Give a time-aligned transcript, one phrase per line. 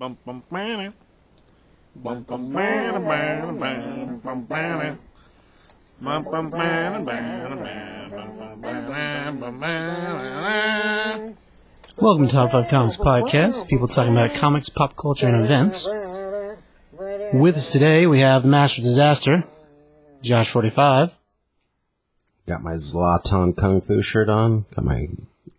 [0.00, 0.94] Bum, bum, bam.
[1.96, 4.98] Bum, bum, bam, bam, bam, bum, bam.
[6.00, 11.36] Bum, bum, bam, bam, bam, bum, bum, bam, bam, bam.
[11.96, 15.88] Welcome to Top 5 Comics Podcast, people talking about comics, pop culture, and events.
[17.32, 19.42] With us today, we have the Master of Disaster,
[20.22, 21.12] Josh45.
[22.46, 24.64] Got my Zlatan Kung Fu shirt on.
[24.76, 25.08] Got my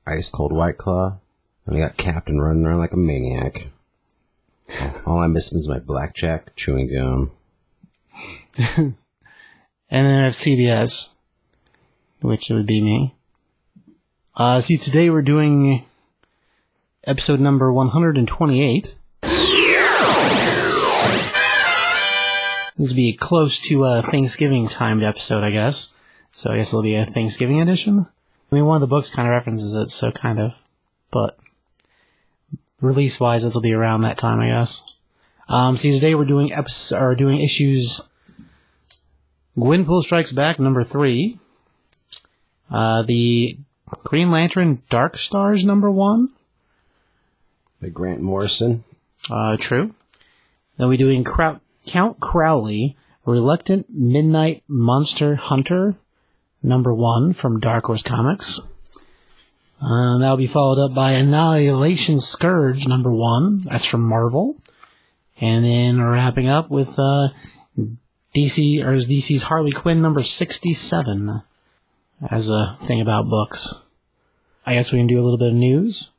[0.07, 1.17] ice cold White Claw.
[1.65, 3.67] And I got Captain running around like a maniac.
[5.05, 7.31] All I'm missing is my blackjack chewing gum.
[9.91, 11.09] And then I have CBS,
[12.21, 13.15] which would be me.
[14.35, 15.83] Uh, see, today we're doing
[17.05, 18.95] episode number 128.
[22.77, 25.95] This will be close to a Thanksgiving timed episode, I guess.
[26.31, 28.05] So I guess it'll be a Thanksgiving edition.
[28.51, 30.53] I mean, one of the books kind of references it, so kind of.
[31.09, 31.38] But
[32.81, 34.97] release wise, this will be around that time, I guess.
[35.47, 38.01] Um, see, today we're doing episode, or doing issues
[39.57, 41.39] Gwenpool Strikes Back, number three.
[42.69, 43.57] Uh, the
[44.03, 46.29] Green Lantern Dark Stars, number one.
[47.81, 48.83] By Grant Morrison.
[49.29, 49.95] Uh, true.
[50.77, 55.95] Then we're doing Crow- Count Crowley, Reluctant Midnight Monster Hunter,
[56.61, 58.59] number one from Dark Horse Comics.
[59.81, 63.61] Uh, that'll be followed up by Annihilation Scourge, number one.
[63.61, 64.57] That's from Marvel.
[65.39, 67.29] And then wrapping up with, uh,
[68.35, 71.41] DC, or DC's Harley Quinn, number 67,
[72.29, 73.73] as a thing about books.
[74.65, 76.11] I guess we can do a little bit of news.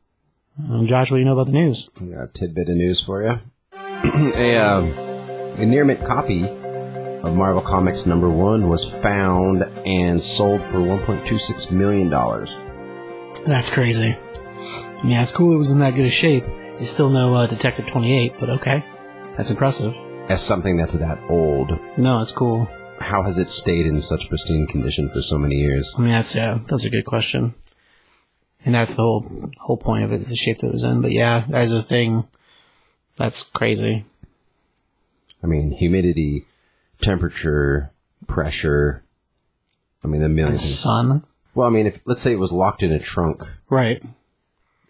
[0.69, 1.88] Um, Josh, what do you know about the news?
[2.00, 3.41] I got a tidbit of news for you.
[4.34, 4.91] a, um,
[5.56, 11.70] a near mint copy of Marvel Comics number one was found and sold for $1.26
[11.70, 12.11] million.
[13.47, 14.17] That's crazy.
[14.17, 16.45] I mean, it's cool it was in that good a shape.
[16.45, 18.84] There's still no uh, Detective 28, but okay.
[19.37, 19.97] That's impressive.
[20.28, 22.69] As something that's that old, No, it's cool.
[23.00, 25.95] how has it stayed in such pristine condition for so many years?
[25.97, 27.54] I mean, that's, yeah, that's a good question.
[28.65, 31.00] And that's the whole, whole point of it is the shape that it was in.
[31.00, 32.28] But yeah, as a thing,
[33.16, 34.04] that's crazy.
[35.43, 36.44] I mean, humidity,
[37.00, 37.91] temperature,
[38.27, 39.03] pressure.
[40.04, 40.78] I mean, the million things.
[40.78, 41.25] Sun.
[41.55, 44.03] Well, I mean, if let's say it was locked in a trunk, Right.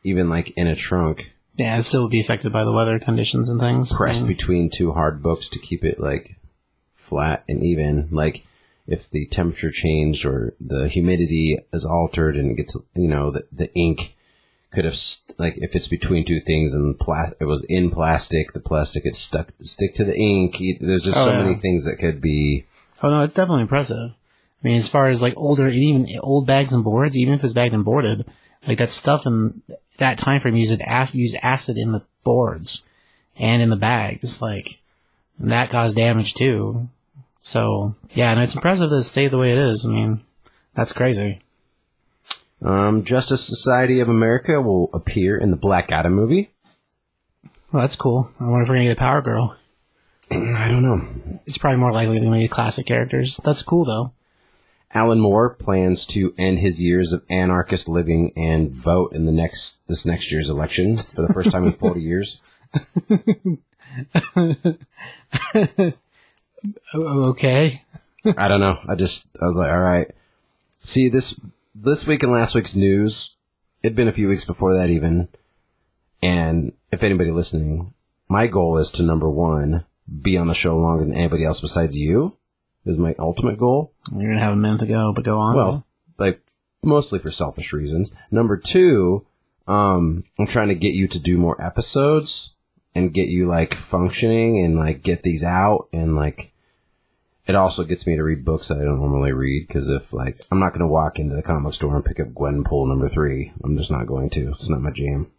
[0.04, 3.48] even like in a trunk, Yeah, it still would be affected by the weather conditions
[3.48, 3.92] and things.
[3.94, 6.36] pressed And- between two hard books to keep it like
[6.96, 8.08] flat and even.
[8.10, 8.46] Like
[8.86, 13.44] if the temperature changed or the humidity is altered and it gets, you know, the,
[13.52, 14.16] the ink
[14.70, 18.52] could have st- like if it's between two things and pla- it was in plastic,
[18.52, 20.58] the plastic it stuck stick to the ink.
[20.80, 21.42] There's just Oh, so yeah.
[21.42, 22.66] many things that could be.
[23.02, 24.12] Oh no, it's definitely impressive.
[24.62, 27.42] I mean, as far as like older, and even old bags and boards, even if
[27.42, 28.26] it's bagged and boarded,
[28.66, 29.62] like that stuff in
[29.98, 32.84] that time frame used acid, used acid in the boards
[33.36, 34.80] and in the bags, like
[35.38, 36.88] that caused damage too.
[37.40, 39.84] So yeah, and it's impressive that it stayed the way it is.
[39.86, 40.24] I mean,
[40.74, 41.40] that's crazy.
[42.62, 46.50] Um, Justice Society of America will appear in the Black Adam movie.
[47.72, 48.30] Well, that's cool.
[48.38, 49.56] I wonder if we're gonna get Power Girl.
[50.30, 51.40] I don't know.
[51.46, 53.40] It's probably more likely than the classic characters.
[53.42, 54.12] That's cool though.
[54.92, 59.78] Alan Moore plans to end his years of anarchist living and vote in the next
[59.86, 62.42] this next year's election for the first time in 40 years.
[66.94, 67.82] Okay.
[68.36, 68.78] I don't know.
[68.86, 70.10] I just I was like, all right.
[70.78, 71.38] See this
[71.74, 73.36] this week and last week's news.
[73.82, 75.28] It'd been a few weeks before that even.
[76.22, 77.94] And if anybody listening,
[78.28, 79.84] my goal is to number one
[80.20, 82.36] be on the show longer than anybody else besides you.
[82.86, 83.92] Is my ultimate goal.
[84.10, 85.54] You're gonna have a minute to go, but go on.
[85.54, 85.86] Well,
[86.18, 86.40] like
[86.82, 88.12] mostly for selfish reasons.
[88.30, 89.26] Number two,
[89.68, 92.56] um, I'm trying to get you to do more episodes
[92.94, 96.52] and get you like functioning and like get these out and like
[97.46, 100.40] it also gets me to read books that I don't normally read because if like
[100.50, 103.52] I'm not going to walk into the comic store and pick up Gwenpool number three,
[103.64, 104.50] I'm just not going to.
[104.50, 105.30] It's not my jam.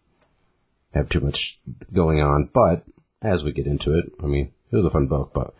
[0.94, 1.59] I have too much
[1.94, 2.84] going on, but
[3.22, 5.54] as we get into it, I mean, it was a fun book, but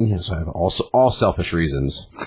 [0.00, 2.08] yeah, so I have also all selfish reasons.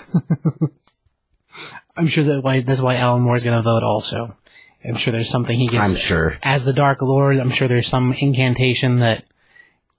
[1.96, 4.36] I'm sure that why that's why Alan Moore's gonna vote also.
[4.84, 6.38] I'm sure there's something he gets I'm sure.
[6.42, 7.38] as the Dark Lord.
[7.38, 9.24] I'm sure there's some incantation that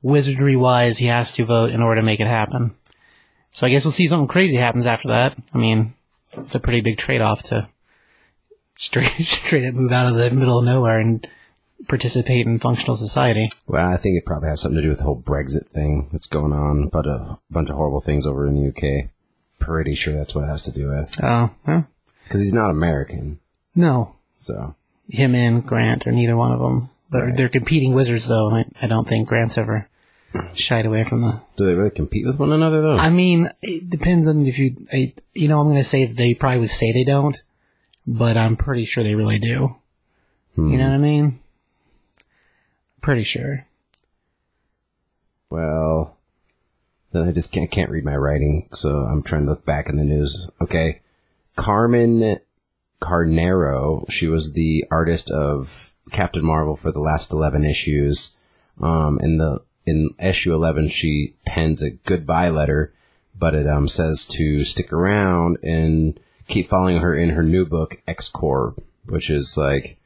[0.01, 2.75] wizardry wise he has to vote in order to make it happen.
[3.51, 5.37] So I guess we'll see something crazy happens after that.
[5.53, 5.95] I mean,
[6.37, 7.67] it's a pretty big trade off to
[8.77, 11.27] straight straight up move out of the middle of nowhere and
[11.87, 13.51] participate in functional society.
[13.67, 16.27] Well, I think it probably has something to do with the whole Brexit thing that's
[16.27, 19.09] going on, but a bunch of horrible things over in the UK.
[19.59, 21.17] Pretty sure that's what it has to do with.
[21.21, 21.87] Oh, well,
[22.23, 23.39] Because he's not American,
[23.75, 24.15] no.
[24.39, 24.75] so.
[25.09, 26.89] Him and Grant or neither one of them.
[27.11, 27.37] But Right.
[27.37, 28.49] they're competing wizards, though.
[28.49, 29.87] and I, I don't think Grant's ever
[30.53, 31.41] shied away from the.
[31.57, 32.97] Do they really compete with one another though?
[32.97, 34.75] I mean, it depends on if you.
[34.91, 37.41] I, you know, I'm going to say that they probably would say they don't,
[38.07, 39.49] but I'm pretty sure they really do.
[40.57, 40.77] You hmm.
[40.77, 41.39] know what I mean?
[43.05, 43.67] Pretty sure.
[45.51, 46.17] Well,
[47.11, 49.97] then I just can't, can't read my writing, so I'm trying to look back in
[49.97, 50.49] the news.
[50.59, 51.01] Okay.
[51.55, 52.39] Carmen
[52.99, 58.37] Carnero, she was the artist of Captain Marvel for the last 11 issues.
[58.81, 62.91] Um, in the, in issue 11, she pens a goodbye letter,
[63.37, 68.01] but it, um, says to stick around and keep following her in her new book,
[68.07, 69.99] X Corp, which is like,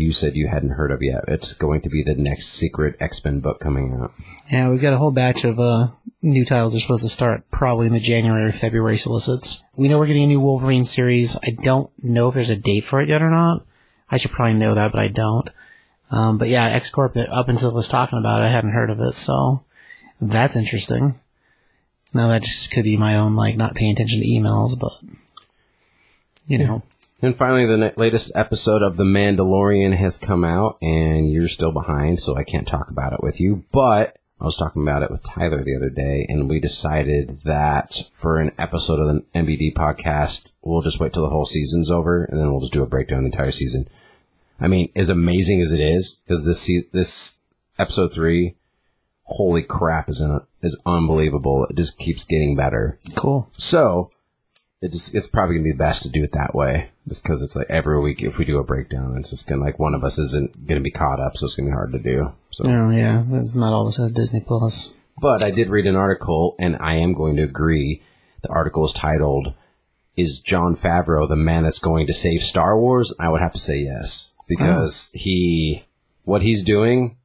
[0.00, 1.24] you said you hadn't heard of yet.
[1.28, 4.12] It's going to be the next secret X Men book coming out.
[4.50, 5.88] Yeah, we've got a whole batch of uh,
[6.22, 9.62] new titles are supposed to start probably in the January or February solicits.
[9.76, 11.38] We know we're getting a new Wolverine series.
[11.42, 13.64] I don't know if there's a date for it yet or not.
[14.10, 15.48] I should probably know that, but I don't.
[16.10, 17.14] Um, but yeah, X Corp.
[17.14, 19.62] That up until I was talking about, it, I hadn't heard of it, so
[20.20, 21.20] that's interesting.
[22.12, 24.92] Now that just could be my own like not paying attention to emails, but
[26.48, 26.82] you know,
[27.22, 32.18] And finally, the latest episode of The Mandalorian has come out, and you're still behind,
[32.20, 33.64] so I can't talk about it with you.
[33.72, 38.08] But I was talking about it with Tyler the other day, and we decided that
[38.14, 42.24] for an episode of the MBD podcast, we'll just wait till the whole season's over,
[42.24, 43.86] and then we'll just do a breakdown of the entire season.
[44.58, 47.38] I mean, as amazing as it is, because this se- this
[47.78, 48.56] episode three,
[49.24, 51.66] holy crap, is in is unbelievable.
[51.68, 52.98] It just keeps getting better.
[53.14, 53.50] cool.
[53.58, 54.10] So
[54.82, 57.56] it just it's probably gonna be best to do it that way, just because it's
[57.56, 60.18] like every week if we do a breakdown, it's just gonna like one of us
[60.18, 62.32] isn't gonna be caught up, so it's gonna be hard to do.
[62.50, 64.94] So, Oh yeah, it's not all of us Disney Plus.
[65.20, 68.02] but I did read an article, and I am going to agree.
[68.42, 69.52] The article is titled
[70.16, 73.58] "Is Jon Favreau the man that's going to save Star Wars?" I would have to
[73.58, 75.18] say yes, because oh.
[75.18, 75.84] he
[76.24, 77.18] what he's doing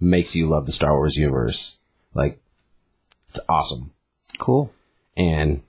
[0.00, 1.80] makes you love the Star Wars universe.
[2.14, 2.40] Like
[3.28, 3.92] it's awesome,
[4.38, 4.72] Cool.
[5.18, 5.60] and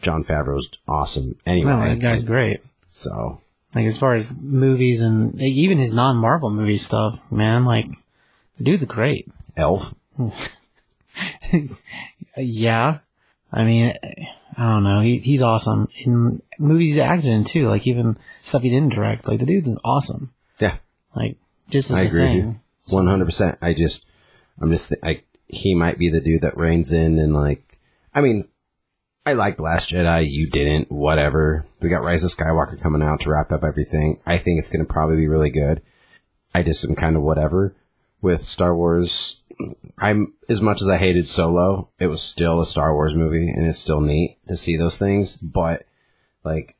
[0.00, 1.36] Jon Favreau's awesome.
[1.46, 2.60] Anyway, No, that guy's great.
[2.88, 3.40] So
[3.74, 7.86] Like as far as movies and like, even his non-Marvel movie stuff, man, like
[8.58, 9.28] the dude's great.
[9.56, 9.94] Elf.
[12.36, 12.98] Yeah,
[13.50, 13.94] I mean,
[14.58, 15.00] I don't know.
[15.00, 17.66] He he's awesome in movies he's acted in too.
[17.68, 19.26] Like even stuff he didn't direct.
[19.26, 20.32] Like the dude's awesome.
[20.58, 20.76] Yeah,
[21.14, 21.36] Like
[21.70, 22.36] just as I agree with thing.
[22.38, 22.94] you.
[22.94, 23.56] One hundred percent.
[23.62, 24.04] I just,
[24.60, 27.78] I'm just, th- I he might be the dude that reigns in and like,
[28.14, 28.46] I mean,
[29.26, 30.30] I liked Last Jedi.
[30.30, 30.90] You didn't.
[30.90, 31.66] Whatever.
[31.80, 34.20] We got Rise of Skywalker coming out to wrap up everything.
[34.24, 35.82] I think it's going to probably be really good.
[36.54, 37.74] I just am kind of whatever
[38.22, 39.42] with Star Wars.
[39.98, 43.66] I'm as much as I hated Solo, it was still a Star Wars movie, and
[43.66, 45.36] it's still neat to see those things.
[45.36, 45.86] But
[46.44, 46.76] like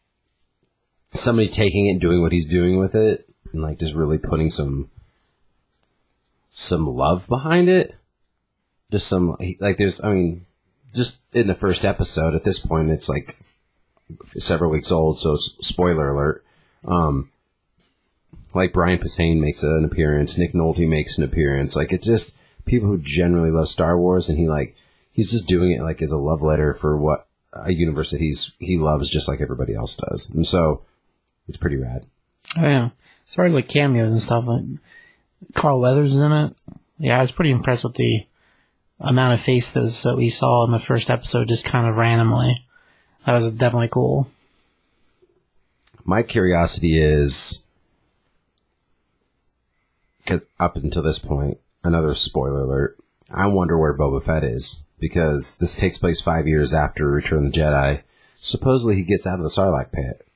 [1.11, 4.51] somebody taking it and doing what he's doing with it, and like just really putting
[4.51, 4.89] some
[6.51, 7.97] some love behind it.
[8.93, 10.47] Just some like there's I mean,
[10.97, 13.39] just in the first episode at this point, it's like
[14.39, 16.45] several weeks old, so spoiler alert.
[16.85, 17.31] Um,
[18.55, 21.77] like Brian Posehn makes an appearance, Nick Nolte makes an appearance.
[21.77, 24.75] Like it's just people who generally love Star Wars, and he like
[25.13, 28.55] he's just doing it like as a love letter for what a universe that he's
[28.59, 30.31] he loves, just like everybody else does.
[30.31, 30.83] And so
[31.49, 32.07] it's pretty rad.
[32.57, 32.91] Oh yeah.
[33.29, 34.65] As like cameos and stuff, like
[35.55, 36.55] Carl Weathers is in it.
[36.99, 38.25] Yeah, I was pretty impressed with the
[39.01, 42.65] amount of faces that we saw in the first episode, just kind of randomly.
[43.25, 44.29] That was definitely cool.
[46.05, 47.65] My curiosity is
[50.19, 52.97] because up until this point, another spoiler alert.
[53.31, 57.53] I wonder where Boba Fett is because this takes place five years after Return of
[57.53, 58.03] the Jedi.
[58.37, 60.27] Supposedly, he gets out of the Sarlacc pit.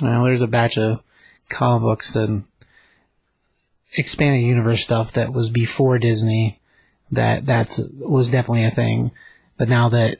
[0.00, 1.02] Well, there's a batch of
[1.48, 2.44] comic books and
[3.96, 6.57] expanded universe stuff that was before Disney
[7.12, 9.10] that that's was definitely a thing.
[9.56, 10.18] But now that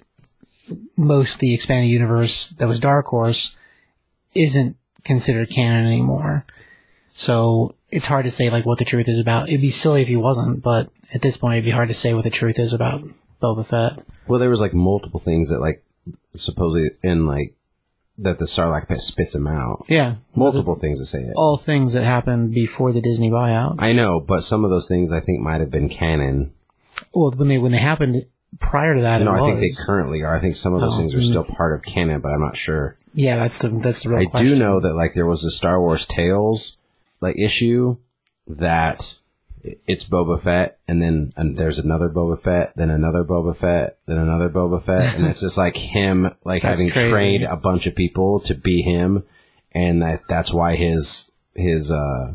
[0.97, 3.57] most of the expanded universe that was Dark Horse
[4.35, 6.45] isn't considered canon anymore.
[7.11, 9.49] So it's hard to say like what the truth is about.
[9.49, 12.15] It'd be silly if he wasn't, but at this point it'd be hard to say
[12.15, 13.03] what the truth is about
[13.43, 14.05] Boba Fett.
[14.27, 15.83] Well, there was like multiple things that like
[16.35, 17.55] supposedly in like
[18.19, 19.87] that the Sarlacc pit spits him out.
[19.89, 20.17] Yeah.
[20.35, 21.35] Multiple things that say it.
[21.37, 23.77] All things that happened before the Disney buyout.
[23.79, 26.53] I know, but some of those things I think might have been canon.
[27.15, 28.27] Well, when they when they happened
[28.61, 30.35] prior to that, No, I think they currently are.
[30.37, 32.57] I think some of those Oh, things are still part of canon, but I'm not
[32.57, 32.97] sure.
[33.15, 34.49] Yeah, that's the that's the real I question.
[34.51, 36.79] do know that like there was a Star Wars Tales
[37.21, 37.97] like issue
[38.47, 39.15] that
[39.87, 44.19] it's Boba Fett, and then and there's another Boba Fett, then another Boba Fett, then
[44.19, 47.11] another Boba Fett, and it's just like him like having crazy.
[47.11, 49.25] trained a bunch of people to be him,
[49.73, 52.35] and that that's why his his uh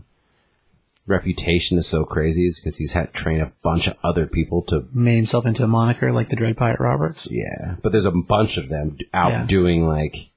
[1.05, 4.61] reputation is so crazy is because he's had to train a bunch of other people
[4.63, 7.27] to Made himself into a moniker like the Dread Pirate Roberts.
[7.29, 7.75] yeah.
[7.81, 9.45] But there's a bunch of them out Yeah.
[9.45, 10.29] doing like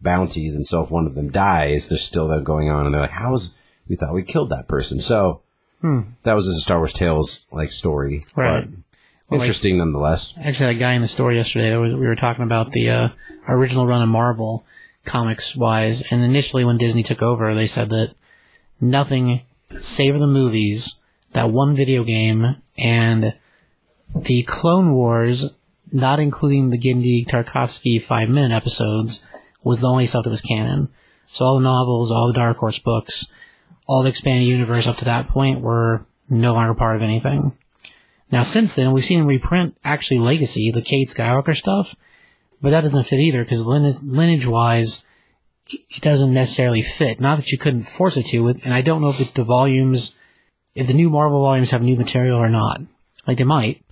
[0.00, 3.02] bounties, and so if one of them dies, there's still that going on, and they're
[3.02, 3.56] like, "How is
[3.88, 5.40] we thought we killed that person?" So
[5.82, 8.40] that was just a Star Wars Tales like story, Hmm.
[8.40, 8.60] Right.
[8.70, 8.78] But
[9.30, 10.34] Well, like- interesting nonetheless.
[10.42, 13.08] Actually, that guy in the store yesterday, was, we were talking about the uh,
[13.46, 14.64] original run of Marvel
[15.04, 18.14] comics wise, and initially when Disney took over, they said that
[18.80, 20.96] nothing save the movies,
[21.32, 23.34] that one video game, and
[24.14, 25.52] the Clone Wars,
[25.92, 29.24] not including the Genndy Tarkovsky five minute episodes,
[29.62, 30.88] was the only stuff that was canon.
[31.26, 33.28] So all the novels, all the Dark Horse books,
[33.86, 37.56] all the expanded universe up to that point were no longer part of anything.
[38.30, 41.94] Now, since then, we've seen reprint actually Legacy, the Cade Skywalker stuff,
[42.60, 45.04] but that doesn't fit either because lineage wise,
[45.70, 47.20] it doesn't necessarily fit.
[47.20, 50.16] Not that you couldn't force it to, and I don't know if the volumes,
[50.74, 52.80] if the new Marvel volumes have new material or not.
[53.26, 53.82] Like they might.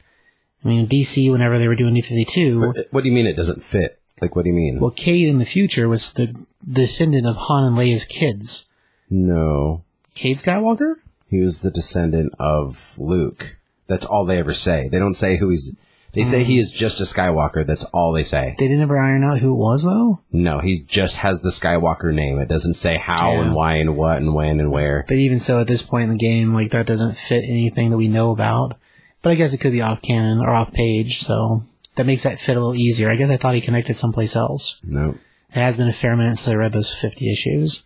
[0.64, 3.62] I mean, DC, whenever they were doing New 52, What do you mean it doesn't
[3.62, 4.00] fit?
[4.20, 4.80] Like, what do you mean?
[4.80, 6.34] well, Cade in the future was the
[6.68, 8.66] descendant of Han and Leia's kids.
[9.10, 9.82] no,
[10.14, 10.94] Cade Skywalker?
[11.28, 13.58] he was the descendant of Luke.
[13.86, 14.88] That's all they ever say.
[14.88, 15.74] They don't say who he's.
[16.12, 16.60] They say he mm.
[16.60, 17.66] is just a Skywalker.
[17.66, 18.54] That's all they say.
[18.58, 20.20] They didn't ever iron out who it was, though?
[20.32, 22.38] No, he just has the Skywalker name.
[22.38, 23.42] It doesn't say how Yeah.
[23.42, 25.04] and why and what and when and where.
[25.06, 27.98] But even so, at this point in the game, like that doesn't fit anything that
[27.98, 28.78] we know about.
[29.20, 31.64] But I guess it could be off canon or off page, so
[31.96, 33.10] that makes that fit a little easier.
[33.10, 34.80] I guess I thought he connected someplace else.
[34.84, 35.18] No.
[35.50, 37.84] It has been a fair minute since I read those 50 issues.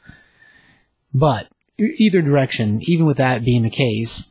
[1.14, 1.48] But
[1.78, 4.30] e- either direction, even with that being the case,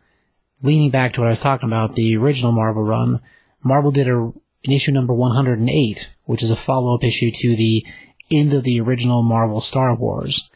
[0.61, 3.21] leaning back to what I was talking about, the original Marvel run,
[3.63, 7.85] Marvel did a, an issue number 108, which is a follow-up issue to the
[8.31, 10.49] end of the original Marvel Star Wars.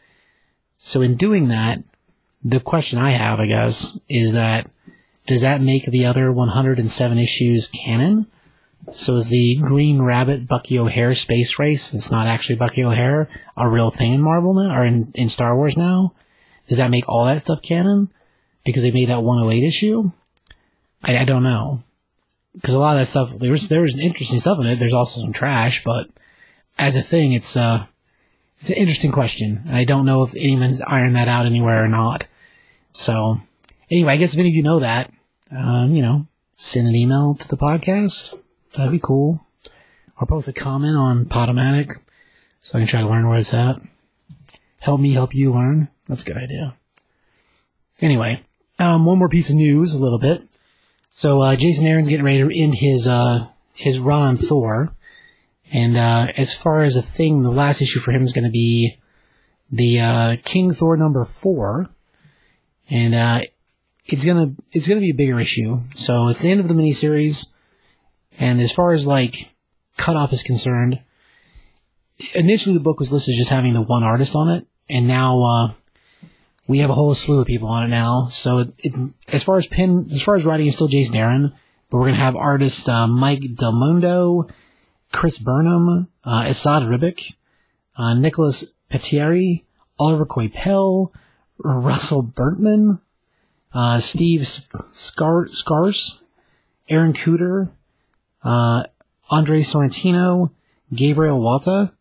[0.76, 1.82] So in doing that,
[2.42, 4.70] the question I have, I guess, is that
[5.26, 8.26] does that make the other 107 issues canon?
[8.92, 13.66] So is the Green Rabbit Bucky O'Hare space race, it's not actually Bucky O'Hare, a
[13.66, 16.12] real thing in Marvel now, or in, in Star Wars now?
[16.68, 18.10] Does that make all that stuff canon?
[18.64, 20.10] Because they made that 108 issue?
[21.02, 21.82] I, I don't know.
[22.54, 25.32] Because a lot of that stuff, there's, there's interesting stuff in it, there's also some
[25.32, 26.08] trash, but
[26.78, 27.86] as a thing, it's, uh,
[28.58, 29.64] it's an interesting question.
[29.68, 32.26] I don't know if anyone's ironed that out anywhere or not.
[32.92, 33.38] So,
[33.90, 35.10] anyway, I guess if any of you know that,
[35.50, 38.38] um, you know, send an email to the podcast.
[38.74, 39.44] That'd be cool.
[40.20, 41.96] Or post a comment on Podomatic
[42.60, 43.80] so I can try to learn where it's at.
[44.80, 45.88] Help me help you learn.
[46.06, 46.76] That's a good idea.
[48.00, 48.40] Anyway,
[48.78, 50.42] um, one more piece of news, a little bit.
[51.16, 54.92] So uh, Jason Aaron's getting ready to end his uh, his run on Thor,
[55.72, 58.50] and uh, as far as a thing, the last issue for him is going to
[58.50, 58.98] be
[59.70, 61.88] the uh, King Thor number four,
[62.90, 63.42] and uh,
[64.06, 65.82] it's gonna it's gonna be a bigger issue.
[65.94, 67.46] So it's the end of the miniseries,
[68.40, 69.54] and as far as like
[69.96, 71.00] cutoff is concerned,
[72.34, 75.40] initially the book was listed as just having the one artist on it, and now
[75.42, 75.68] uh,
[76.66, 78.26] we have a whole slew of people on it now.
[78.30, 79.00] So it's
[79.32, 81.52] as far as pen as far as writing, it's still Jason Aaron,
[81.90, 84.48] but we're gonna have artists uh, Mike Del Mundo,
[85.12, 87.34] Chris Burnham, uh, Esad Ribic,
[87.96, 89.64] uh, Nicholas Petieri,
[89.98, 91.12] Oliver Coipel,
[91.58, 93.00] Russell Burtman,
[93.72, 96.22] uh, Steve Scar- Scars,
[96.88, 97.70] Aaron Kuder,
[98.42, 98.84] uh,
[99.30, 100.50] Andre Sorrentino,
[100.92, 101.92] Gabriel Walta,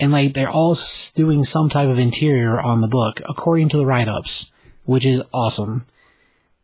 [0.00, 0.76] and like they're all
[1.14, 4.52] doing some type of interior on the book according to the write-ups,
[4.84, 5.86] which is awesome.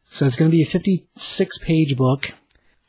[0.04, 2.32] So it's going to be a 56 page book,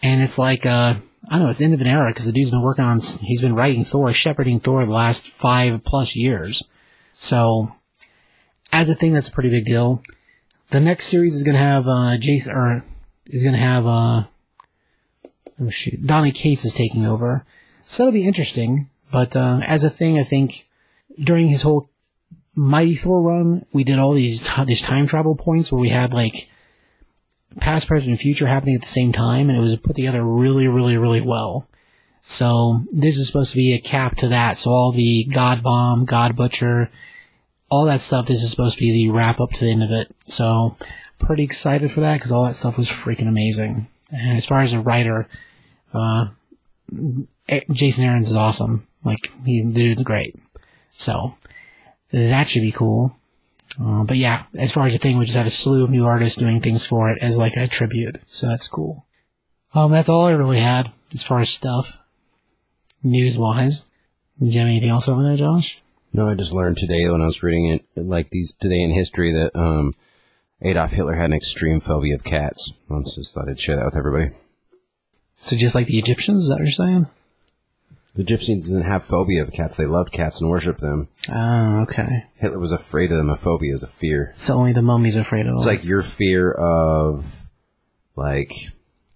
[0.02, 0.96] and it's like uh,
[1.28, 3.02] I don't know, it's the end of an era because the dude's been working on,
[3.02, 6.64] he's been writing Thor, shepherding Thor the last five plus years.
[7.14, 7.70] So
[8.72, 10.04] as a thing, that's a pretty big deal.
[10.70, 12.84] The next series is going to have uh, Jason, or
[13.26, 14.24] is going to have uh,
[15.60, 17.46] oh shoot, Donny Cates is taking over,
[17.82, 18.90] so that'll be interesting.
[19.16, 20.68] But uh, as a thing, I think
[21.18, 21.90] during his whole
[22.54, 26.14] Mighty Thor run, we did all these t- these time travel points where we had
[26.14, 26.50] like
[27.62, 30.68] past, present, and future happening at the same time, and it was put together really,
[30.68, 31.66] really, really well.
[32.20, 34.58] So this is supposed to be a cap to that.
[34.58, 36.92] So all the God Bomb, God Butcher,
[37.70, 38.28] all that stuff.
[38.28, 40.14] This is supposed to be the wrap up to the end of it.
[40.26, 40.76] So
[41.20, 43.88] pretty excited for that because all that stuff was freaking amazing.
[44.12, 45.30] And as far as a writer,
[45.94, 46.32] uh,
[47.72, 48.88] Jason Aaron's is awesome.
[49.06, 50.36] Like he, the dude's great.
[50.90, 51.38] So
[52.12, 53.16] that should be cool.
[53.82, 56.06] Uh, but yeah, as far as the thing, we just have a slew of new
[56.06, 58.22] artists doing things for it as like a tribute.
[58.26, 59.06] So that's cool.
[59.74, 62.00] Um, that's all I really had as far as stuff,
[63.04, 63.86] news wise.
[64.40, 65.82] Do you have anything else over there, Josh?
[66.14, 69.34] No, I just learned today when I was reading it, like these today in history,
[69.34, 69.94] that um,
[70.62, 72.72] Adolf Hitler had an extreme phobia of cats.
[72.90, 74.32] I just thought I'd share that with everybody.
[75.36, 77.08] So just like the Egyptians, is that what you're saying?
[78.16, 79.76] The Egyptians didn't have phobia of cats.
[79.76, 81.10] They loved cats and worshipped them.
[81.30, 82.26] Oh, okay.
[82.36, 83.30] Hitler was afraid of them.
[83.30, 84.32] A phobia is a fear.
[84.36, 85.76] So only the mummy's afraid of It's them.
[85.76, 87.46] like your fear of,
[88.16, 88.70] like,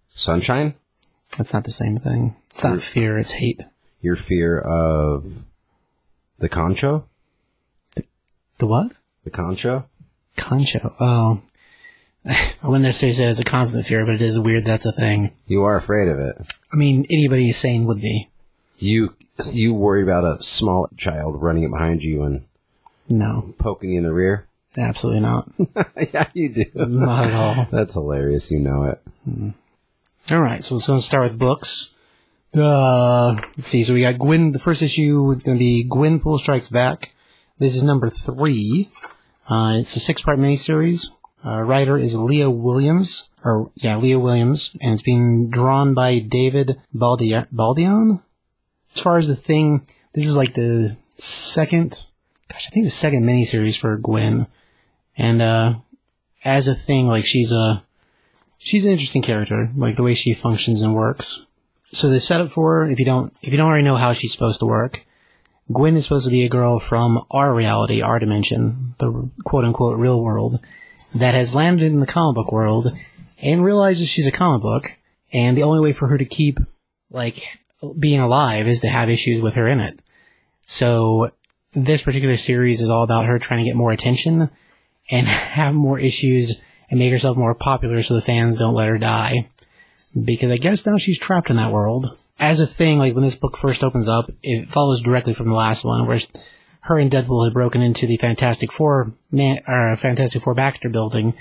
[0.10, 0.76] sunshine.
[1.38, 2.36] That's not the same thing.
[2.50, 3.62] It's not fear, it's hate.
[4.02, 5.44] Your fear of
[6.40, 7.04] the kancho.
[8.58, 8.92] The what?
[9.24, 9.86] The kancho.
[10.36, 10.94] Kancho.
[11.00, 11.42] Oh.
[12.26, 15.32] I wouldn't necessarily say it's a constant fear, but it is weird that's a thing.
[15.48, 16.36] You are afraid of it.
[16.74, 18.29] I mean, anybody sane would be.
[18.80, 19.16] You
[19.54, 22.46] you worry about a small child running up behind you and
[23.08, 24.48] No, poking you in the rear.
[24.78, 25.50] absolutely not.
[26.14, 26.66] yeah, you do.
[26.76, 27.68] not at all.
[27.72, 28.50] That's hilarious.
[28.52, 29.02] You know it.
[30.32, 31.92] All right, so let's go start with books.
[32.54, 33.84] Uh, let's see.
[33.84, 34.52] So we got Gwen.
[34.54, 37.14] The first issue is going to be Gwenpool Strikes Back.
[37.60, 38.90] This is number three.
[39.48, 41.08] Uh, it's a six-part miniseries.
[41.46, 46.80] Uh, writer is Leah Williams, or yeah, Leah Williams, and it's being drawn by David
[46.94, 48.22] Baldi- Baldeon.
[48.96, 52.06] As far as the thing, this is like the second,
[52.52, 54.48] gosh, I think the second miniseries for Gwen,
[55.18, 55.76] and uh,
[56.44, 57.84] as a thing, like she's a
[58.58, 61.46] she's an interesting character, like the way she functions and works.
[61.92, 64.32] So the setup for her, if you don't if you don't already know how she's
[64.32, 65.06] supposed to work,
[65.72, 69.98] Gwen is supposed to be a girl from our reality, our dimension, the quote unquote
[69.98, 70.60] real world,
[71.16, 72.92] that has landed in the comic book world
[73.42, 74.98] and realizes she's a comic book,
[75.32, 76.60] and the only way for her to keep
[77.12, 77.59] like
[77.98, 80.00] being alive is to have issues with her in it.
[80.66, 81.32] So
[81.74, 84.50] this particular series is all about her trying to get more attention
[85.10, 88.98] and have more issues and make herself more popular so the fans don't let her
[88.98, 89.50] die.
[90.20, 92.18] Because I guess now she's trapped in that world.
[92.40, 95.54] As a thing, like when this book first opens up, it follows directly from the
[95.54, 96.20] last one, where
[96.82, 101.36] her and Deadpool had broken into the Fantastic Four man, or Fantastic Four Baxter building,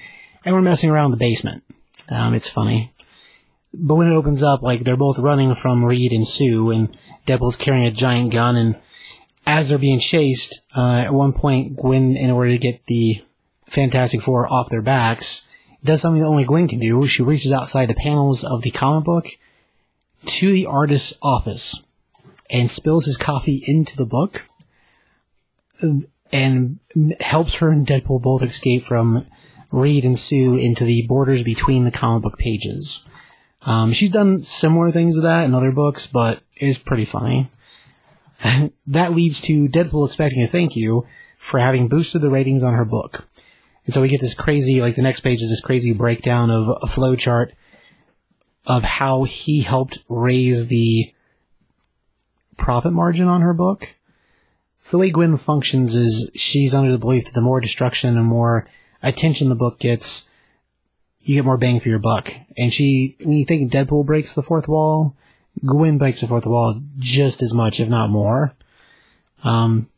[0.45, 1.63] and we're messing around in the basement.
[2.11, 2.93] Um, it's funny.
[3.73, 7.57] But when it opens up, like they're both running from Reed and Sue, and Deadpool's
[7.57, 8.79] carrying a giant gun, and
[9.47, 13.23] as they're being chased, uh, at one point, Gwen, in order to get the
[13.67, 15.49] Fantastic Four off their backs,
[15.85, 17.07] does something that only Gwen can do.
[17.07, 19.27] She reaches outside the panels of the comic book
[20.27, 21.81] to the artist's office
[22.51, 24.47] and spills his coffee into the book
[26.33, 26.81] and
[27.21, 29.27] helps her and Deadpool both escape from
[29.71, 33.07] Reed and Sue into the borders between the comic book pages.
[33.63, 37.51] Um, she's done similar things to that in other books, but is pretty funny.
[38.87, 42.85] that leads to Deadpool expecting a thank you for having boosted the ratings on her
[42.85, 43.29] book.
[43.85, 46.69] And so we get this crazy, like the next page is this crazy breakdown of
[46.69, 47.53] a flowchart
[48.67, 51.13] of how he helped raise the
[52.57, 53.95] profit margin on her book.
[54.77, 58.27] So the way Gwen functions is she's under the belief that the more destruction and
[58.27, 58.69] more
[59.03, 60.28] attention the book gets,
[61.29, 62.33] you get more bang for your buck.
[62.57, 65.15] And she, when you think Deadpool breaks the fourth wall,
[65.65, 68.55] Gwen breaks the fourth wall just as much, if not more.
[69.45, 69.89] Um,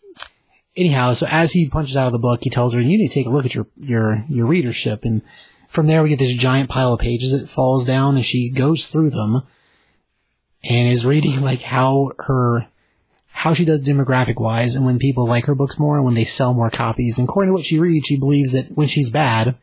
[0.77, 3.14] anyhow, so as he punches out of the book, he tells her, "You need to
[3.14, 5.23] take a look at your your your readership." And
[5.69, 8.87] from there, we get this giant pile of pages that falls down, and she goes
[8.87, 9.43] through them
[10.64, 12.66] and is reading like how her
[13.29, 16.25] how she does demographic wise, and when people like her books more, and when they
[16.25, 17.19] sell more copies.
[17.19, 19.57] And according to what she reads, she believes that when she's bad,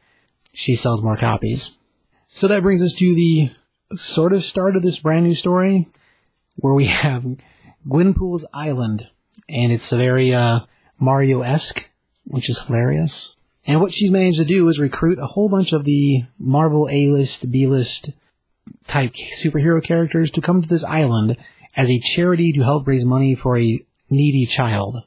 [0.58, 1.78] she sells more copies.
[2.26, 3.52] So that brings us to the
[3.96, 5.88] sort of start of this brand new story,
[6.56, 7.38] where we have
[7.88, 9.08] Gwenpool's Island,
[9.48, 10.62] and it's a very uh,
[11.00, 11.92] Mario-esque,
[12.26, 13.38] which is hilarious.
[13.68, 17.52] And what she's managed to do is recruit a whole bunch of the Marvel A-list,
[17.52, 18.10] B-list
[18.88, 21.38] type superhero characters to come to this island
[21.76, 25.04] as a charity to help raise money for a needy child.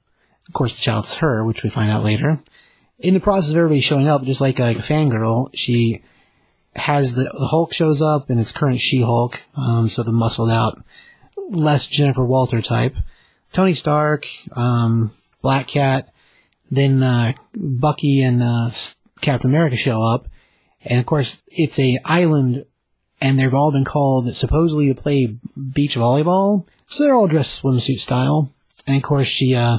[0.46, 2.40] Of course, the child's her, which we find out later.
[3.00, 6.02] In the process of everybody showing up, just like a fangirl, she
[6.76, 10.84] has the, the Hulk shows up in its current She-Hulk, um, so the muscled out,
[11.48, 12.94] less Jennifer Walter type.
[13.52, 15.10] Tony Stark, um,
[15.40, 16.12] Black Cat,
[16.70, 18.70] then uh, Bucky and uh,
[19.20, 20.28] Captain America show up,
[20.84, 22.66] and of course it's a island,
[23.20, 25.36] and they've all been called supposedly to play
[25.72, 28.52] beach volleyball, so they're all dressed swimsuit style.
[28.86, 29.78] And of course she uh,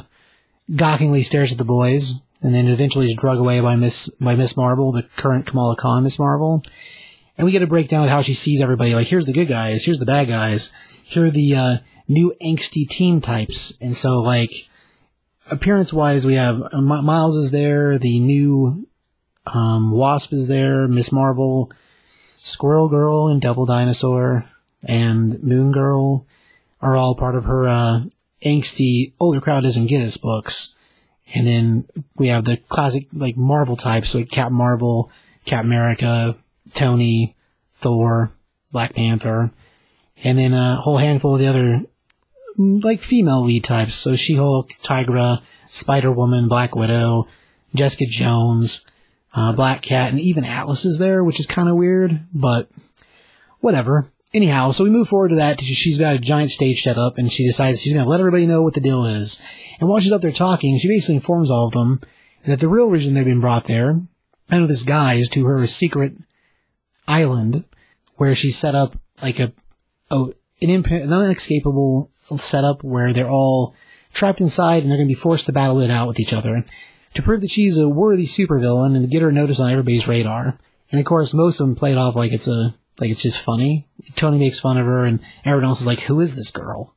[0.76, 4.58] gawkingly stares at the boys, and then eventually is drug away by Miss by Miss
[4.58, 6.64] Marvel, the current Kamala Khan Miss Marvel.
[7.38, 8.94] And we get a breakdown of how she sees everybody.
[8.94, 10.74] Like, here's the good guys, here's the bad guys,
[11.04, 11.78] here are the uh,
[12.08, 13.78] new angsty team types.
[13.80, 14.70] And so, like,
[15.50, 18.88] appearance wise, we have uh, Mi- Miles is there, the new
[19.48, 21.72] um, Wasp is there, Miss Marvel,
[22.36, 24.46] Squirrel Girl, and Devil Dinosaur,
[24.84, 26.26] and Moon Girl
[26.82, 28.02] are all part of her uh,
[28.44, 30.76] angsty older crowd doesn't get us books.
[31.34, 35.10] And then we have the classic like Marvel types, so like Captain Marvel,
[35.46, 36.36] Cap America,
[36.74, 37.36] Tony,
[37.76, 38.32] Thor,
[38.72, 39.52] Black Panther,
[40.24, 41.82] and then a whole handful of the other
[42.58, 43.96] like female lead types.
[43.96, 47.28] So She-Hulk, Tigra, Spider-Woman, Black Widow,
[47.74, 48.86] Jessica Jones,
[49.34, 52.70] uh, Black Cat, and even Atlas is there, which is kind of weird, but
[53.60, 54.12] whatever.
[54.34, 55.60] Anyhow, so we move forward to that.
[55.60, 58.46] She's got a giant stage set up, and she decides she's going to let everybody
[58.46, 59.42] know what the deal is.
[59.80, 62.00] And while she's up there talking, she basically informs all of them
[62.46, 64.00] that the real reason they've been brought there,
[64.50, 66.14] I know this guy, is to her secret
[67.08, 67.66] island
[68.16, 69.52] where she set up like a,
[70.10, 70.30] a
[70.62, 73.76] an, imp- an unescapable setup where they're all
[74.14, 76.64] trapped inside and they're going to be forced to battle it out with each other
[77.14, 80.58] to prove that she's a worthy supervillain and to get her notice on everybody's radar.
[80.92, 83.40] And of course, most of them play it off like it's a like it's just
[83.40, 83.88] funny.
[84.16, 86.96] Tony makes fun of her, and everyone else is like, "Who is this girl?"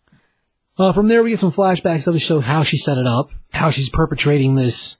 [0.78, 3.70] Uh, from there, we get some flashbacks that show how she set it up, how
[3.70, 4.96] she's perpetrating this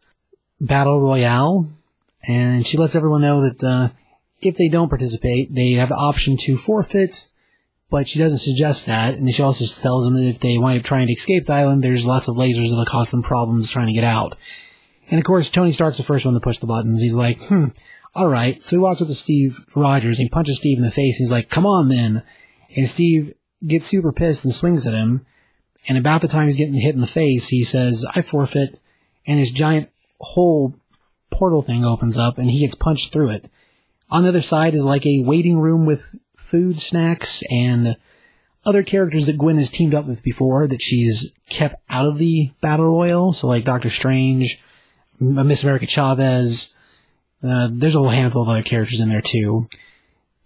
[0.61, 1.69] battle royale,
[2.27, 3.89] and she lets everyone know that uh,
[4.41, 7.29] if they don't participate, they have the option to forfeit.
[7.91, 10.85] But she doesn't suggest that, and she also tells them that if they wind up
[10.85, 13.93] trying to escape the island, there's lots of lasers that'll cause them problems trying to
[13.93, 14.37] get out.
[15.11, 17.03] And of course, Tony Stark's the first one to push the buttons.
[17.03, 17.67] He's like, hmm,
[18.17, 18.63] alright.
[18.63, 21.17] So he walks up to Steve Rogers and he punches Steve in the face.
[21.17, 22.23] He's like, come on then.
[22.77, 23.35] And Steve
[23.67, 25.27] gets super pissed and swings at him.
[25.89, 28.81] And about the time he's getting hit in the face, he says, I forfeit.
[29.27, 30.75] And this giant whole
[31.31, 33.51] portal thing opens up and he gets punched through it.
[34.11, 37.97] On the other side is like a waiting room with food, snacks, and
[38.65, 42.53] other characters that Gwen has teamed up with before that she's kept out of the
[42.61, 43.33] battle royal.
[43.33, 44.63] So like Doctor Strange,
[45.21, 46.74] Miss America Chavez.
[47.47, 49.69] Uh, there's a whole handful of other characters in there too.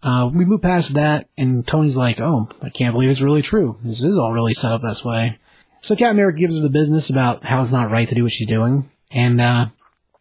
[0.03, 3.79] Uh, we move past that, and Tony's like, "Oh, I can't believe it's really true.
[3.83, 5.39] This is all really set up this way."
[5.81, 8.33] So Captain America gives her the business about how it's not right to do what
[8.33, 9.67] she's doing, and uh,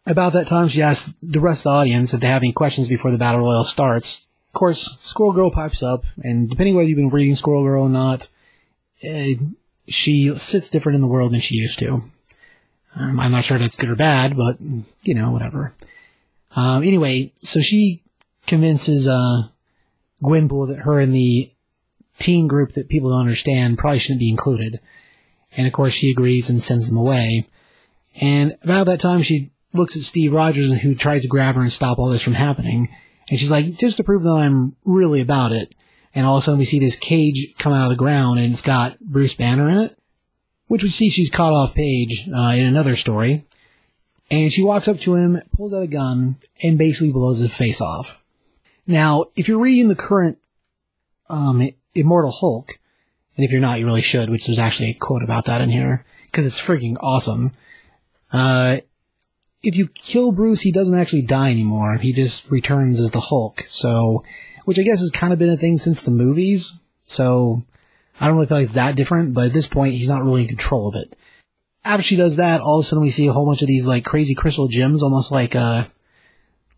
[0.06, 2.88] about that time, she asks the rest of the audience if they have any questions
[2.88, 4.26] before the battle royal starts.
[4.48, 7.88] Of course, Squirrel Girl pipes up, and depending whether you've been reading Squirrel Girl or
[7.90, 8.28] not,
[9.06, 9.26] uh,
[9.86, 12.02] she sits different in the world than she used to.
[12.96, 14.56] Um, I'm not sure that's good or bad, but
[15.02, 15.74] you know, whatever.
[16.56, 18.02] Um, anyway, so she
[18.46, 19.48] convinces uh,
[20.20, 21.52] that her and the
[22.18, 24.80] teen group that people don't understand probably shouldn't be included.
[25.56, 27.46] And of course, she agrees and sends them away.
[28.20, 31.72] And about that time, she looks at Steve Rogers, who tries to grab her and
[31.72, 32.88] stop all this from happening.
[33.30, 35.74] And she's like, just to prove that I'm really about it.
[36.14, 38.52] And all of a sudden, we see this cage come out of the ground, and
[38.52, 39.98] it's got Bruce Banner in it
[40.68, 43.44] which we see she's caught off page uh, in another story.
[44.30, 47.80] And she walks up to him, pulls out a gun, and basically blows his face
[47.80, 48.22] off.
[48.86, 50.38] Now, if you're reading the current
[51.30, 52.78] um, Immortal Hulk,
[53.36, 55.70] and if you're not, you really should, which there's actually a quote about that in
[55.70, 57.52] here, because it's freaking awesome.
[58.32, 58.78] Uh,
[59.62, 61.96] if you kill Bruce, he doesn't actually die anymore.
[61.96, 63.62] He just returns as the Hulk.
[63.66, 64.24] So,
[64.64, 66.78] which I guess has kind of been a thing since the movies.
[67.04, 67.62] So,
[68.20, 70.42] I don't really feel like it's that different, but at this point, he's not really
[70.42, 71.16] in control of it.
[71.84, 73.86] After she does that, all of a sudden we see a whole bunch of these
[73.86, 75.84] like crazy crystal gems, almost like uh,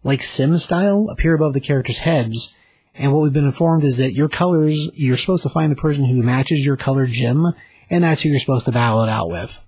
[0.03, 2.57] like Sim style, appear above the characters' heads.
[2.95, 6.05] And what we've been informed is that your colors, you're supposed to find the person
[6.05, 7.47] who matches your color gem,
[7.89, 9.67] and that's who you're supposed to battle it out with.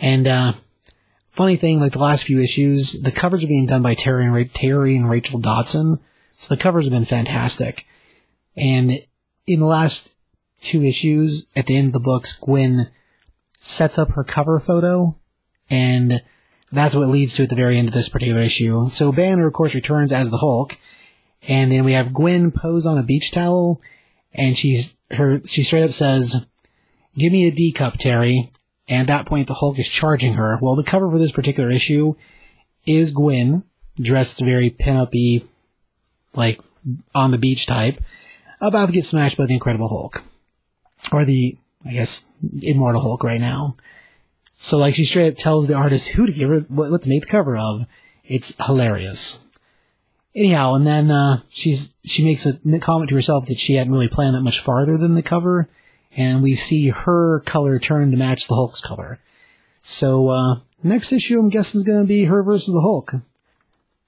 [0.00, 0.52] And uh,
[1.30, 4.34] funny thing, like the last few issues, the covers are being done by Terry and,
[4.34, 6.00] Ra- Terry and Rachel Dodson,
[6.30, 7.86] so the covers have been fantastic.
[8.56, 9.04] And
[9.46, 10.10] in the last
[10.60, 12.90] two issues, at the end of the books, Gwen
[13.64, 15.16] sets up her cover photo,
[15.70, 16.22] and
[16.72, 18.88] that's what leads to at the very end of this particular issue.
[18.88, 20.76] So Banner, of course, returns as the Hulk,
[21.48, 23.80] and then we have Gwen pose on a beach towel,
[24.34, 26.44] and she's her she straight up says,
[27.16, 28.50] "Give me a D cup, Terry."
[28.88, 30.58] And at that point, the Hulk is charging her.
[30.60, 32.16] Well, the cover for this particular issue
[32.84, 33.62] is Gwen
[34.00, 35.42] dressed very pin-up-y,
[36.34, 36.58] like
[37.14, 38.02] on the beach type,
[38.60, 40.24] about to get smashed by the Incredible Hulk
[41.12, 42.24] or the, I guess,
[42.62, 43.76] Immortal Hulk right now.
[44.52, 47.08] So like she straight up tells the artist who to give her, what, what to
[47.08, 47.86] make the cover of.
[48.24, 49.40] It's hilarious.
[50.34, 54.08] Anyhow, and then, uh, she's, she makes a comment to herself that she hadn't really
[54.08, 55.68] planned that much farther than the cover,
[56.16, 59.18] and we see her color turn to match the Hulk's color.
[59.80, 63.14] So, uh, next issue I'm guessing is gonna be her versus the Hulk.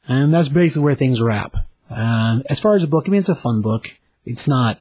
[0.08, 1.56] And that's basically where things wrap.
[1.90, 3.98] Uh, as far as the book, I mean, it's a fun book.
[4.24, 4.78] It's not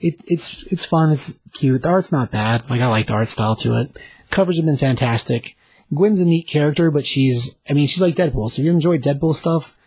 [0.00, 1.12] it, it's it's fun.
[1.12, 1.82] It's cute.
[1.82, 2.68] The art's not bad.
[2.68, 3.98] Like I like the art style to it.
[4.30, 5.56] Covers have been fantastic.
[5.94, 8.50] Gwen's a neat character, but she's I mean she's like Deadpool.
[8.50, 9.78] So if you enjoy Deadpool stuff,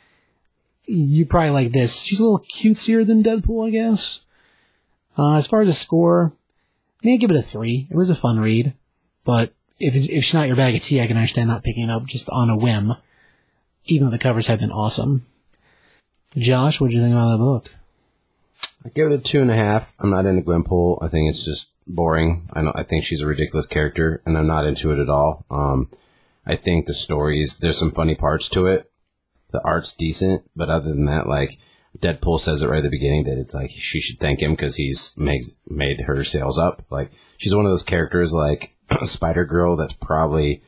[0.86, 2.02] you probably like this.
[2.02, 4.22] She's a little cutesier than Deadpool, I guess.
[5.18, 6.34] Uh, as far as the score,
[7.04, 7.88] I mean, give it a three.
[7.90, 8.74] It was a fun read,
[9.26, 11.92] but if if she's not your bag of tea, I can understand not picking it
[11.92, 12.94] up just on a whim,
[13.86, 15.26] even though the covers have been awesome.
[16.38, 17.79] Josh, what do you think about that book?
[18.86, 19.94] I give it a two and a half.
[20.00, 21.00] I'm not into Gwenpool.
[21.02, 22.50] I think it's just boring.
[22.54, 22.72] I know.
[22.76, 25.46] I think she's a ridiculous character, and I'm not into it at all.
[25.52, 25.90] Um,
[26.46, 28.92] I think the stories there's some funny parts to it.
[29.52, 31.60] The art's decent, but other than that, like
[31.98, 34.76] Deadpool says it right at the beginning that it's like she should thank him because
[34.76, 36.86] he's made her sales up.
[36.90, 40.62] Like she's one of those characters like Spider Girl that's probably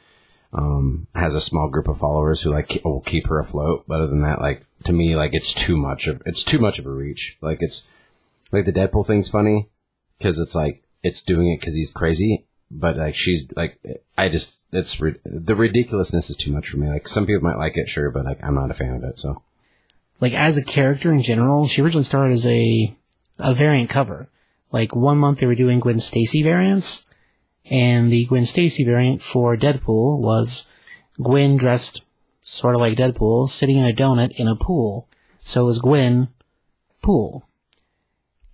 [0.53, 3.85] um, has a small group of followers who like will keep her afloat.
[3.87, 6.79] But other than that, like to me, like it's too much of it's too much
[6.79, 7.37] of a reach.
[7.41, 7.87] Like it's
[8.51, 9.69] like the Deadpool thing's funny
[10.17, 13.79] because it's like it's doing it because he's crazy, but like she's like
[14.17, 16.87] I just it's the ridiculousness is too much for me.
[16.87, 19.17] Like some people might like it, sure, but like I'm not a fan of it.
[19.17, 19.41] So
[20.19, 22.95] Like as a character in general, she originally started as a
[23.39, 24.29] a variant cover.
[24.71, 27.05] Like one month they were doing Gwen Stacy variants,
[27.69, 30.67] and the Gwen Stacy variant for Deadpool was
[31.21, 32.03] Gwen dressed
[32.41, 35.07] sort of like Deadpool, sitting in a donut in a pool.
[35.39, 36.29] So it was Gwen
[37.01, 37.47] pool.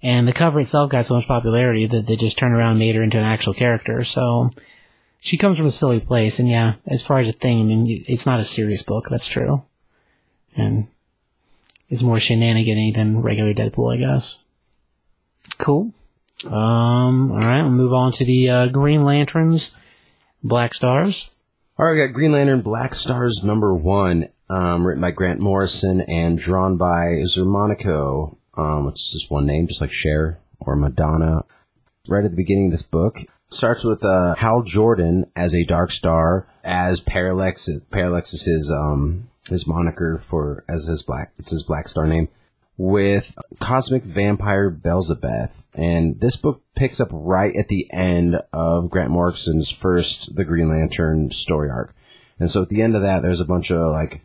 [0.08, 2.96] And the cover itself got so much popularity that they just turned around and made
[2.96, 4.06] her into an actual character.
[4.06, 4.52] So
[5.20, 8.40] she comes from a silly place, and yeah, as far as a thing, it's not
[8.40, 9.10] a serious book.
[9.10, 9.64] That's true,
[10.56, 10.88] and
[11.90, 14.46] it's more shenanigan than regular Deadpool, I guess.
[15.58, 15.92] Cool.
[16.46, 17.34] Um.
[17.34, 19.76] All right, we'll move on to the uh, Green Lanterns,
[20.42, 21.32] Black Stars.
[21.78, 26.00] All right, we got Green Lantern Black Stars number one, um, written by Grant Morrison
[26.00, 31.46] and drawn by Xermanico, um, which is just one name, just like Cher or Madonna.
[32.08, 35.92] Right at the beginning of this book, starts with uh, Hal Jordan as a Dark
[35.92, 37.70] Star, as Parallax.
[37.92, 41.34] Parallax is his um, his moniker for as his black.
[41.38, 42.30] It's his Black Star name.
[42.80, 49.10] With cosmic vampire Belzebeth, and this book picks up right at the end of Grant
[49.10, 51.96] Morrison's first The Green Lantern story arc.
[52.40, 54.22] And so at the end of that, there's a bunch of like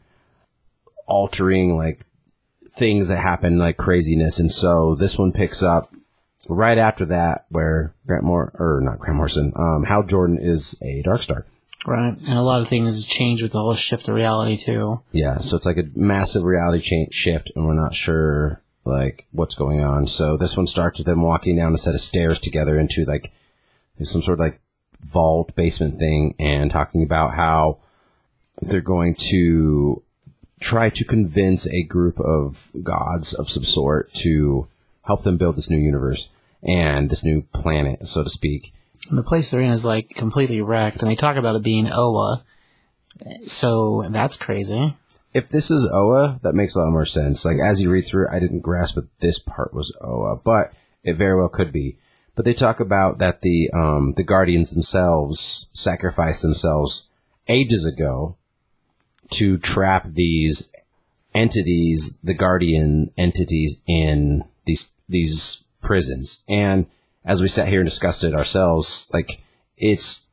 [1.06, 2.04] altering like
[2.74, 4.40] things that happen, like craziness.
[4.40, 5.94] And so this one picks up
[6.48, 11.02] right after that, where Grant Moore or not Grant Morrison, um, Hal Jordan is a
[11.02, 11.46] Dark Star.
[11.84, 15.00] Right, and a lot of things change with the whole shift of reality too.
[15.10, 19.56] Yeah, so it's like a massive reality change shift, and we're not sure like what's
[19.56, 20.06] going on.
[20.06, 23.32] So this one starts with them walking down a set of stairs together into like
[24.00, 24.60] some sort of like
[25.00, 27.78] vault basement thing, and talking about how
[28.60, 30.02] they're going to
[30.62, 34.68] try to convince a group of gods of some sort to
[35.02, 36.30] help them build this new universe
[36.62, 38.72] and this new planet, so to speak.
[39.08, 41.88] And the place they're in is like completely wrecked, and they talk about it being
[41.92, 42.44] Oa.
[43.42, 44.96] So that's crazy.
[45.34, 47.44] if this is Oa, that makes a lot more sense.
[47.44, 50.72] Like as you read through, I didn't grasp that this part was Oa, but
[51.02, 51.98] it very well could be.
[52.34, 57.10] But they talk about that the um, the Guardians themselves sacrificed themselves
[57.48, 58.36] ages ago
[59.32, 60.70] to trap these
[61.34, 66.44] entities, the Guardian entities, in these these prisons.
[66.48, 66.86] And
[67.24, 69.42] as we sat here and discussed it ourselves, like
[69.76, 70.24] it's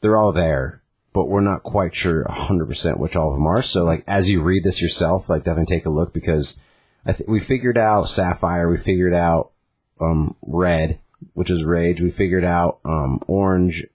[0.00, 3.62] they're all there, but we're not quite sure 100% which all of them are.
[3.62, 6.58] So, like, as you read this yourself, like, definitely take a look because
[7.04, 9.52] I think we figured out Sapphire, we figured out
[10.00, 11.00] um, Red,
[11.32, 13.86] which is Rage, we figured out um, Orange,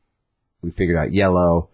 [0.61, 1.69] we figured out Yellow,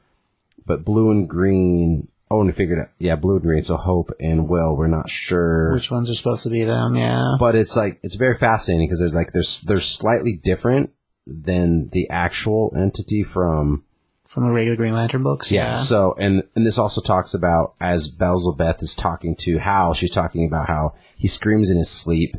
[0.66, 2.10] but Blue and Green.
[2.30, 3.63] Oh, and we figured out, yeah, Blue and Green.
[3.63, 6.96] So Hope and Will, we're not sure Which ones are supposed to be them?
[6.96, 7.36] Yeah.
[7.40, 10.92] but it's like it's very fascinating because they're like there's they're slightly different
[11.26, 13.84] than the actual entity from
[14.26, 15.52] From the regular Green Lantern books.
[15.52, 15.78] yeah.
[15.78, 20.46] So and and this also talks about as Belzebeth is talking to Hal, she's talking
[20.46, 22.36] about how he screams in his sleep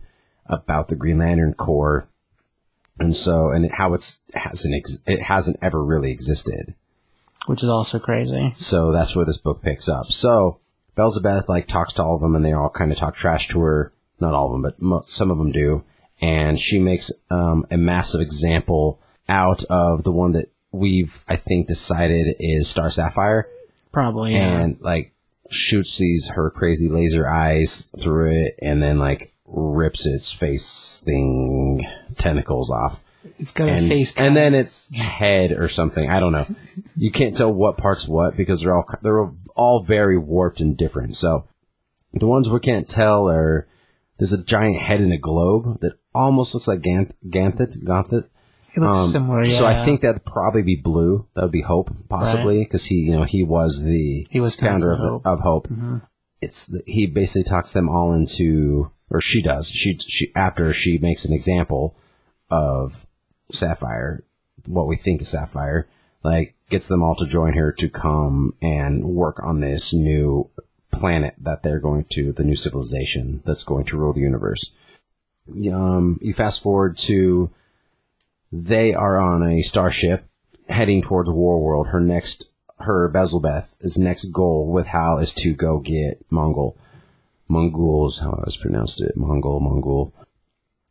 [0.46, 2.08] about the Green Lantern Corps,
[2.98, 6.74] and so and how it's hasn't ex- it hasn't ever really existed.
[7.48, 8.52] Which is also crazy.
[8.54, 10.06] So that's where this book picks up.
[10.06, 10.60] So
[10.98, 13.60] Belzebeth like talks to all of them, and they all kind of talk trash to
[13.60, 13.92] her.
[14.20, 15.82] Not all of them, but mo- some of them do.
[16.20, 21.68] And she makes um, a massive example out of the one that we've, I think,
[21.68, 23.48] decided is Star Sapphire,
[23.92, 24.34] Probably.
[24.34, 24.60] Yeah.
[24.60, 25.14] and like
[25.48, 31.88] shoots these her crazy laser eyes through it, and then like rips its face thing
[32.16, 33.02] tentacles off
[33.38, 34.14] it's got a and, face.
[34.16, 36.08] and then its head or something.
[36.08, 36.46] I don't know.
[36.96, 41.16] You can't tell what part's what because they're all they're all very warped and different.
[41.16, 41.46] So
[42.12, 43.66] the ones we can't tell are
[44.18, 47.76] there's a giant head in a globe that almost looks like Ganth- Ganthet.
[47.84, 48.24] Ganthet.
[48.74, 49.44] it looks Um, similar.
[49.44, 49.50] Yeah.
[49.50, 51.26] So I think that'd probably be Blue.
[51.34, 54.92] That would be Hope, possibly, because he, you know, he was the He was founder
[54.92, 55.68] of, founder of Hope.
[56.40, 59.68] It's the, he basically talks them all into, or she does.
[59.68, 61.96] She she after she makes an example
[62.50, 63.06] of
[63.50, 64.24] Sapphire,
[64.66, 65.88] what we think is Sapphire,
[66.22, 70.50] like gets them all to join her to come and work on this new
[70.90, 74.72] planet that they're going to, the new civilization that's going to rule the universe.
[75.72, 77.50] Um, you fast forward to
[78.50, 80.24] they are on a starship
[80.68, 81.88] heading towards Warworld.
[81.88, 86.76] Her next, her Bezelbeth, next goal with Hal is to go get Mongol.
[87.48, 90.12] Mongols, how I was pronounced it, Mongol, Mongol.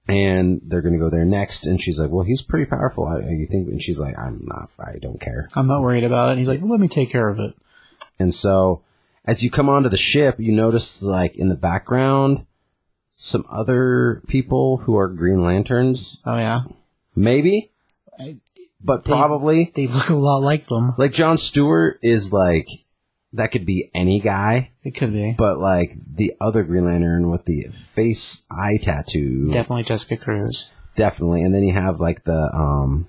[0.09, 1.65] And they're going to go there next.
[1.65, 3.05] And she's like, well, he's pretty powerful.
[3.05, 3.67] I, you think?
[3.67, 5.49] And she's like, I'm not, I don't care.
[5.55, 6.31] I'm not worried about it.
[6.31, 7.55] And he's like, well, let me take care of it.
[8.17, 8.81] And so
[9.25, 12.45] as you come onto the ship, you notice like in the background,
[13.15, 16.61] some other people who are Green Lanterns, Oh yeah,
[17.15, 17.71] maybe,
[18.81, 19.71] but They- probably.
[19.75, 20.93] they look a lot like them.
[20.97, 22.69] Like John Stewart is like,
[23.37, 27.45] that could be any guy, It could be but like the other Green Lantern with
[27.45, 30.73] the face eye tattoo, definitely Jessica Cruz.
[30.95, 31.43] definitely.
[31.43, 33.07] And then you have like the, um,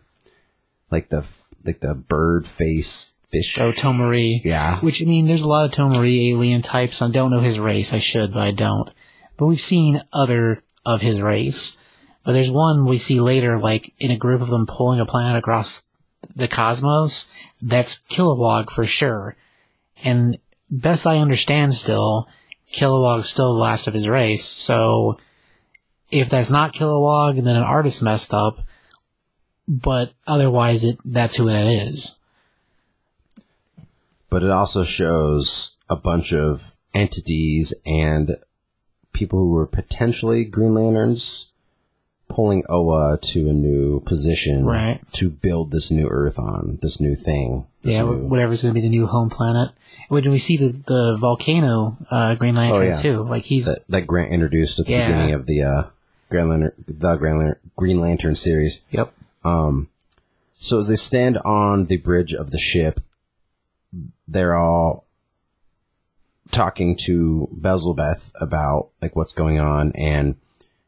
[0.91, 1.27] like the,
[1.65, 3.59] like the bird face fish.
[3.59, 4.41] Oh, Tomar-Re.
[4.45, 4.81] Yeah.
[4.81, 7.03] Which I mean, there's a lot of Tomar-Re alien types.
[7.03, 7.93] I don't know his race.
[7.93, 8.91] I should, but I don't.
[9.37, 11.77] But we've seen other of his race.
[12.25, 15.39] But there's one we see later, like in a group of them pulling a planet
[15.39, 15.83] across
[16.35, 17.31] the cosmos.
[17.63, 19.37] That's Kilowog for sure.
[20.05, 20.39] And
[20.71, 22.29] best I understand, still
[22.73, 24.45] Kilowog's still the last of his race.
[24.45, 25.19] So
[26.11, 28.61] if that's not Kilowog, then an artist messed up.
[29.67, 32.19] But otherwise, it that's who that is.
[34.31, 38.37] but it also shows a bunch of entities and
[39.15, 41.53] people who were potentially Green Lanterns
[42.29, 45.01] pulling Oa to a new position Right.
[45.13, 47.67] to build this new Earth on, this new thing.
[47.93, 49.71] Yeah, new- whatever's going to be the new home planet.
[50.09, 52.95] When we see the the volcano uh, Green Lantern Oh, yeah.
[52.97, 55.09] too, like he's that, that Grant introduced at the Yeah.
[55.09, 55.83] beginning of the uh,
[56.31, 58.83] Grand Lantern, the Grand Lantern, Green Lantern series.
[58.91, 59.13] yep,
[59.45, 59.89] Um,
[60.59, 63.01] so as they stand on the bridge of the ship,
[64.27, 65.05] they're all
[66.51, 70.37] talking to Belzebeth about like what's going on, and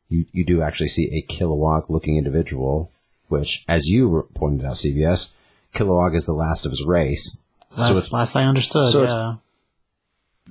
[0.09, 2.91] you you do actually see a Kilowog looking individual,
[3.29, 5.35] which, as you pointed out, CBS,
[5.75, 7.39] Kilowog is the last of his race,
[7.77, 9.35] last, so it's last I understood, so yeah,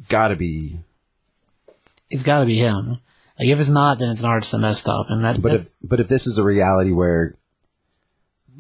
[0.08, 0.79] got to be.
[2.10, 2.99] it's got to be him.
[3.38, 5.41] Like if it's not, then it's an artist that messed up, and that.
[5.41, 7.36] But that- if but if this is a reality where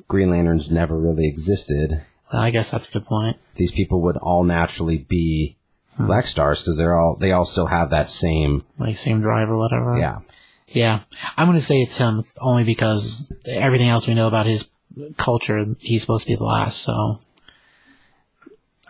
[0.07, 3.37] Green Lanterns never really existed, I guess that's a good point.
[3.55, 5.57] these people would all naturally be
[5.95, 6.05] hmm.
[6.05, 9.57] Black Stars because they're all they all still have that same Like same drive or
[9.57, 9.97] whatever.
[9.97, 10.19] yeah.
[10.67, 10.99] yeah.
[11.37, 14.69] I'm to say it's him only because everything else we know about his
[15.17, 16.79] culture, he's supposed to be the last.
[16.79, 17.19] So,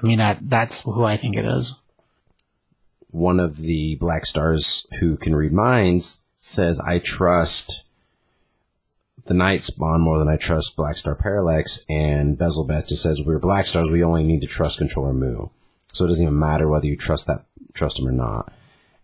[0.01, 1.75] I mean that that's who I think it is.
[3.11, 7.85] One of the Black Stars who can read minds says, "I trust
[9.25, 13.39] the Night Spawn more than I trust Black Star Parallax." And Belzebeth just says, "We're
[13.39, 13.89] Black Stars.
[13.89, 15.47] We only need to trust Controller Mu,
[15.91, 18.53] so it doesn't even matter whether you trust that trust him or not."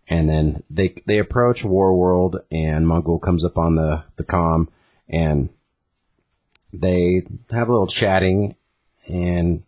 [0.08, 4.68] And then they they approach War World, and Mongul comes up on the the com,
[5.08, 5.48] and
[6.72, 8.56] they have a little chatting,
[9.08, 9.62] and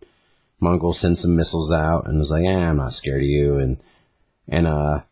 [0.61, 3.79] Mongul sends some missiles out, and was like, "Eh, I'm not scared of you," and
[4.49, 5.03] and uh.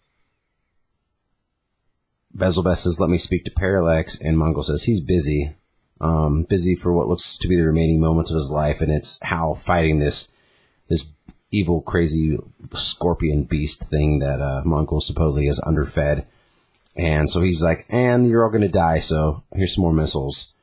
[2.36, 5.54] Belzebeth says, "Let me speak to Parallax," and Mongul says he's busy,
[6.02, 9.18] um, busy for what looks to be the remaining moments of his life, and it's
[9.22, 10.30] Hal fighting this
[10.88, 11.06] this
[11.50, 12.38] evil, crazy
[12.74, 16.26] scorpion beast thing that uh, Mongul supposedly has underfed.
[16.94, 20.54] And so he's like, and you're all going to die, so here's some more missiles.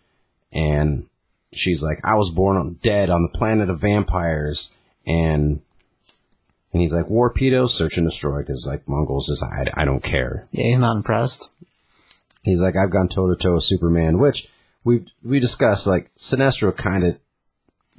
[0.51, 1.07] And
[1.55, 4.71] she's like, I was born on, dead on the planet of vampires.
[5.05, 5.61] And
[6.71, 10.47] and he's like, Warpedo, search and destroy, because like Monguls just, I, I don't care.
[10.51, 11.49] Yeah, he's not impressed.
[12.43, 14.47] He's like, I've gone toe to toe with Superman, which
[14.83, 15.87] we we discussed.
[15.87, 17.17] Like Sinestro kind of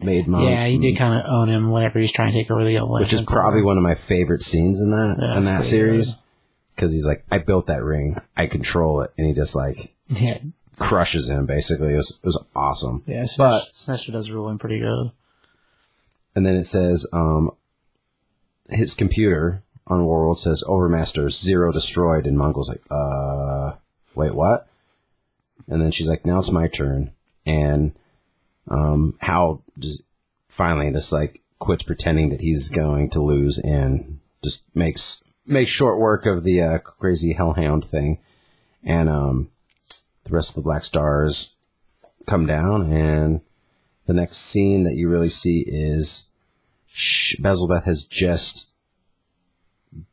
[0.01, 2.65] made Mon- yeah, he did kind of own him whenever he's trying to take over
[2.65, 5.63] the Yellow which is probably one of my favorite scenes in that Yeah, in that
[5.63, 6.17] series
[6.75, 10.39] because he's like, I built that ring, I control it, and he just like Yeah,
[10.79, 11.47] crushes him.
[11.47, 13.03] Basically, it was it was awesome.
[13.07, 13.25] yeah.
[13.39, 15.11] But- But Sinestro does rule him pretty good.
[16.37, 17.53] And then it says, um,
[18.69, 23.75] his computer on World says Overmaster zero destroyed, and Mongul's like, uh,
[24.15, 24.67] wait, what?
[25.69, 27.13] And then she's like, now it's my turn,
[27.47, 27.93] and
[28.69, 30.03] um, Hal just
[30.49, 35.99] finally just like quits pretending that he's going to lose and just makes makes short
[35.99, 38.19] work of the uh, crazy hellhound thing,
[38.83, 39.51] and um,
[40.25, 41.55] the rest of the Black Stars
[42.27, 43.41] come down, and
[44.07, 46.31] the next scene that you really see is
[46.87, 48.71] Sh- Belzebeth has just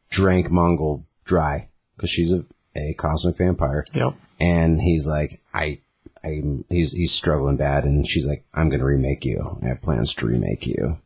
[0.09, 2.43] drank Mongul dry because she's a,
[2.75, 4.15] a cosmic vampire, Yep.
[4.39, 5.79] and he's like, I.
[6.23, 9.57] I, he's he's struggling bad, and she's like, "I'm gonna remake you.
[9.63, 10.99] I have plans to remake you,"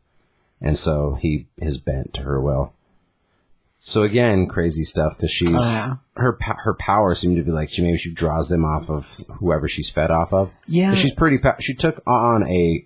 [0.60, 2.74] and so he is bent to her will.
[3.88, 5.94] So again, crazy stuff because she's Oh, yeah.
[6.16, 9.68] her her powers seem to be like she maybe she draws them off of whoever
[9.68, 10.52] she's fed off of.
[10.66, 11.38] Yeah, she's pretty.
[11.60, 12.84] She took on a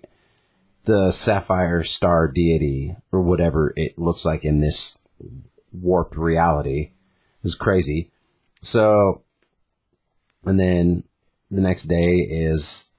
[0.83, 4.99] the sapphire star deity or whatever it looks like in this
[5.73, 6.91] warped reality.
[7.43, 8.11] Is crazy.
[8.61, 9.23] So,
[10.45, 11.03] and then
[11.49, 12.91] the next day is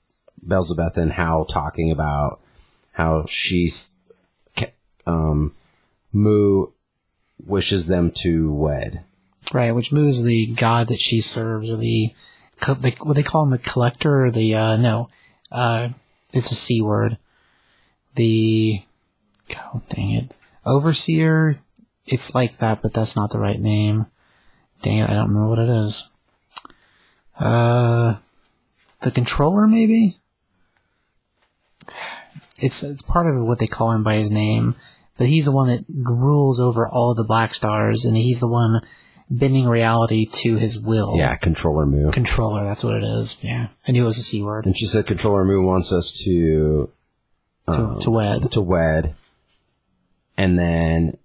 [0.44, 2.40] Belzebeth and Hal talking about
[2.94, 3.90] how she's
[5.06, 5.54] um
[6.12, 6.66] Mu
[7.46, 9.04] wishes them to wed.
[9.52, 12.14] Right, which moves the god that she serves, or the,
[12.60, 15.08] the what they call him, the collector, or the uh, no,
[15.50, 15.88] uh,
[16.32, 17.18] it's a c word.
[18.14, 18.82] The,
[19.74, 20.34] oh dang it,
[20.64, 21.56] overseer.
[22.06, 24.06] It's like that, but that's not the right name.
[24.82, 26.10] Dang it, I don't remember what it is.
[27.38, 28.16] Uh,
[29.02, 30.18] the controller, maybe.
[32.60, 34.76] It's it's part of what they call him by his name,
[35.16, 38.48] but he's the one that rules over all of the Black Stars, and he's the
[38.48, 38.80] one
[39.30, 41.16] bending reality to his will.
[41.16, 42.10] Yeah, controller Mu.
[42.10, 43.38] Controller, that's what it is.
[43.42, 43.68] Yeah.
[43.86, 44.66] I knew it was a C word.
[44.66, 46.90] And she said controller Mu wants us to
[47.66, 48.50] To, um, to wed.
[48.52, 49.14] to wed,
[50.36, 51.16] and then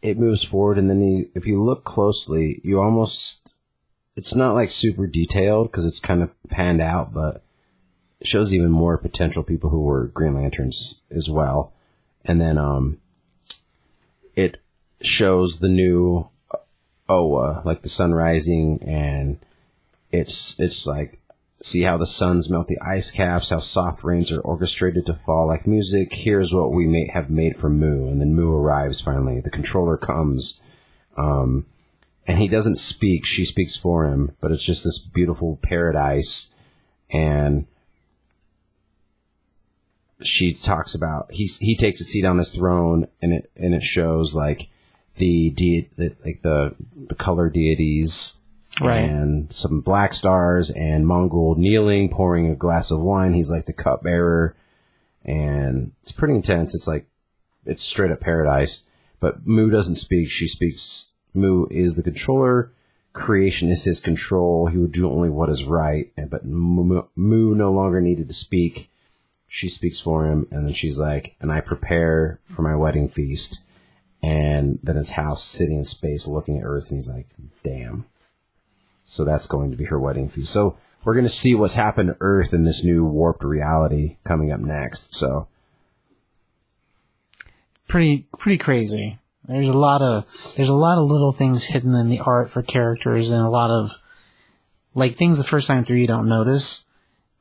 [0.00, 0.78] it moves forward.
[0.78, 3.54] And then if you look closely, you almost
[4.16, 7.42] it's not like super detailed because it's kind of panned out, but
[8.22, 11.72] shows even more potential people who were Green Lanterns as well.
[12.24, 12.98] And then um,
[14.34, 14.58] it
[15.00, 16.28] shows the new
[17.08, 19.38] Oa, like the sun rising, and
[20.10, 21.20] it's it's like
[21.62, 25.46] see how the suns melt the ice caps, how soft rains are orchestrated to fall
[25.46, 26.14] like music.
[26.14, 29.40] Here's what we may have made for Mu, and then Mu arrives finally.
[29.40, 30.60] The controller comes,
[31.16, 31.66] um,
[32.26, 33.26] and he doesn't speak.
[33.26, 36.52] She speaks for him, but it's just this beautiful paradise,
[37.10, 37.66] and
[40.26, 43.82] she talks about he he takes a seat on his throne, and it and it
[43.82, 44.68] shows like
[45.16, 45.88] the de-
[46.24, 46.74] like the
[47.08, 48.38] the color deities
[48.80, 49.00] Right.
[49.00, 53.34] and some black stars and Mongul kneeling, pouring a glass of wine.
[53.34, 54.56] He's like the cupbearer,
[55.24, 56.74] and it's pretty intense.
[56.74, 57.06] It's like
[57.66, 58.84] it's straight up paradise.
[59.20, 60.30] But Mu doesn't speak.
[60.30, 61.12] She speaks.
[61.34, 62.72] Mu is the controller.
[63.12, 64.66] Creation is his control.
[64.68, 66.10] He would do only what is right.
[66.16, 67.04] And but Mu
[67.54, 68.90] no longer needed to speak.
[69.54, 73.60] She speaks for him, and then she's like, "And I prepare for my wedding feast."
[74.22, 77.26] And then his house sitting in space, looking at Earth, and he's like,
[77.62, 78.06] "Damn."
[79.04, 80.50] So that's going to be her wedding feast.
[80.50, 84.50] So we're going to see what's happened to Earth in this new warped reality coming
[84.50, 85.14] up next.
[85.14, 85.48] So
[87.92, 89.18] Pretty, pretty crazy.
[89.46, 90.24] There's a lot of,
[90.56, 93.70] there's a lot of little things hidden in the art for characters and a lot
[93.70, 93.92] of,
[94.94, 96.86] like things the first time through you don't notice.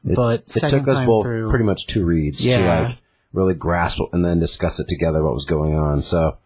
[0.04, 2.98] But it took us both through, pretty much two reads to like
[3.34, 6.02] really grasp and then discuss it together what was going on.
[6.02, 6.38] So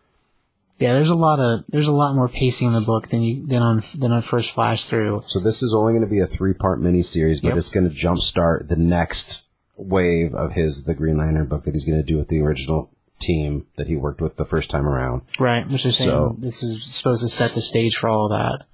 [0.77, 3.45] yeah, there's a lot of, there's a lot more pacing in the book than you,
[3.47, 5.23] than on, than on first flash through.
[5.25, 7.57] so this is only going to be a three part miniseries, but Yep.
[7.57, 9.45] it's going to jumpstart the next
[9.77, 12.89] wave of his the Green Lantern book that he's going to do with the original
[13.19, 15.21] team that he worked with the first time around.
[15.39, 18.31] Right, which is saying So- this is supposed to set the stage for all of
[18.37, 18.65] that.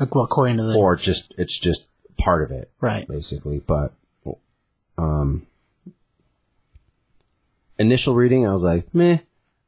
[0.00, 1.86] Like, well, according to the Or just it's just
[2.18, 2.70] part of it.
[2.80, 3.58] right, basically.
[3.60, 3.92] But
[4.98, 5.46] um,
[7.78, 9.18] initial reading, I was like, meh.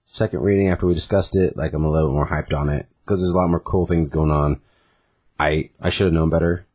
[0.05, 3.21] Second reading, after we discussed it, like I'm a little more hyped on it because
[3.21, 4.61] there's a lot more cool things going on.
[5.39, 6.67] I I should have known better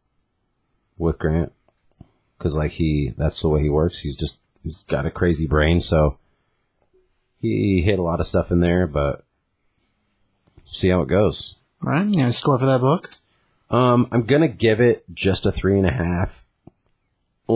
[0.97, 1.51] with Grant
[2.37, 3.99] because like he that's the way he works.
[3.99, 6.17] He's just he's got a crazy brain, so
[7.41, 9.25] he hit a lot of stuff in there, but
[10.63, 11.55] see how it goes.
[11.81, 12.05] right.
[12.05, 13.09] You gonna score for that book?
[13.69, 16.42] Um, I'm gonna give it just a three and a half,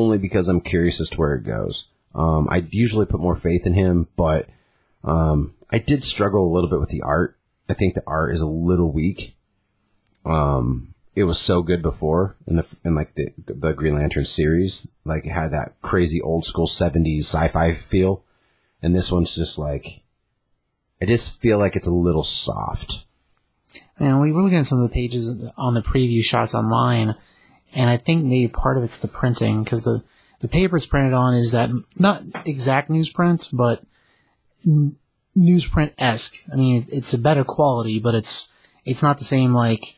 [0.01, 1.89] only because I'm curious as to where it goes.
[2.15, 4.49] Um, I usually put more faith in him, but
[5.03, 7.37] um, I did struggle a little bit with the art.
[7.69, 9.35] I think the art is a little weak.
[10.25, 14.91] Um, it was so good before in the in like the the Green Lantern series,
[15.03, 18.23] like it had that crazy old school '70s sci-fi feel,
[18.81, 20.03] and this one's just like,
[21.01, 23.05] I just feel like it's a little soft.
[23.99, 27.15] And we were looking at some of the pages on the preview shots online,
[27.73, 30.03] and I think maybe part of it's the printing because the
[30.39, 33.83] the paper it's printed on is that not exact newsprint, but
[34.65, 34.95] n-
[35.37, 36.43] newsprint esque.
[36.51, 38.53] I mean, it's a better quality, but it's
[38.85, 39.97] it's not the same like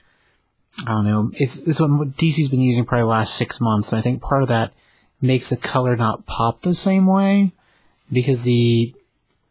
[0.85, 1.31] I don't know.
[1.33, 3.91] It's it's what DC's been using probably the last six months.
[3.91, 4.73] And I think part of that
[5.21, 7.51] makes the color not pop the same way
[8.11, 8.93] because the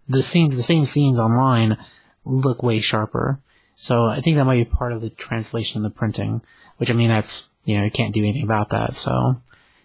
[0.09, 1.77] the scenes the same scenes online
[2.25, 3.41] look way sharper.
[3.75, 6.41] So I think that might be part of the translation and the printing,
[6.79, 8.95] which I mean that's you know you can't do anything about that.
[8.95, 9.43] So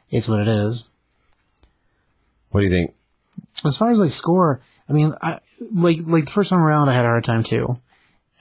[0.09, 0.89] it's what it is.
[2.49, 2.95] What do you think?
[3.65, 6.93] As far as like score, I mean, I, like like the first time around, I
[6.93, 7.77] had a hard time too.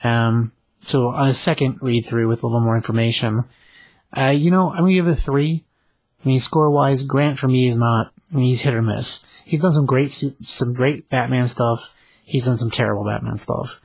[0.01, 3.43] Um, so on a second read through with a little more information,
[4.15, 5.65] uh, you know, I'm gonna give it a three.
[6.23, 8.13] I mean, score wise, Grant for me is not.
[8.31, 9.25] I mean, he's hit or miss.
[9.43, 10.09] He's done some great,
[10.41, 11.93] some great Batman stuff.
[12.23, 13.81] He's done some terrible Batman stuff.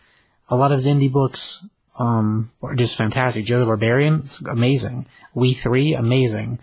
[0.49, 1.67] A lot of his indie books,
[1.99, 3.45] um, are just fantastic.
[3.45, 5.07] Joe the Barbarian, it's amazing.
[5.35, 6.59] We Three, amazing.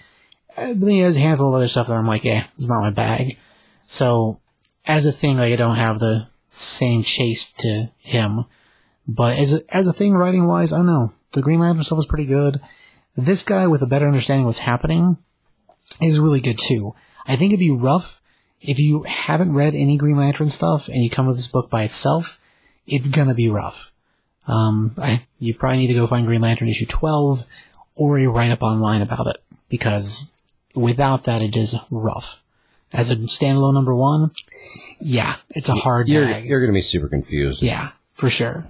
[0.57, 2.69] Uh, But then he has a handful of other stuff that I'm like, eh, it's
[2.69, 3.37] not my bag.
[3.83, 4.39] So,
[4.87, 8.45] as a thing, like I don't have the same chase to him.
[9.07, 11.13] But as a, as a thing, writing wise, I don't know.
[11.33, 12.59] The Green Lantern stuff was pretty good.
[13.17, 15.17] This guy with a better understanding of what's happening
[16.01, 16.95] is really good too.
[17.27, 18.21] I think it'd be rough
[18.61, 21.83] if you haven't read any Green Lantern stuff and you come with this book by
[21.83, 22.39] itself.
[22.87, 23.91] It's gonna be rough.
[24.47, 27.43] Um, I, you probably need to go find Green Lantern issue 12
[27.95, 29.37] or a write up online about it
[29.69, 30.31] because
[30.75, 32.43] without that it is rough.
[32.93, 34.31] As a standalone number one,
[34.99, 36.45] yeah, it's a hard You're bag.
[36.45, 37.61] you're gonna be super confused.
[37.61, 38.67] Yeah, for sure.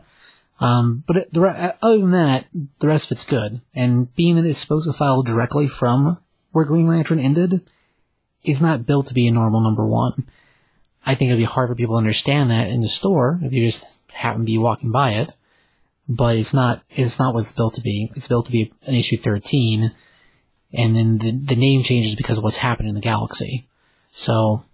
[0.59, 2.45] Um, but it, the re- uh, other than that,
[2.79, 3.61] the rest of it's good.
[3.75, 6.17] And being that it's supposed to follow directly from
[6.53, 7.61] where Green Lantern ended,
[8.43, 10.25] it's not built to be a normal number one.
[11.05, 13.63] I think it'd be hard for people to understand that in the store if you
[13.65, 15.31] just happen to be walking by it.
[16.07, 16.83] But it's not.
[16.91, 18.11] It's not what it's built to be.
[18.15, 19.91] It's built to be an issue thirteen,
[20.71, 23.65] and then the the name changes because of what's happened in the galaxy.
[24.11, 24.65] So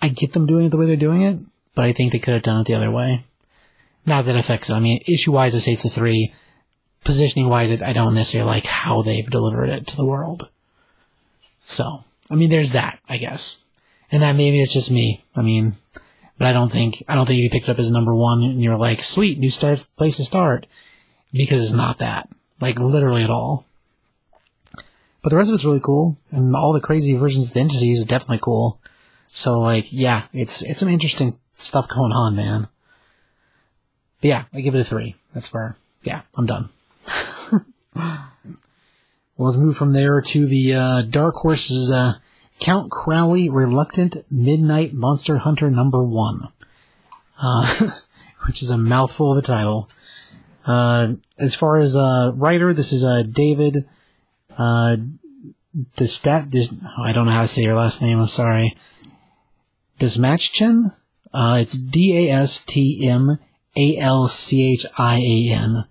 [0.00, 1.38] I get them doing it the way they're doing it,
[1.74, 3.24] but I think they could have done it the other way.
[4.06, 4.74] Not that affects it.
[4.74, 6.34] I mean, issue wise, I say it's a three.
[7.04, 10.48] Positioning wise, I don't necessarily like how they've delivered it to the world.
[11.60, 13.60] So, I mean, there's that, I guess.
[14.10, 15.24] And that maybe it's just me.
[15.36, 15.76] I mean,
[16.38, 18.76] but I don't think, I don't think you picked up as number one and you're
[18.76, 20.66] like, sweet, new start, place to start.
[21.32, 22.28] Because it's not that.
[22.60, 23.66] Like, literally at all.
[25.22, 26.18] But the rest of it's really cool.
[26.30, 28.78] And all the crazy versions of the entities is definitely cool.
[29.26, 32.68] So like, yeah, it's it's some interesting stuff going on, man.
[34.20, 35.16] But yeah, I give it a three.
[35.32, 36.68] That's where, yeah, I'm done.
[37.94, 38.28] well,
[39.38, 42.12] let's move from there to the uh, Dark Horse's uh,
[42.60, 46.48] Count Crowley Reluctant Midnight Monster Hunter number one,
[47.40, 47.90] uh,
[48.46, 49.88] which is a mouthful of a title.
[50.66, 53.86] Uh, as far as uh, writer, this is uh, David
[54.56, 54.96] uh,
[55.96, 56.50] Destat.
[56.50, 58.18] Des- I don't know how to say your last name.
[58.18, 58.74] I'm sorry.
[59.98, 60.94] Desmatchchen.
[61.32, 63.38] Uh, it's D A S T M
[63.76, 65.84] A L C H I A N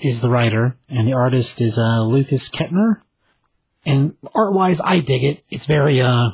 [0.00, 3.00] is the writer, and the artist is uh, Lucas Kettner.
[3.86, 5.44] And art wise, I dig it.
[5.50, 6.30] It's very, uh,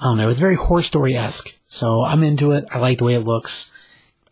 [0.00, 1.58] I don't know, it's very horror story esque.
[1.66, 2.64] So I'm into it.
[2.72, 3.72] I like the way it looks.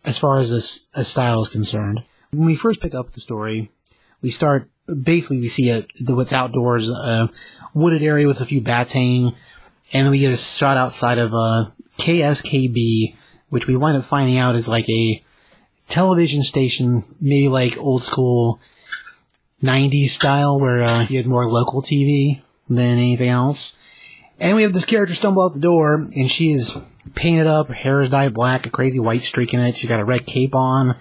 [0.05, 3.71] As far as this as style is concerned, when we first pick up the story,
[4.21, 4.69] we start
[5.01, 7.31] basically we see a the what's outdoors, a
[7.73, 9.35] wooded area with a few bats hanging,
[9.93, 13.15] and then we get a shot outside of uh, KSKB,
[13.49, 15.23] which we wind up finding out is like a
[15.87, 18.59] television station, maybe like old school
[19.63, 23.77] 90s style, where uh, you had more local TV than anything else.
[24.39, 26.77] And we have this character stumble out the door, and she is
[27.13, 29.77] painted up, her hair is dyed black, a crazy white streak in it.
[29.77, 30.95] She's got a red cape on,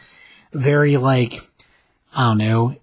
[0.53, 1.41] very like,
[2.15, 2.77] I don't know,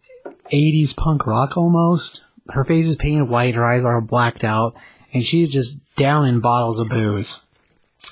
[0.51, 2.24] 80s punk rock almost.
[2.49, 4.76] Her face is painted white, her eyes are blacked out,
[5.13, 7.43] and she's just down in bottles of booze.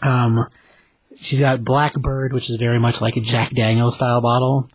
[0.01, 0.47] Um,
[1.15, 4.69] she's got Blackbird, which is very much like a Jack Daniel style bottle.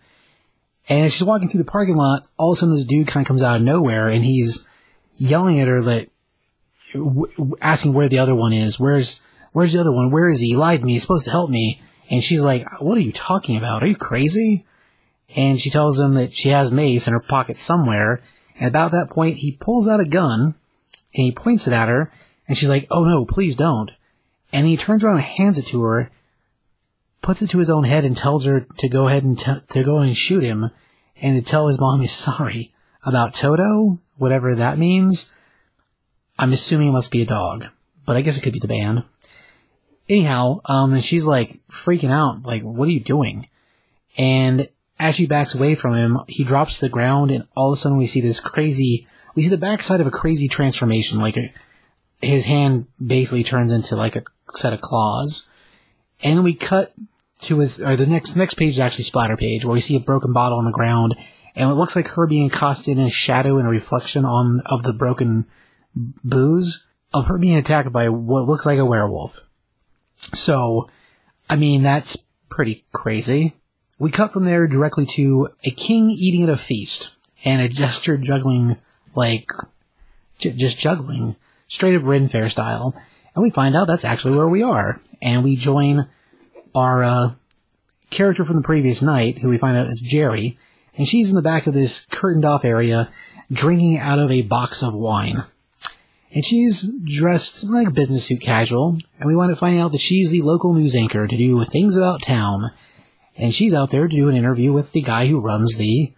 [0.88, 3.24] And as she's walking through the parking lot, all of a sudden this dude kind
[3.24, 4.66] of comes out of nowhere and he's
[5.16, 6.08] yelling at her that,
[6.92, 8.78] w- asking where the other one is.
[8.78, 9.22] Where's,
[9.52, 10.10] where's the other one?
[10.10, 10.48] Where is he?
[10.48, 10.92] He lied to me.
[10.92, 11.80] He's supposed to help me.
[12.10, 13.82] And she's like, what are you talking about?
[13.82, 14.66] Are you crazy?
[15.34, 18.20] And she tells him that she has mace in her pocket somewhere.
[18.58, 20.54] And about that point, he pulls out a gun
[21.14, 22.12] and he points it at her.
[22.46, 23.90] And she's like, oh no, please don't.
[24.52, 26.10] And he turns around and hands it to her,
[27.24, 29.82] puts it to his own head and tells her to go ahead and t- to
[29.82, 30.70] go and shoot him
[31.22, 32.72] and to tell his mom he's sorry
[33.04, 35.32] about Toto, whatever that means.
[36.38, 37.66] I'm assuming it must be a dog,
[38.04, 39.04] but I guess it could be the band.
[40.06, 43.48] Anyhow, um, and she's like freaking out, like, what are you doing?
[44.18, 44.68] And
[44.98, 47.80] as she backs away from him, he drops to the ground and all of a
[47.80, 51.36] sudden we see this crazy, we see the backside of a crazy transformation, like
[52.20, 55.48] his hand basically turns into like a set of claws.
[56.22, 56.92] And we cut
[57.44, 60.00] to his, or the next, next page is actually splatter page, where we see a
[60.00, 61.16] broken bottle on the ground,
[61.54, 64.82] and it looks like her being accosted in a shadow and a reflection on, of
[64.82, 65.46] the broken
[65.94, 69.48] booze, of her being attacked by what looks like a werewolf.
[70.16, 70.90] So,
[71.48, 72.16] I mean, that's
[72.48, 73.54] pretty crazy.
[73.98, 77.14] We cut from there directly to a king eating at a feast,
[77.44, 78.78] and a jester juggling,
[79.14, 79.50] like,
[80.38, 81.36] j- just juggling,
[81.68, 82.94] straight up Ren Fair style.
[83.34, 85.00] And we find out that's actually where we are.
[85.20, 86.08] And we join
[86.74, 87.34] our, uh,
[88.10, 90.56] character from the previous night, who we find out is Jerry,
[90.96, 93.10] and she's in the back of this curtained off area
[93.52, 95.44] drinking out of a box of wine.
[96.32, 100.00] And she's dressed like a business suit casual, and we wind up finding out that
[100.00, 102.70] she's the local news anchor to do things about town.
[103.36, 106.12] And she's out there to do an interview with the guy who runs the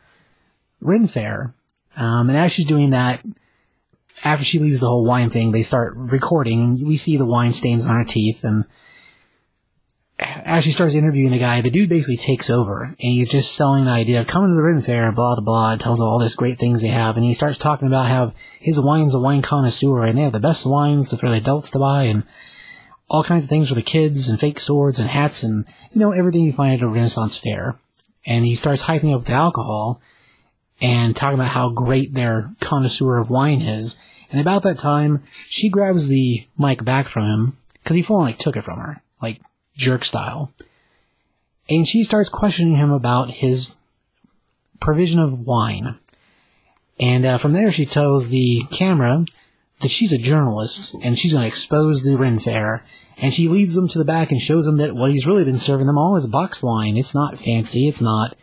[0.81, 1.55] Ren Fair.
[1.97, 3.25] Um, and as she's doing that,
[4.25, 7.53] after she leaves the whole wine thing, they start recording, and we see the wine
[7.53, 8.65] stains on her teeth, and
[10.19, 13.85] as she starts interviewing the guy, the dude basically takes over, and he's just selling
[13.85, 16.35] the idea of coming to the Ren Fair, and blah, blah, blah, tells all this
[16.35, 20.05] great things they have, and he starts talking about how his wine's a wine connoisseur,
[20.05, 22.23] and they have the best wines for the adults to buy, and
[23.09, 26.13] all kinds of things for the kids, and fake swords, and hats, and, you know,
[26.13, 27.77] everything you find at a Renaissance fair.
[28.25, 30.01] And he starts hyping up the alcohol,
[30.81, 33.99] and talking about how great their connoisseur of wine is,
[34.33, 38.39] and about that time, she grabs the mic back from him, because he full like
[38.39, 39.41] took it from her, like,
[39.77, 40.53] jerk style.
[41.69, 43.77] And she starts questioning him about his
[44.81, 45.99] provision of wine.
[46.99, 49.27] And uh, from there, she tells the camera
[49.81, 52.85] that she's a journalist and she's going to expose the Ren Fair.
[53.19, 55.57] And she leads them to the back and shows them that what he's really been
[55.57, 56.97] serving them all is box wine.
[56.97, 57.89] It's not fancy.
[57.89, 58.37] It's not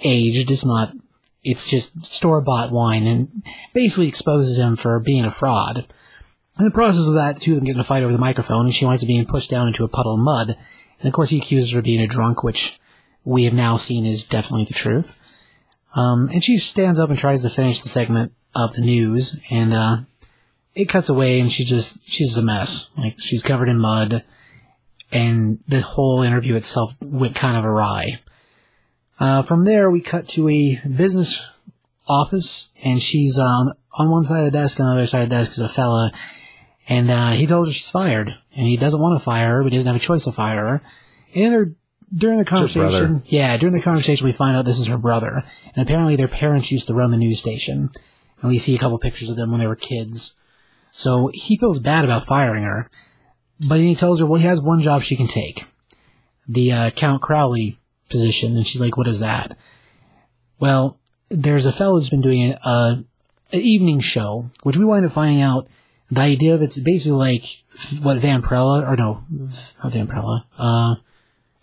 [0.00, 0.50] aged.
[0.50, 0.94] It's not.
[1.42, 3.42] It's just store bought wine, and
[3.72, 5.86] basically exposes him for being a fraud.
[6.58, 8.18] In the process of that, the two of them get in a fight over the
[8.18, 10.56] microphone, and she winds up being pushed down into a puddle of mud.
[10.98, 12.80] And of course, he accuses her of being a drunk, which
[13.24, 15.20] we have now seen is definitely the truth.
[15.94, 19.74] Um, and she stands up and tries to finish the segment of the news, and
[19.74, 19.98] uh,
[20.74, 22.90] it cuts away, and she just she's a mess.
[22.96, 24.24] Like she's covered in mud,
[25.12, 28.18] and the whole interview itself went kind of awry.
[29.18, 31.46] Uh, from there, we cut to a business
[32.08, 35.22] office, and she's um, on one side of the desk, and on the other side
[35.22, 36.12] of the desk is a fella,
[36.88, 39.72] and uh, he tells her she's fired, and he doesn't want to fire her, but
[39.72, 40.82] he doesn't have a choice to fire her.
[41.34, 41.72] And they're,
[42.14, 45.42] during the conversation, yeah, during the conversation, we find out this is her brother,
[45.74, 47.90] and apparently their parents used to run the news station,
[48.40, 50.36] and we see a couple pictures of them when they were kids.
[50.92, 52.88] So he feels bad about firing her,
[53.60, 55.66] but he tells her, well, he has one job she can take,
[56.48, 57.78] the uh, Count Crowley
[58.08, 59.58] position, and she's like, what is that?
[60.60, 62.94] Well, there's a fellow who's been doing a, uh,
[63.52, 65.68] an evening show, which we wind up finding out
[66.10, 67.64] the idea of it's basically like
[68.02, 70.96] what Vampirella, or no, not Vampirella, uh,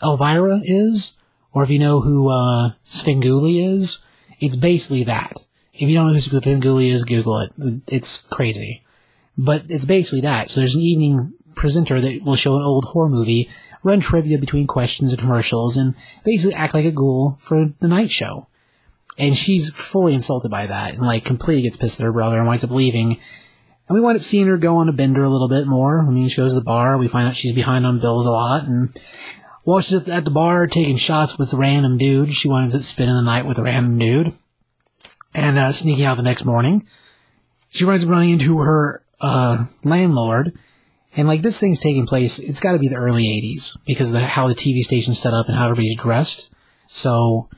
[0.01, 1.17] Elvira is,
[1.53, 4.01] or if you know who, uh, Svengoolie is,
[4.39, 5.45] it's basically that.
[5.73, 7.51] If you don't know who Svengoolie is, Google it.
[7.87, 8.83] It's crazy.
[9.37, 10.49] But it's basically that.
[10.49, 13.49] So there's an evening presenter that will show an old horror movie,
[13.81, 18.11] run trivia between questions and commercials, and basically act like a ghoul for the night
[18.11, 18.47] show.
[19.17, 22.47] And she's fully insulted by that, and like completely gets pissed at her brother and
[22.47, 23.19] winds up leaving.
[23.87, 25.99] And we wind up seeing her go on a bender a little bit more.
[25.99, 26.97] I mean, she goes to the bar.
[26.97, 28.65] We find out she's behind on bills a lot.
[28.65, 28.89] And
[29.63, 33.21] while she's at- the bar taking shots with random dude, she winds up spending the
[33.21, 34.33] night with a random dude.
[35.35, 36.85] And uh, sneaking out the next morning.
[37.69, 40.53] She winds up running into her uh, landlord.
[41.15, 44.21] And like this thing's taking place, it's got to be the early 80s because of
[44.21, 46.51] how the TV station's set up and how everybody's dressed.
[46.87, 47.49] So,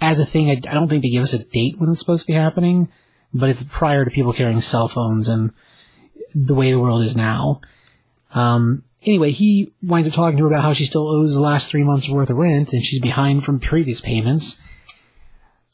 [0.00, 2.26] as a thing, I, I don't think they give us a date when it's supposed
[2.26, 2.88] to be happening,
[3.32, 5.52] but it's prior to people carrying cell phones and
[6.34, 7.60] the way the world is now.
[8.34, 11.68] Um, anyway, he winds up talking to her about how she still owes the last
[11.70, 14.60] three months worth of rent and she's behind from previous payments.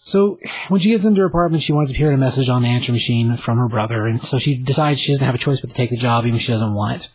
[0.02, 0.38] So
[0.68, 2.90] when she gets into her apartment, she winds up hearing a message on the answer
[2.90, 5.76] machine from her brother, and so she decides she doesn't have a choice but to
[5.76, 7.08] take the job, even if she doesn't want it.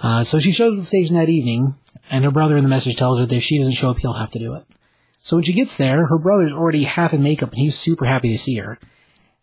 [0.00, 1.74] Uh, so she shows up at the station that evening,
[2.08, 4.12] and her brother in the message tells her that if she doesn't show up, he'll
[4.12, 4.64] have to do it.
[5.18, 8.30] So when she gets there, her brother's already half in makeup, and he's super happy
[8.30, 8.78] to see her.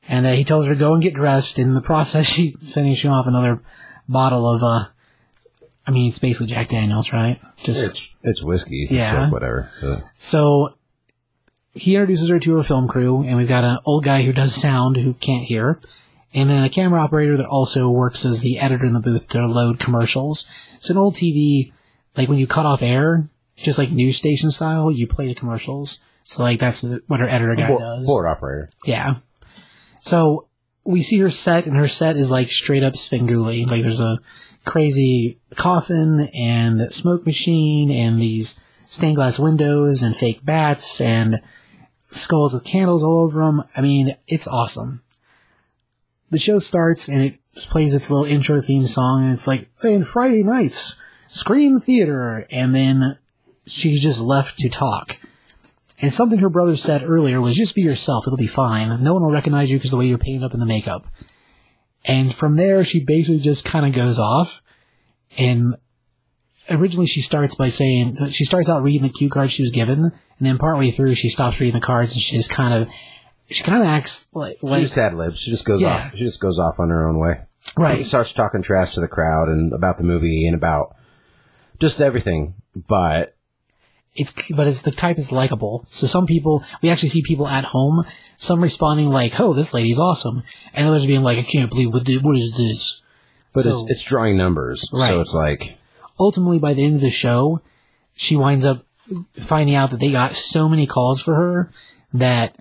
[0.08, 1.60] And uh, he tells her to go and get dressed.
[1.60, 3.62] In the process, she's finishing off another
[4.08, 4.86] bottle of, uh,
[5.86, 7.40] I mean, it's basically Jack Daniels, right?
[7.58, 8.88] Just It's it's whiskey.
[8.90, 9.28] Yeah.
[9.28, 9.70] So whatever.
[10.14, 10.76] So
[11.74, 14.54] he introduces her to her film crew, and we've got an old guy who does
[14.54, 15.80] sound who can't hear,
[16.34, 19.46] and then a camera operator that also works as the editor in the booth to
[19.46, 20.50] load commercials.
[20.76, 21.72] It's an old TV,
[22.16, 26.00] like when you cut off air, just like news station style, you play the commercials.
[26.24, 28.08] So like that's what our editor guy board, does.
[28.08, 28.70] board operator.
[28.86, 29.16] Yeah.
[30.04, 30.48] So
[30.84, 33.66] we see her set, and her set is like straight up Svengoolie.
[33.66, 34.20] Like there's a
[34.66, 41.42] crazy coffin and smoke machine and these stained glass windows and fake bats and
[42.04, 43.64] skulls with candles all over them.
[43.76, 45.02] I mean, it's awesome.
[46.30, 50.06] The show starts and it plays its little intro theme song, and it's like, and
[50.06, 50.98] Friday nights,
[51.28, 53.20] Scream Theater, and then
[53.66, 55.18] she's just left to talk.
[56.04, 59.02] And something her brother said earlier was just be yourself, it'll be fine.
[59.02, 61.08] No one will recognize you because the way you're painted up in the makeup.
[62.06, 64.62] And from there, she basically just kind of goes off.
[65.38, 65.76] And
[66.70, 70.00] originally she starts by saying she starts out reading the cue card she was given,
[70.00, 72.90] and then partway through she stops reading the cards and she just kind of
[73.48, 75.40] she kind of acts like She like just ad libs.
[75.40, 75.96] She just goes Yeah.
[75.96, 76.12] off.
[76.16, 77.42] She just goes off on her own way.
[77.78, 77.98] Right.
[78.00, 80.96] She starts talking trash to the crowd and about the movie and about
[81.80, 82.56] just everything.
[82.76, 83.36] But
[84.16, 85.84] It's but it's the type is likable.
[85.88, 88.06] So some people we actually see people at home,
[88.38, 90.44] some responding like, "Oh, this lady's awesome,"
[90.74, 93.02] and others being like, "I can't believe what the, what is this."
[93.54, 95.10] but So- it's it's drawing numbers, Right.
[95.10, 95.78] so it's like
[96.20, 97.62] ultimately by the end of the show,
[98.16, 98.86] she winds up
[99.36, 101.72] finding out that they got so many calls for her
[102.14, 102.56] that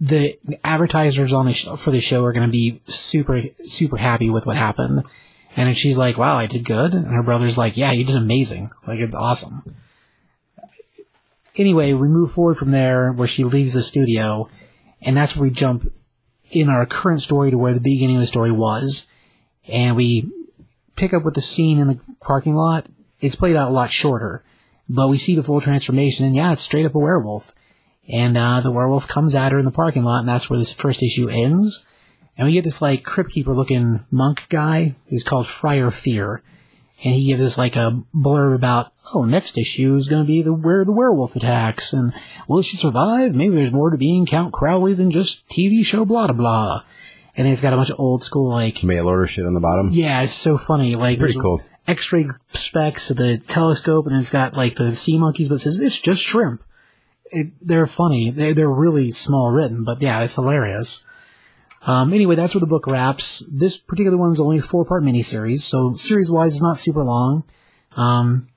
[0.00, 4.30] the advertisers on the show, for the show are going to be super super happy
[4.30, 5.02] with what happened.
[5.56, 8.70] And she's like, "Wow, I did good." And her brother's like, "Yeah, you did amazing.
[8.86, 9.76] Like it's awesome."
[11.56, 14.48] Anyway, we move forward from there where she leaves the studio,
[15.02, 15.92] and that's where we jump
[16.50, 19.06] in our current story to where the beginning of the story was.
[19.68, 20.30] And we
[20.96, 22.86] pick up with the scene in the parking lot,
[23.20, 24.42] it's played out a lot shorter.
[24.88, 27.52] But we see the full transformation, and yeah, it's straight up a werewolf.
[28.12, 30.72] And uh, the werewolf comes at her in the parking lot, and that's where this
[30.72, 31.86] first issue ends.
[32.36, 34.96] And we get this like crypt keeper looking monk guy.
[35.06, 36.42] He's called Friar Fear,
[37.04, 40.42] and he gives us like a blurb about, oh, next issue is going to be
[40.42, 42.12] the where the werewolf attacks, and
[42.48, 43.34] will she survive?
[43.34, 46.80] Maybe there's more to being Count Crowley than just TV show blah blah blah.
[47.36, 49.60] And then it's got a bunch of old school like mail order shit on the
[49.60, 49.88] bottom.
[49.92, 50.94] yeah, it's so funny.
[50.96, 51.60] Like Pretty cool.
[51.86, 55.78] X-ray specs of the telescope, and it's got like the sea monkeys, but it says
[55.78, 56.62] it's just shrimp.
[57.26, 58.30] It, they're funny.
[58.30, 61.04] They're, they're really small written, but yeah, it's hilarious.
[61.86, 63.42] Um, anyway, that's where the book wraps.
[63.50, 67.44] This particular one's only a four-part miniseries, so series-wise, it's not super long.
[67.96, 68.48] Um,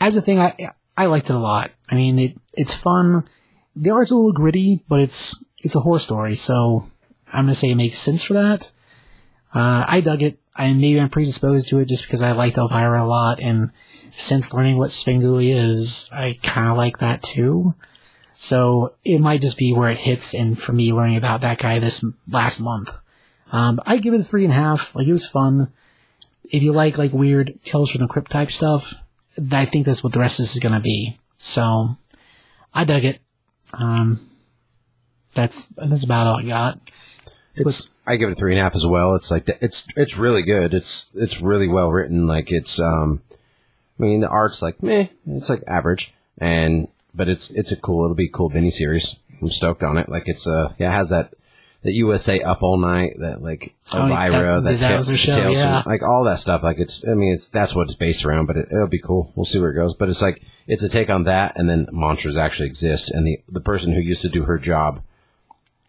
[0.00, 0.54] as a thing, I
[0.96, 1.70] I liked it a lot.
[1.88, 3.28] I mean, it it's fun.
[3.76, 6.88] The art's a little gritty, but it's it's a horror story, so
[7.32, 8.72] I'm gonna say it makes sense for that.
[9.52, 10.38] Uh, I dug it.
[10.54, 13.70] I maybe I'm predisposed to it just because I liked Elvira a lot, and
[14.10, 17.74] since learning what Svengoolie is, I kind of like that too.
[18.42, 21.78] So it might just be where it hits, and for me, learning about that guy
[21.78, 22.98] this last month,
[23.52, 24.94] um, I give it a three and a half.
[24.94, 25.70] Like it was fun.
[26.44, 28.94] If you like like weird Tales from the Crypt type stuff,
[29.52, 31.18] I think that's what the rest of this is gonna be.
[31.36, 31.98] So
[32.72, 33.18] I dug it.
[33.74, 34.30] Um,
[35.34, 36.80] that's that's about all I got.
[37.54, 39.16] It's I give it a three and a half as well.
[39.16, 40.72] It's like it's it's really good.
[40.72, 42.26] It's it's really well written.
[42.26, 43.20] Like it's um,
[43.98, 45.08] I mean the art's like meh.
[45.26, 48.04] It's like average, and but it's it's a cool.
[48.04, 49.18] It'll be a cool mini series.
[49.40, 50.08] I'm stoked on it.
[50.08, 51.34] Like it's uh yeah, it has that
[51.82, 55.56] that USA Up All Night, that like Oh, Elvira, that- that, that Ta- show, Tales
[55.58, 55.82] from- yeah.
[55.86, 56.62] like all that stuff.
[56.62, 58.46] Like it's I mean it's that's what it's based around.
[58.46, 59.32] But it, it'll be cool.
[59.34, 59.94] We'll see where it goes.
[59.94, 63.40] But it's like it's a take on that, and then monsters actually exist, and the
[63.48, 65.02] the person who used to do her job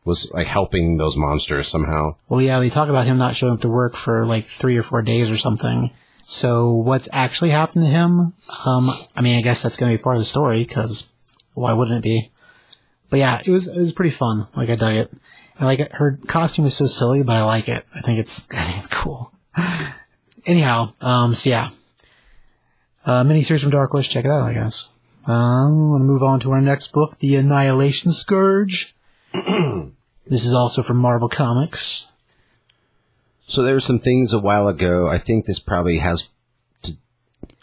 [0.05, 2.15] was like helping those monsters somehow.
[2.29, 4.83] Well, yeah, they talk about him not showing up to work for like three or
[4.83, 5.91] four days or something.
[6.23, 8.33] So what's actually happened to him?
[8.65, 11.09] Um, I mean, I guess that's going to be part of the story because
[11.53, 12.31] why wouldn't it be?
[13.09, 14.47] But yeah, it was it was pretty fun.
[14.55, 15.11] Like I dug it.
[15.59, 15.91] I like.
[15.91, 17.85] Her costume is so silly, but I like it.
[17.93, 19.33] I think it's I think it's cool.
[20.45, 21.69] Anyhow, um, so yeah,
[23.05, 24.07] uh, miniseries from Dark Horse.
[24.07, 24.89] Check it out, I guess.
[25.25, 28.95] Um, to move on to our next book, The Annihilation Scourge.
[29.33, 32.07] this is also from Marvel Comics.
[33.41, 35.09] So there were some things a while ago.
[35.09, 36.29] I think this probably has.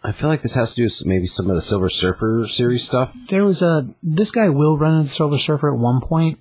[0.09, 2.85] I feel like this has to do with maybe some of the Silver Surfer series
[2.85, 3.15] stuff.
[3.29, 6.41] there was a this guy will run into Silver Surfer at one point.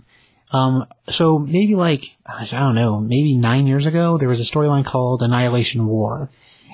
[0.51, 4.85] Um, so maybe like I don't know, maybe nine years ago, there was a storyline
[4.85, 6.29] called Annihilation War,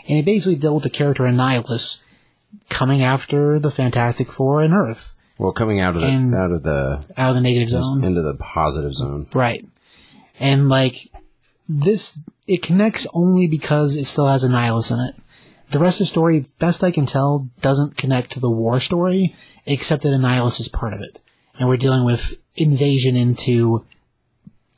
[0.08, 2.04] and it basically dealt with the character Annihilus
[2.70, 6.62] coming after the Fantastic Four and Earth Well, coming out of the And- out of
[6.64, 8.04] the out of the negative zone.
[8.04, 9.26] into the positive zone.
[9.34, 9.66] Right.
[10.40, 11.10] And like
[11.68, 15.16] this it connects only because it still has Annihilus in it.
[15.74, 19.36] The rest of the story, best I can tell, doesn't connect to the war story,
[19.66, 21.20] except that Annihilus is part of it.
[21.58, 23.84] And we're dealing with invasion into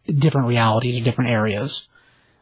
[0.06, 1.90] different realities or different areas.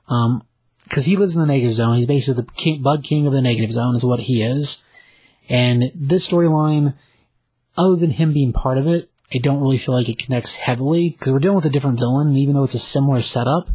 [0.07, 0.43] Um,
[0.87, 1.95] cause he lives in the negative zone.
[1.95, 4.85] He's basically the king, bug king of the negative zone is what he is.
[5.49, 6.93] And this storyline,
[7.75, 11.09] other than him being part of it, I don't really feel like it connects heavily
[11.09, 13.71] because we're dealing with a different villain, and even though it's a similar setup,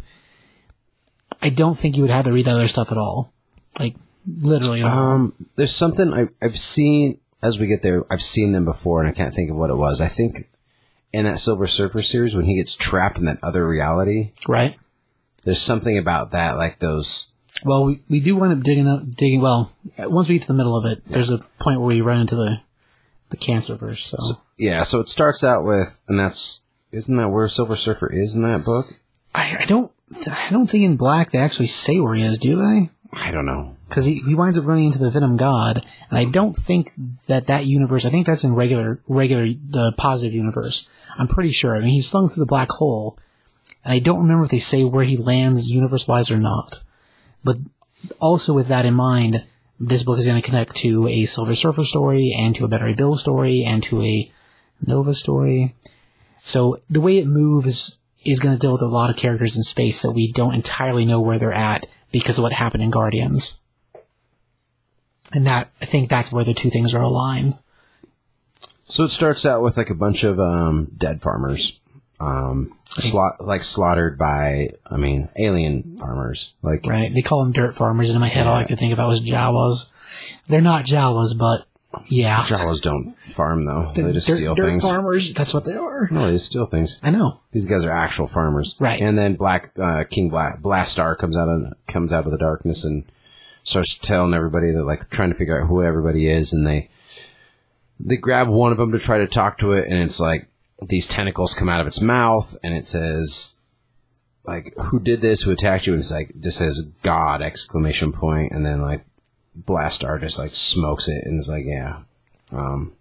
[1.41, 3.33] I don't think you would have to read the other stuff at all.
[3.77, 3.97] Like
[4.37, 4.81] literally.
[4.81, 8.05] Um, there's something I, I've seen as we get there.
[8.11, 10.01] I've seen them before, and I can't think of what it was.
[10.01, 10.49] I think
[11.11, 14.77] in that Silver Surfer series when he gets trapped in that other reality, right?
[15.43, 17.31] there's something about that, like those.
[17.65, 19.41] Well, we, we do wind up digging up, digging.
[19.41, 22.21] Well, once we get to the middle of it, there's a point where we run
[22.21, 22.61] into the
[23.29, 23.99] the cancerverse.
[23.99, 24.17] So,
[24.57, 26.61] Yeah, so it starts out with, and that's
[26.91, 28.99] isn't that where Silver Surfer is in that book?
[29.33, 29.91] I, I don't
[30.27, 32.89] I don't think in Black they actually say where he is, do they?
[33.11, 33.75] I don't know.
[33.87, 36.91] because he, he winds up running into the Venom God, and I don't think
[37.27, 38.05] that that universe.
[38.05, 40.89] I think that's in regular regular the positive universe.
[41.17, 41.75] I'm pretty sure.
[41.75, 43.17] I mean, he's flung through the black hole,
[43.83, 46.83] and I don't remember if they say where he lands universe wise or not.
[47.43, 47.57] But
[48.19, 49.45] also with that in mind,
[49.79, 52.85] this book is going to connect to a Silver Surfer story, and to a Beta
[52.85, 54.31] Ray Bill story, and to a
[54.85, 55.75] Nova story.
[56.37, 59.63] So the way it moves is going to deal with a lot of characters in
[59.63, 63.59] space that we don't entirely know where they're at because of what happened in Guardians.
[65.31, 67.57] And that, I think that's where the two things are aligned.
[68.85, 71.79] So it starts out with like a bunch of um, dead farmers,
[72.19, 72.75] um,
[73.39, 76.55] like slaughtered by, I mean, alien farmers.
[76.63, 77.13] Like, Right?
[77.13, 79.21] They call them dirt farmers, and in my head, all I could think about was
[79.21, 79.91] Jawas.
[80.47, 81.67] They're not Jawas, but
[82.07, 82.41] yeah.
[82.43, 84.83] Jawas don't farm though; they just dirt, steal dirt things.
[84.83, 86.07] farmers, that's what they are.
[86.11, 86.99] No, they steal things.
[87.01, 87.41] I know.
[87.51, 89.01] These guys are actual farmers, Right.
[89.01, 92.85] And then Black uh, King Black Blastaar comes out of comes out of the darkness
[92.85, 93.05] and
[93.63, 96.89] starts telling everybody that like trying to figure out who everybody is, and they
[97.99, 100.47] they grab one of them to try to talk to it, and it's like
[100.81, 103.55] these tentacles come out of its mouth, and it says
[104.43, 108.51] like who did this, who attacked you, and it's like this says God exclamation point,
[108.51, 109.05] and then like
[109.65, 111.99] Blastaar just like smokes it and is like yeah,
[112.51, 112.93] um,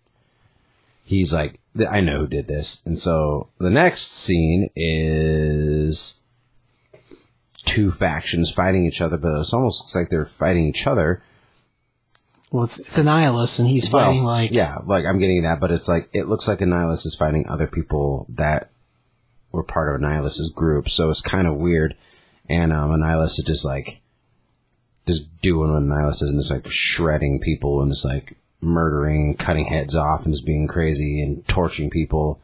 [1.04, 2.82] he's like, I know who did this.
[2.84, 6.20] And so the next scene is
[7.64, 11.22] two factions fighting each other, but it almost looks like they're fighting each other.
[12.50, 15.60] Well, it's, it's a nihilist, and he's fighting Well, like yeah, like I'm getting that,
[15.60, 18.70] but it's like it looks like Annihilus is fighting other people that
[19.52, 21.94] were part of Annihilus's group, so it's kind of weird.
[22.48, 24.00] And um, Annihilus is just like
[25.08, 29.66] just doing what Annihilus does, and just like shredding people and just like murdering, cutting
[29.66, 32.40] heads off, and just being crazy and torching people.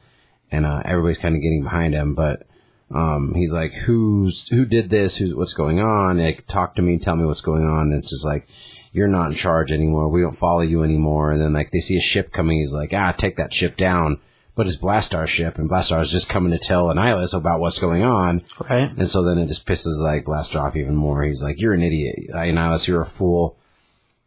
[0.51, 2.47] And uh, everybody's kind of getting behind him, but
[2.93, 5.17] um, he's like, "Who's who did this?
[5.17, 6.19] Who's what's going on?
[6.19, 8.47] Like, talk to me, tell me what's going on." And it's just like,
[8.93, 10.09] "You're not in charge anymore.
[10.09, 12.93] We don't follow you anymore." And then like they see a ship coming, he's like,
[12.93, 14.21] "Ah, take that ship down."
[14.57, 18.05] But it's Blastaar's ship, and Blastaar is just coming to tell Annihilus about what's going
[18.05, 18.41] on.
[18.71, 18.91] right.
[18.97, 21.25] And so then it just pisses like Blastaar off even more.
[21.25, 22.87] He's like, "You're an idiot, Annihilus.
[22.87, 23.57] You're a fool."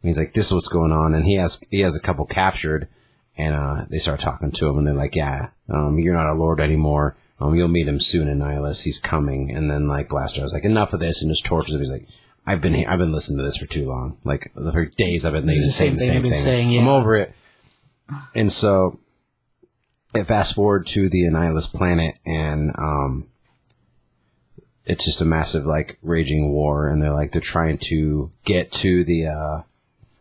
[0.02, 2.26] And he's like, "This is what's going on." And he has he has a couple
[2.26, 2.90] captured,
[3.38, 6.34] and uh, they start talking to him, and they're like, "Yeah, um, you're not a
[6.34, 7.16] lord anymore.
[7.40, 8.84] Um, you'll meet him soon, Annihilus.
[8.84, 11.80] He's coming." And then like Blastaar's like, "Enough of this," and just tortures him.
[11.80, 12.08] He's like.
[12.50, 14.20] I've been here, I've been listening to this for too long.
[14.24, 16.42] Like for days, I've been This is saying the same same thing thing.
[16.42, 16.80] Saying, yeah.
[16.80, 17.34] I'm over it.
[18.34, 19.02] And so,
[20.26, 23.28] fast forward to the Annihilus planet, and um,
[24.86, 29.04] it's just a massive like raging war and they're like they're trying to get to
[29.04, 29.62] the uh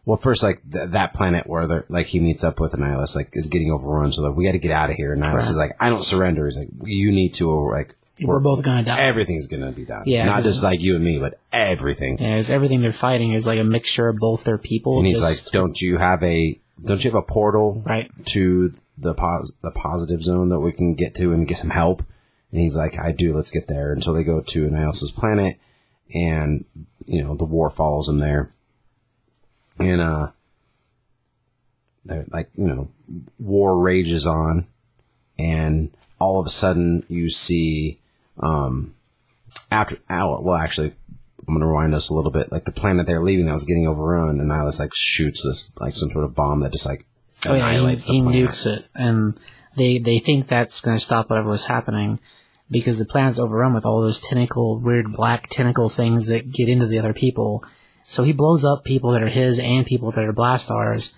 [0.05, 3.30] well first like th- that planet where they're like he meets up with Annihilus like
[3.34, 5.51] is getting overrun so like we got to get out of here and Annihilus Right.
[5.51, 8.82] is like I don't surrender he's like you need to or like We're both gonna
[8.82, 8.99] die.
[8.99, 12.51] everything's gonna be done Yeah, not just like you and me but everything Yeah, 'cause
[12.51, 14.99] everything they're fighting is like a mixture of both their people.
[14.99, 18.10] and he's like don't you have a don't you have a portal Right.
[18.26, 22.02] to the pos- the positive zone that we can get to and get some help?
[22.52, 23.92] And he's like I do let's get there.
[23.92, 25.58] And so they go to Annihilus's planet
[26.14, 26.64] and
[27.06, 28.52] you know the war follows them there.
[29.78, 30.30] And uh
[32.04, 32.88] they're like you know
[33.38, 34.66] war rages on
[35.38, 38.00] and all of a sudden you see
[38.40, 38.94] um
[39.70, 40.94] after well actually
[41.47, 43.86] I'm gonna rewind us a little bit like the planet they're leaving that was getting
[43.86, 47.07] overrun and Nihilus like shoots this like some sort of bomb that just like
[47.44, 48.34] Oh yeah, he, annihilates the planet.
[48.34, 49.38] He nukes it, and
[49.76, 52.18] they they think that's to stop whatever was happening
[52.70, 56.86] because the planet's overrun with all those tentacle, weird black tentacle things that get into
[56.86, 57.64] the other people.
[58.03, 61.14] So he blows up people that are his and people that are Blastaars,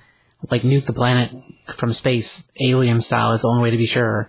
[0.51, 1.31] like nuke the planet
[1.67, 3.33] from space, alien style.
[3.33, 4.29] It's the only way to be sure.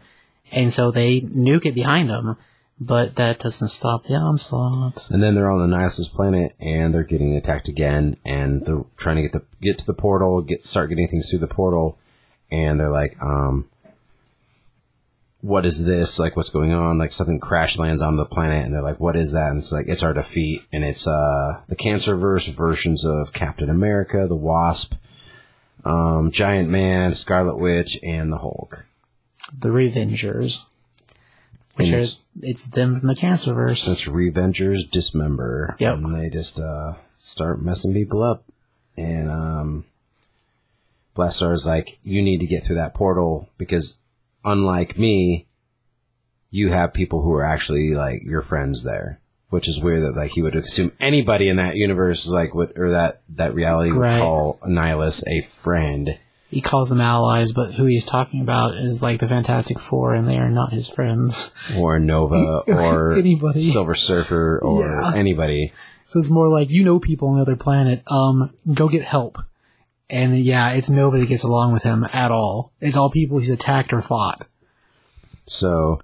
[0.51, 2.37] And so they nuke it behind them,
[2.79, 5.09] but that doesn't stop the onslaught.
[5.09, 9.17] And then they're on the Nisus planet, and they're getting attacked again, and they're trying
[9.17, 11.97] to get the get to the portal, get start getting things through the portal,
[12.51, 13.67] and they're like, um,
[15.41, 16.19] "What is this?
[16.19, 16.97] Like, what's going on?
[16.97, 19.73] Like, something crash lands on the planet, and they're like, "What is that?" And it's
[19.73, 24.95] like, "It's our defeat," and it's uh the Cancerverse versions of Captain America, the Wasp,
[25.83, 28.85] um, Giant Man, Scarlet Witch, and the Hulk.
[29.57, 30.65] The Revengers.
[31.79, 33.87] Which And are, it's- it's them from the Cancerverse.
[33.87, 35.75] That's Revengers Dismember.
[35.79, 35.95] Yep.
[35.95, 38.43] And they just uh, start messing people up.
[38.97, 39.85] And um,
[41.15, 43.97] Blastaar's like, you need to get through that portal because,
[44.45, 45.47] unlike me,
[46.51, 49.19] you have people who are actually like your friends there.
[49.49, 52.91] Which is weird that like he would assume anybody in that universe like would or
[52.91, 54.19] that that reality would Right.
[54.19, 56.19] call Annihilus a friend.
[56.49, 60.27] He calls them allies, but who he's talking about is like the Fantastic Four, and
[60.27, 61.51] they are not his friends.
[61.77, 63.61] or Nova or Anybody.
[63.63, 65.11] Silver Surfer or Yeah.
[65.15, 65.71] anybody.
[66.03, 68.01] So it's more like you know people on the other planet.
[68.11, 69.37] Um, go get help.
[70.09, 72.73] And yeah, it's nobody gets along with him at all.
[72.81, 74.47] It's all people he's attacked or fought.
[75.45, 76.01] So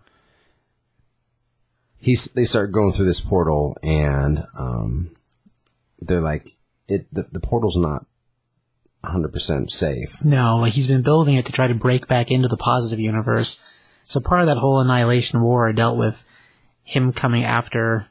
[1.98, 5.10] he's they start going through this portal and um
[6.00, 6.52] they're like
[6.88, 8.06] it the, the portal's not
[9.06, 10.24] 100% safe.
[10.24, 13.62] No, like he's been building it to try to break back into the positive universe.
[14.06, 16.28] So part of that whole annihilation war dealt with
[16.84, 18.08] him coming after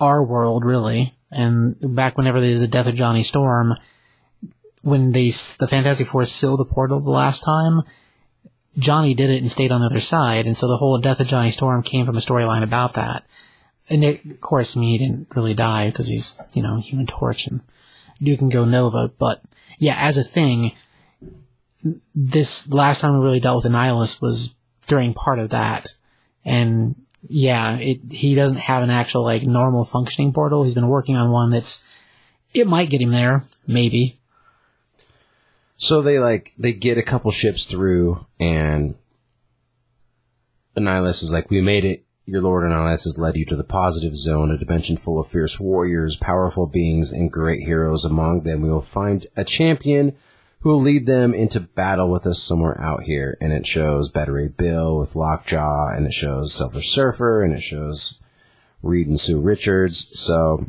[0.00, 1.14] our world, really.
[1.30, 3.74] And back whenever they did the death of Johnny Storm,
[4.82, 7.82] when they the Fantastic Four sealed the portal the last time,
[8.78, 11.26] Johnny did it and stayed on the other side, and so the whole death of
[11.26, 13.24] Johnny Storm came from a storyline about that.
[13.88, 17.06] And it, of course, I mean, he didn't really die because he's, you know, Human
[17.06, 17.60] Torch and
[18.22, 19.08] Duke can Go Nova.
[19.18, 19.42] But
[19.78, 20.72] yeah, as a thing,
[22.14, 24.54] this last time we really dealt with Annihilus was
[24.86, 25.86] during part of that.
[26.44, 26.96] And
[27.28, 30.64] yeah, it, he doesn't have an actual, like, normal functioning portal.
[30.64, 31.84] He's been working on one that's,
[32.54, 34.18] it might get him there, maybe.
[35.76, 38.96] So they like they get a couple ships through and
[40.76, 42.04] Annihilus is like, We made it.
[42.30, 45.26] Your Lord and Annihilus has led you to the positive zone, a dimension full of
[45.26, 48.04] fierce warriors, powerful beings, and great heroes.
[48.04, 50.16] Among them, we will find a champion
[50.60, 53.36] who will lead them into battle with us somewhere out here.
[53.40, 58.22] And it shows Ray Bill with Lockjaw, and it shows Silver Surfer, and it shows
[58.80, 60.16] Reed and Sue Richards.
[60.16, 60.66] So,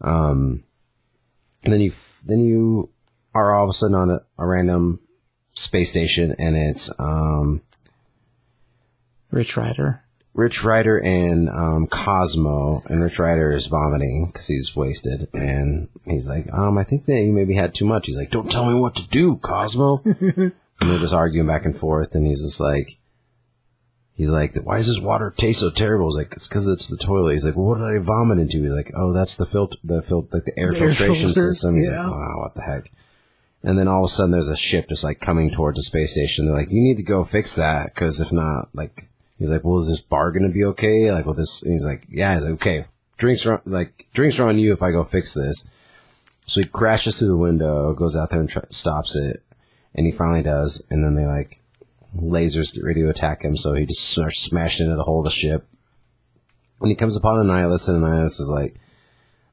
[0.00, 0.64] um,
[1.62, 1.92] then you
[2.24, 2.90] then you
[3.32, 4.98] are all of a sudden on a, a random
[5.52, 7.62] space station, and it's um,
[9.30, 10.02] Rich Rider.
[10.36, 16.28] Rich Rider and um, Cosmo, and Rich Rider is vomiting because he's wasted, and he's
[16.28, 18.06] like, um, I think that you maybe had too much.
[18.06, 20.02] He's like, don't tell me what to do, Cosmo.
[20.04, 22.98] and they're just arguing back and forth, and he's just like,
[24.12, 26.08] he's like, why does this water taste so terrible?
[26.08, 27.32] He's like, it's because it's the toilet.
[27.32, 28.62] He's like, well, what did I vomit into?
[28.62, 31.54] He's like, oh, that's the filter, the filter, like the air The air filtration filter,
[31.54, 31.76] system.
[31.76, 32.02] He's yeah.
[32.02, 32.92] like, wow, what the heck?
[33.62, 36.12] And then all of a sudden, there's a ship just like coming towards the space
[36.12, 36.44] station.
[36.44, 39.08] They're like, "You need to go fix that because if not, like,
[39.38, 41.12] he's like, well, is this bar gonna be okay?
[41.12, 44.48] Like, will this?" And he's like, "Yeah." He's like, "Okay, drinks are like drinks are
[44.48, 45.66] on you if I go fix this."
[46.46, 49.42] So he crashes through the window, goes out there and try, stops it,
[49.94, 50.82] and he finally does.
[50.90, 51.60] And then they like
[52.16, 55.24] lasers get ready to attack him, so he just starts smashing into the hull of
[55.24, 55.66] the ship.
[56.78, 58.76] When he comes upon Annihilus, and Annihilus is like,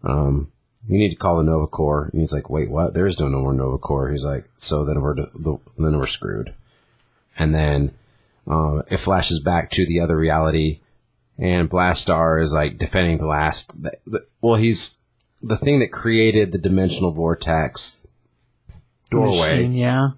[0.04, 0.52] um,
[0.88, 2.10] you need to call the Nova Corps.
[2.12, 2.94] And he's like, wait, what?
[2.94, 4.12] There is no more Nova Corps.
[4.12, 6.54] He's like, so then we're, then we're screwed.
[7.38, 7.94] And then,
[8.48, 10.82] uh, it flashes back to the other reality
[11.38, 13.72] and Blastaar is like defending the last,
[14.42, 14.98] well, he's
[15.42, 18.06] the thing that created the dimensional vortex
[19.10, 19.30] doorway.
[19.38, 20.10] Machine, yeah.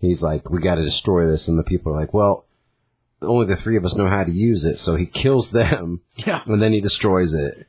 [0.00, 1.46] He's like, we got to destroy this.
[1.46, 2.46] And the people are like, well,
[3.22, 4.78] only the three of us know how to use it.
[4.78, 6.42] So he kills them Yeah.
[6.46, 7.66] and then he destroys it.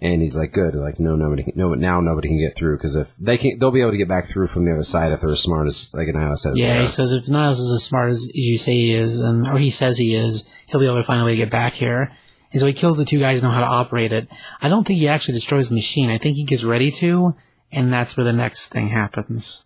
[0.00, 0.74] And he's like, good.
[0.74, 3.70] Like, no, nobody, can, no, now nobody can get through because if they can, they'll
[3.70, 5.88] be able to get back through from the other side if they're as smart as
[5.94, 6.58] like Niles says.
[6.58, 9.56] Yeah, he says if Niles is as smart as you say he is, and or
[9.56, 12.12] he says he is, he'll be able to find a way to get back here.
[12.52, 14.28] And so he kills the two guys who know how to operate it.
[14.60, 16.10] I don't think he actually destroys the machine.
[16.10, 17.34] I think he gets ready to,
[17.72, 19.64] and that's where the next thing happens.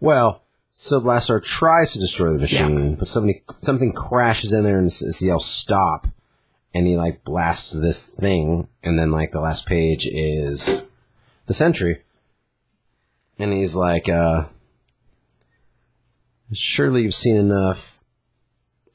[0.00, 4.86] Well, so Blastaar tries to destroy the machine, but somebody something crashes in there and
[4.86, 6.06] s- s- yells stop,
[6.74, 10.84] and he like blasts this thing, and then like the last page is
[11.46, 12.02] the Sentry,
[13.38, 14.44] and he's like, uh,
[16.52, 17.92] "Surely you've seen enough."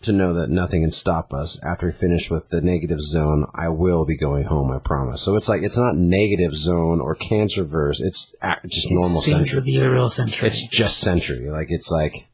[0.06, 1.64] To know that nothing can stop us.
[1.64, 4.72] After we finish with the negative zone, I will be going home.
[4.72, 5.22] I promise.
[5.22, 8.02] So it's like it's not negative zone or Cancerverse.
[8.02, 8.34] It's
[8.66, 9.60] just normal it seems Sentry.
[9.60, 10.48] to be the real Sentry.
[10.48, 11.52] It's just Sentry.
[11.52, 12.31] Like it's like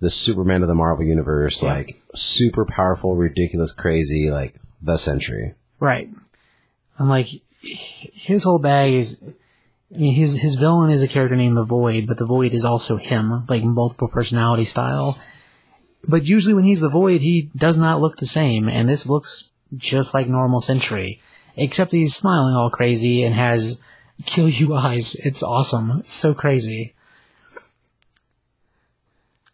[0.00, 5.54] the Superman of the Marvel universe, like super powerful, ridiculous, crazy, like the Sentry.
[5.78, 6.08] Right.
[6.98, 7.28] I'm like,
[7.60, 9.20] his whole bag is,
[9.94, 12.64] I mean, his, his villain is a character named the Void, but the Void is
[12.64, 15.18] also him, like multiple personality style.
[16.08, 19.50] But usually when he's the Void, he does not look the same, and this looks
[19.76, 21.20] just like normal Sentry.
[21.56, 23.78] Except he's smiling all crazy and has
[24.24, 25.14] kill you eyes.
[25.16, 25.98] It's awesome.
[26.00, 26.94] It's so crazy.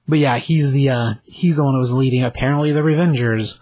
[0.09, 3.61] But yeah, he's the, uh, he's the one who was leading apparently the Revengers,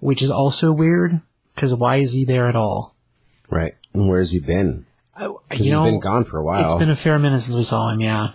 [0.00, 1.20] which is also weird,
[1.54, 2.94] because why is he there at all?
[3.50, 3.74] Right.
[3.94, 4.84] And where's he been?
[5.20, 6.64] You he's know, been gone for a while.
[6.64, 8.32] it's been a fair minute since we saw him, yeah.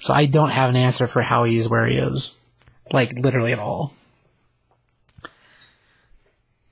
[0.00, 2.36] So I don't have an answer for how he's where he is.
[2.90, 3.92] Like, literally at all.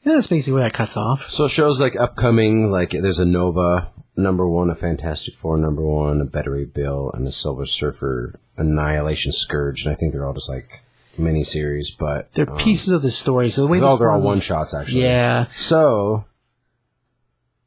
[0.02, 1.28] Yeah, that's basically where that cuts off.
[1.28, 5.82] so it shows like upcoming, like there's a Nova number one, a Fantastic Four number
[5.82, 10.26] one, a Beta Ray Bill, and a Silver Surfer Annihilation Scourge, and I think they're
[10.26, 10.82] all just like
[11.18, 13.50] mini series, but They're um, pieces of the story.
[13.50, 15.02] So the way this they're all one- shots actually.
[15.02, 16.24] Yeah, So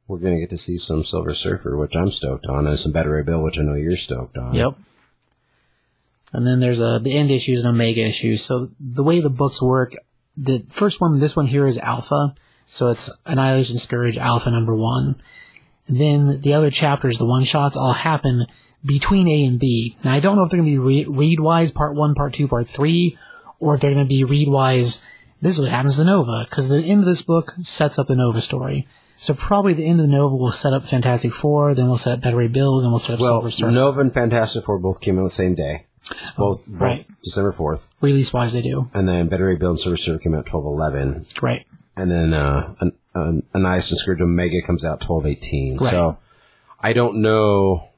[0.07, 3.09] we're gonna get to see some Silver Surfer, which I'm stoked on, and some Beta
[3.09, 4.53] Ray Bill, which I know you're stoked on.
[4.53, 4.75] Yep.
[6.31, 8.43] And then there's a the end issues and omega issues.
[8.43, 9.95] So the way the books work,
[10.37, 12.35] the first one, this one here is alpha.
[12.65, 15.15] So it's Annihilation Scourge Alpha number one.
[15.89, 18.45] Then the other chapters, the one shots, all happen
[18.85, 19.97] between A and B.
[20.03, 22.33] Now I don't know if they're going to be re- read wise part one, part
[22.33, 23.17] two, part three,
[23.59, 25.01] or if they're going to be read wise.
[25.41, 28.15] This is what happens to Nova because the end of this book sets up the
[28.15, 28.87] Nova story.
[29.15, 32.13] So probably the end of the Nova will set up Fantastic Four, then we'll set
[32.13, 33.71] up Better Bill, then we'll set up Well, Silver Surfer.
[33.71, 35.87] Nova and Fantastic Four both came out the same day.
[36.37, 37.05] Both, both right.
[37.23, 37.89] December 4th.
[37.99, 38.89] Release wise, they do.
[38.93, 41.25] And then Bettery Bill and Silver Surfer came out 12 11.
[41.41, 41.65] Right.
[41.97, 45.77] and then uh, an, an, a and Scourge Omega comes out twelve eighteen.
[45.77, 45.89] Right.
[45.89, 46.17] So
[46.79, 47.89] I don't know.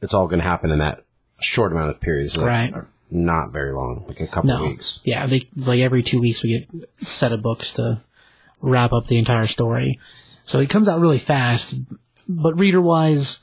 [0.00, 1.04] It's all going to happen in that
[1.40, 2.24] short amount of period.
[2.26, 2.84] It's like Right.
[3.10, 4.62] Not very long, like a couple No.
[4.66, 5.00] weeks.
[5.04, 6.68] Yeah, they, it's like every two weeks we get
[7.00, 8.00] a set of books to
[8.60, 10.00] wrap up the entire story.
[10.44, 11.74] So it comes out really fast,
[12.28, 13.40] but reader wise,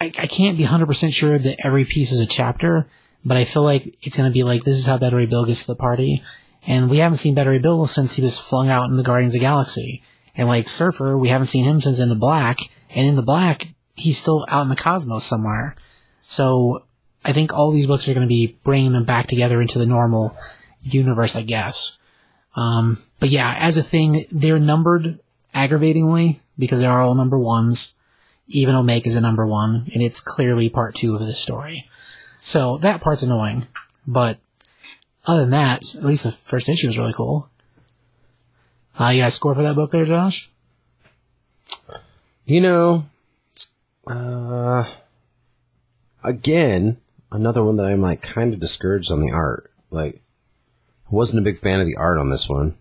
[0.00, 2.86] I, I can't be 100% sure that every piece is a chapter,
[3.24, 5.44] but I feel like it's going to be like, this is how Beta Ray Bill
[5.44, 6.22] gets to the party.
[6.66, 9.34] And we haven't seen Beta Ray Bill since he was flung out in the Guardians
[9.34, 10.02] of the Galaxy.
[10.36, 12.58] And like Surfer, we haven't seen him since In the Black,
[12.90, 15.76] and In the Black, he's still out in the cosmos somewhere.
[16.20, 16.84] So
[17.24, 19.86] I think all these books are going to be bringing them back together into the
[19.86, 20.36] normal
[20.82, 21.98] universe, I guess.
[22.56, 25.20] Um, but yeah, as a thing, they're numbered
[25.54, 27.94] aggravatingly because they are all number ones.
[28.46, 31.88] Even Omega is a number one, and it's clearly part two of this story.
[32.40, 33.66] So that part's annoying.
[34.06, 34.38] But
[35.26, 37.48] other than that, at least the first issue is really cool.
[38.98, 40.50] Uh, you got a score for that book there, Josh?
[42.44, 43.06] You know,
[44.06, 44.84] uh,
[46.22, 46.98] again,
[47.32, 49.70] another one that I'm like kind of discouraged on the art.
[49.90, 50.22] Like,
[51.10, 52.76] I wasn't a big fan of the art on this one.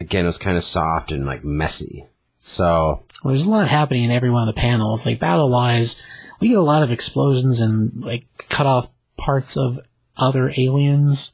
[0.00, 2.06] Again, it was kind of soft and like messy.
[2.38, 5.06] So Well, there's a lot happening in every one of the panels.
[5.06, 6.02] Like battle wise,
[6.40, 9.78] we get a lot of explosions and like cut off parts of
[10.16, 11.32] other aliens.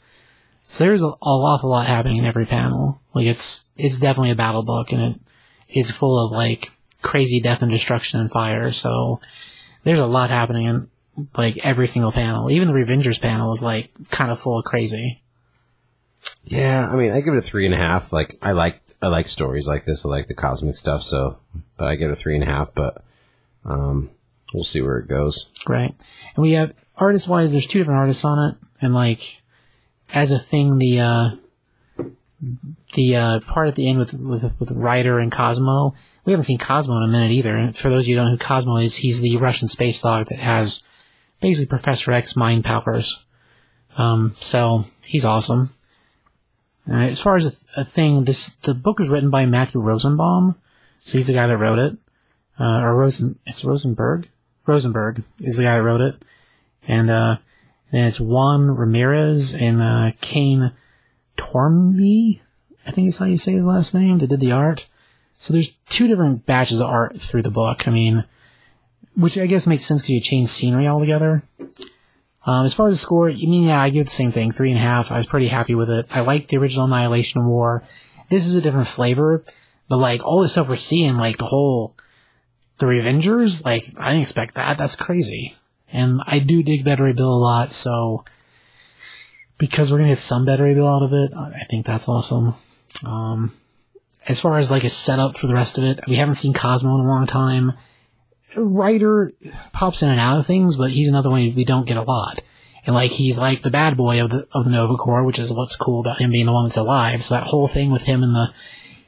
[0.70, 3.00] So there's a, a awful lot happening in every panel.
[3.14, 5.20] Like it's it's definitely a battle book and it
[5.70, 8.70] is full of like crazy death and destruction and fire.
[8.70, 9.18] So
[9.84, 10.90] there's a lot happening in
[11.36, 12.50] like every single panel.
[12.50, 15.22] Even the Revengers panel is like kind of full of crazy.
[16.44, 18.12] Yeah, I mean, I give it a three and a half.
[18.12, 20.04] Like, I like I like stories like this.
[20.04, 21.02] I like the cosmic stuff.
[21.02, 21.38] So,
[21.78, 22.74] but I give it a three and a half.
[22.74, 23.02] But
[23.64, 24.10] um,
[24.52, 25.46] we'll see where it goes.
[25.66, 25.94] Right.
[26.36, 29.37] And we have artist wise, there's two different artists on it, and like
[30.14, 31.30] as a thing, the uh
[32.94, 35.94] the uh part at the end with with with Rider and Cosmo,
[36.24, 37.72] we haven't seen Cosmo in a minute either.
[37.72, 40.28] For those of you who don't know who Cosmo is, he's the Russian space dog
[40.28, 40.82] that has
[41.40, 43.24] basically Professor X mind powers.
[43.96, 45.70] Um, so he's awesome.
[46.90, 50.54] Uh, as far as a, a thing, this the book was written by Matthew Rosenbaum,
[50.98, 51.96] so he's the guy that wrote it.
[52.58, 54.28] Uh, or Rosen, it's Rosenberg.
[54.66, 56.14] Rosenberg is the guy that wrote it,
[56.86, 57.08] and
[57.90, 60.72] then it's Juan Ramirez and uh, Kane
[61.36, 62.40] Tormby,
[62.86, 64.18] I think is how you say his last name.
[64.18, 64.88] That did the art.
[65.34, 67.86] So there's two different batches of art through the book.
[67.86, 68.24] I mean,
[69.16, 71.42] which I guess makes sense because you change scenery altogether.
[72.44, 74.70] Um, as far as the score, I mean, yeah, I give the same thing, three
[74.70, 75.12] and a half.
[75.12, 76.06] I was pretty happy with it.
[76.10, 77.82] I like the original Annihilation War.
[78.30, 79.44] This is a different flavor,
[79.88, 81.94] but like all the stuff we're seeing, like the whole
[82.78, 84.78] the Revengers, like I didn't expect that.
[84.78, 85.56] That's crazy.
[85.92, 88.24] And I do dig Beta Ray Bill a lot, so
[89.56, 92.54] because we're gonna get some Beta Ray Bill out of it, I think that's awesome.
[93.04, 93.52] Um,
[94.28, 96.94] as far as like a setup for the rest of it, we haven't seen Cosmo
[96.94, 97.72] in a long time.
[98.56, 99.32] Rider
[99.72, 102.40] pops in and out of things, but he's another one we don't get a lot.
[102.86, 105.52] And like he's like the bad boy of the of the Nova Corps, which is
[105.52, 107.22] what's cool about him being the one that's alive.
[107.22, 108.52] So that whole thing with him and the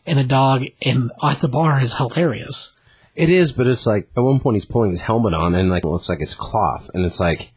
[0.07, 2.77] and the dog and at the bar is hilarious.
[3.15, 5.85] It is, but it's like at one point he's pulling his helmet on and like
[5.85, 7.53] it looks like it's cloth, and it's like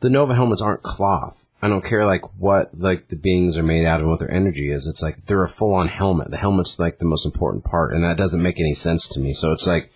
[0.00, 1.46] the Nova helmets aren't cloth.
[1.60, 4.30] I don't care like what like the beings are made out of and what their
[4.30, 4.86] energy is.
[4.86, 6.30] It's like they're a full on helmet.
[6.30, 9.32] The helmet's like the most important part, and that doesn't make any sense to me.
[9.32, 9.92] So it's like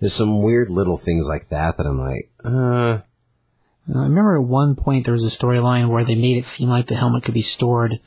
[0.00, 3.00] there's some weird little things like that that I'm like, uh,
[3.94, 6.86] I remember at one point there was a storyline where they made it seem like
[6.86, 8.00] the helmet could be stored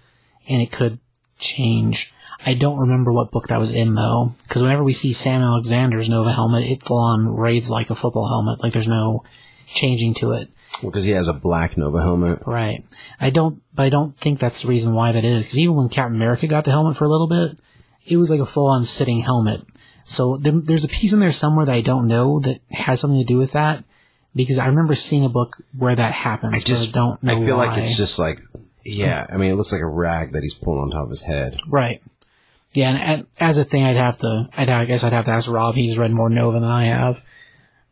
[0.48, 0.99] and it could
[1.40, 2.14] change.
[2.45, 6.10] I don't remember what book that was in though, because whenever we see Sam Alexander's
[6.10, 8.64] Nova helmet, it full on raids like a football helmet.
[8.64, 9.24] Like there's no
[9.66, 10.49] changing to it.
[10.82, 12.44] Well, because he has a black Nova helmet.
[12.45, 12.86] Right.
[13.20, 15.45] I don't, but I don't think that's the reason why that is.
[15.45, 17.57] Because even when Captain America got the helmet for a little bit,
[18.06, 19.61] it was like a full on sitting helmet.
[20.03, 23.20] So there, there's a piece in there somewhere that I don't know that has something
[23.20, 23.84] to do with that
[24.36, 26.53] because I remember seeing a book where that happens.
[26.53, 27.38] I just I don't know.
[27.38, 28.40] I feel like it's just like
[28.84, 29.28] yeah.
[29.30, 31.60] I mean, it looks like a rag that he's pulling on top of his head.
[31.68, 32.02] Right.
[32.73, 35.49] Yeah, and, as a thing, I'd have to, I'd, I guess I'd have to ask
[35.49, 35.75] Rob.
[35.75, 37.23] He's read more Nova than I have.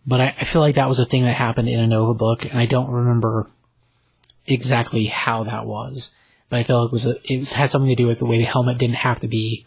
[0.05, 2.45] But I, I feel like that was a thing that happened in a Nova book,
[2.45, 3.49] and I don't remember
[4.45, 6.13] exactly how that was.
[6.49, 8.37] But I feel like it was a, it had something to do with the way
[8.37, 9.65] the helmet didn't have to be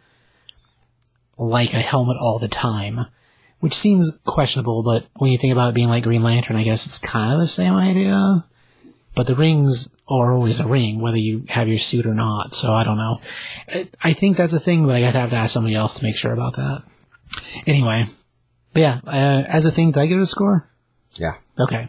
[1.37, 3.07] like a helmet all the time.
[3.59, 6.87] Which seems questionable, but when you think about it being like Green Lantern, I guess
[6.87, 8.47] it's kind of the same idea.
[9.15, 12.55] But the rings are always a ring, whether you have your suit or not.
[12.55, 13.21] So I don't know.
[14.03, 16.17] I, think that's a thing, but I gotta have to ask somebody else to make
[16.17, 16.83] sure about that.
[17.67, 18.07] Anyway,
[18.73, 20.69] but yeah, uh, as a thing, did I give it a score?
[21.15, 21.35] Yeah.
[21.59, 21.89] Okay.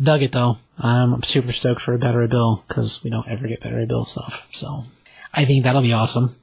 [0.00, 0.58] Dug it though.
[0.78, 4.04] Um, I'm super stoked for a Better Bill because we don't ever get Better Bill
[4.04, 4.48] stuff.
[4.50, 4.84] So
[5.34, 6.36] I think that'll be awesome.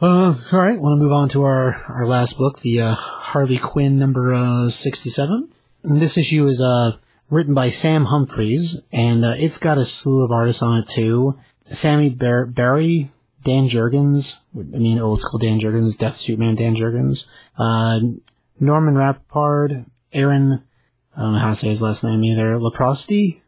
[0.00, 0.78] Uh, all right.
[0.78, 4.68] Want to move on to our our last book, the uh, Harley Quinn number uh,
[4.68, 5.48] 67.
[5.84, 6.98] And this issue is uh
[7.30, 11.38] written by Sam Humphries, and uh, it's got a slew of artists on it too.
[11.64, 13.10] Sammy Bar- Barry,
[13.44, 17.28] Dan Jurgens, I mean old school Dan Jurgens, Death Suit Man Dan Jurgens,
[17.58, 18.00] uh,
[18.60, 20.62] Norman Rappaport, Aaron,
[21.16, 23.42] I don't know how to say his last name either, Lopresti,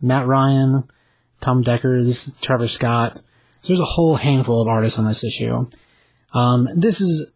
[0.00, 0.84] Matt Ryan,
[1.40, 3.22] Tom Deckers, Trevor Scott.
[3.60, 5.66] So there's a whole handful of artists on this issue.
[6.34, 7.30] Um, this is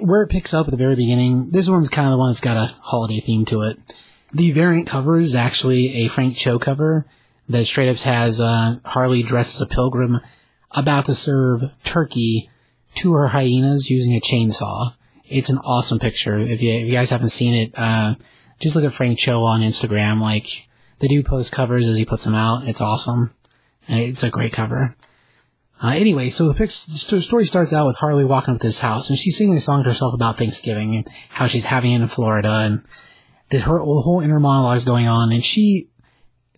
[0.00, 1.50] where it picks up at the very beginning.
[1.50, 3.78] This one's kind of the one that's got a holiday theme to it.
[4.32, 7.06] The variant cover is actually a Frank Cho cover
[7.48, 10.20] that straight up has uh, Harley dressed as a pilgrim
[10.72, 12.50] about to serve turkey
[12.96, 14.94] to her hyenas using a chainsaw.
[15.24, 16.38] It's an awesome picture.
[16.38, 18.16] If you, if you guys haven't seen it, uh,
[18.60, 20.20] just look at Frank Cho on Instagram.
[20.20, 20.68] Like,
[20.98, 22.68] the dude posts covers as he puts them out.
[22.68, 23.32] It's awesome.
[23.88, 24.94] It's a great cover.
[25.82, 28.80] Uh, anyway, so the, pic- the story starts out with Harley walking up to this
[28.80, 32.02] house, and she's singing a song to herself about Thanksgiving and how she's having it
[32.02, 32.84] in Florida, and
[33.50, 35.88] this her whole inner monologue is going on, and she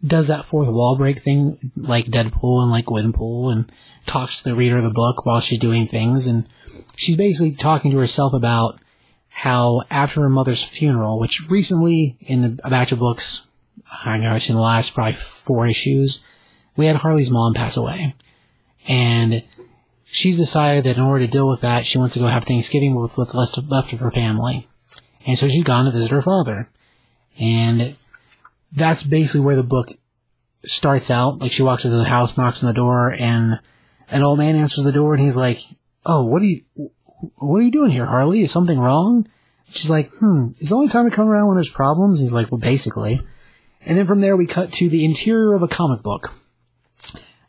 [0.05, 3.71] does that fourth wall break thing like Deadpool and like Gwenpool, and
[4.07, 6.49] talks to the reader of the book while she's doing things, and
[6.97, 8.81] she's basically talking to herself about
[9.29, 13.49] how after her mother's funeral, which recently in a batch of books,
[14.05, 16.23] I know it's in the last probably four issues,
[16.77, 18.15] we had Harley's mom pass away.
[18.89, 19.45] And
[20.05, 22.95] she's decided that in order to deal with that, she wants to go have Thanksgiving
[22.95, 24.69] with what's left left of her family.
[25.27, 26.69] And so she's gone to visit her father.
[27.39, 27.97] And
[28.73, 29.93] that's basically where the book
[30.65, 31.39] starts out.
[31.39, 33.61] Like she walks into the house, knocks on the door, and
[34.11, 35.59] an old man answers the door and he's like,
[36.05, 36.63] Oh, what are you,
[37.37, 38.41] what are you doing here, Harley?
[38.41, 39.27] Is something wrong?
[39.71, 42.21] She's like, hmm, is the only time to come around when there's problems?
[42.21, 43.21] He's like, well, basically.
[43.87, 46.35] And then from there we cut to the interior of a comic book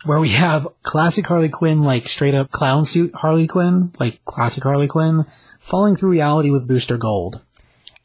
[0.06, 4.64] where we have classic Harley Quinn, like straight up clown suit Harley Quinn, like classic
[4.64, 5.26] Harley Quinn,
[5.60, 7.42] falling through reality with Booster Gold.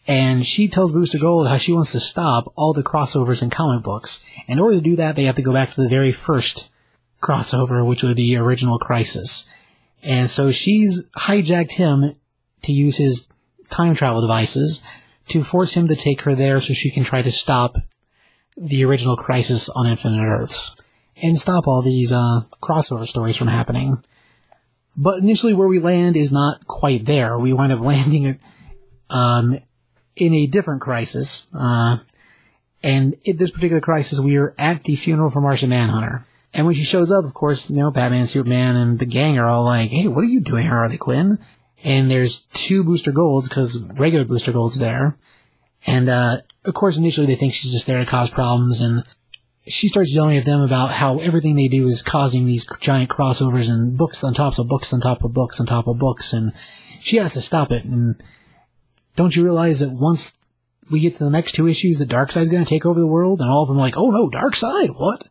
[0.09, 3.83] And she tells Booster Gold how she wants to stop all the crossovers in comic
[3.83, 4.25] books.
[4.47, 6.71] In order to do that, they have to go back to the very first
[7.21, 9.51] crossover, which would be Original Crisis.
[10.03, 12.15] And so she's hijacked him
[12.63, 13.29] to use his
[13.69, 14.83] time travel devices
[15.29, 17.77] to force him to take her there so she can try to stop
[18.57, 20.77] the original Crisis on Infinite Earths
[21.23, 24.03] and stop all these uh, crossover stories from happening.
[24.97, 27.39] But initially, where we land is not quite there.
[27.39, 28.39] We wind up landing
[29.11, 29.59] um,
[30.17, 31.47] in a different crisis.
[31.55, 31.99] Uh,
[32.83, 36.27] and in this particular crisis, we are at the funeral for Martian Manhunter.
[36.55, 39.47] And when she shows up, of course, you know, Batman, Superman, and the gang are
[39.47, 41.39] all like, hey, what are you doing, here, Harley Quinn?
[41.85, 45.17] And there's two Booster Golds, because regular Booster Gold's there.
[45.87, 49.05] And, uh, of course, initially they think she's just there to cause problems, and
[49.67, 53.69] she starts yelling at them about how everything they do is causing these giant crossovers
[53.69, 56.53] and books on top of books on top of books on top of books, and
[57.01, 57.85] she has to stop it.
[57.85, 58.23] And
[59.17, 60.33] don't you realize that once
[60.91, 63.41] we get to the next two issues, the Darkseid's going to take over the world,
[63.41, 65.29] and all of them are like, oh no, Darkseid, what?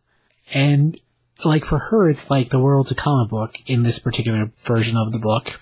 [0.52, 1.00] And
[1.44, 5.12] like for her, it's like the world's a comic book in this particular version of
[5.12, 5.60] the book.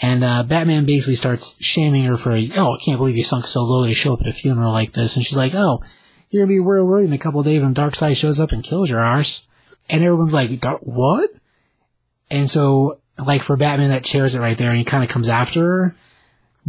[0.00, 3.62] And uh, Batman basically starts shaming her for, oh, I can't believe you sunk so
[3.62, 5.16] low to show up at a funeral like this.
[5.16, 5.82] And she's like, oh,
[6.30, 8.62] you're gonna be real worried in a couple of days when Darkseid shows up and
[8.62, 9.48] kills your arse.
[9.90, 11.30] And everyone's like, what?
[12.30, 15.28] And so, like for Batman, that chairs it right there, and he kind of comes
[15.28, 15.94] after her.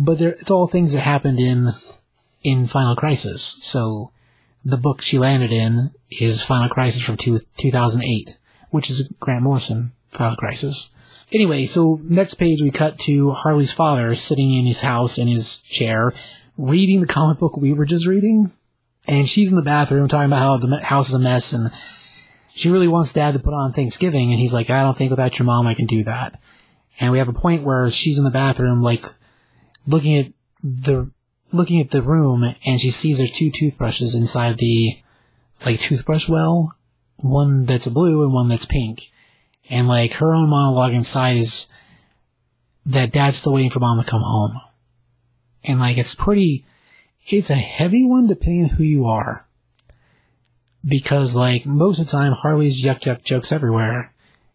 [0.02, 1.72] But it's all things that happened in
[2.42, 3.58] in Final Crisis.
[3.62, 4.12] So
[4.64, 8.40] the book she landed in is Final Crisis from two, 2008,
[8.70, 10.92] which is Grant Morrison Final Crisis.
[11.34, 15.58] Anyway, so next page we cut to Harley's father sitting in his house in his
[15.58, 16.14] chair,
[16.58, 18.54] reading the comic book we were just reading.
[19.06, 21.72] And she's in the bathroom talking about how the house is a mess and
[22.54, 24.32] she really wants dad to put on Thanksgiving.
[24.32, 26.40] And he's like, I don't think without your mom I can do that.
[27.02, 29.04] And we have a point where she's in the bathroom, like,
[29.90, 30.32] looking at
[30.64, 31.10] the,
[31.52, 35.00] looking at the room, and she sees there's two toothbrushes inside the,
[35.66, 36.76] like, toothbrush well.
[37.18, 39.12] One that's blue and one that's pink.
[39.70, 41.68] And, like, her own monologue inside is
[42.86, 44.60] that dad's still waiting for mom to come home.
[45.64, 46.66] And, like, it's pretty,
[47.28, 49.46] it's a heavy one depending on who you are.
[50.86, 54.14] Because, like, most of the time, Harley's yuck yuck jokes everywhere.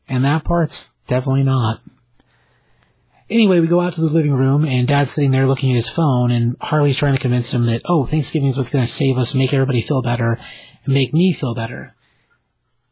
[0.09, 1.81] And that part's definitely not.
[3.35, 5.89] Anyway, we go out to the living room, and Dad's sitting there looking at his
[5.89, 9.19] phone, and Harley's trying to convince him that, oh, Thanksgiving is what's going to save
[9.19, 10.39] us, make everybody feel better,
[10.85, 11.97] and make me feel better.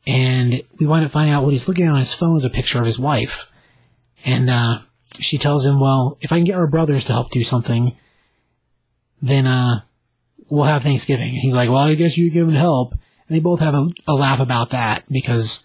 [0.05, 2.51] And we wind up finding out what he's looking at on his phone is a
[2.51, 3.53] picture of his wife.
[4.25, 4.81] And, uh,
[5.21, 7.97] she tells him, well, if I can get our brothers to help do something,
[9.23, 9.83] then, uh,
[10.49, 11.35] we'll have Thanksgiving.
[11.35, 12.95] And he's like, well, I guess you give them help.
[13.29, 15.63] And they both have a, a laugh about that because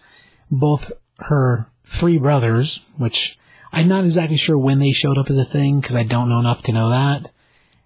[0.52, 3.36] both her three brothers, which
[3.72, 6.40] I'm not exactly sure when they showed up as a thing because I don't know
[6.40, 7.30] enough to know that.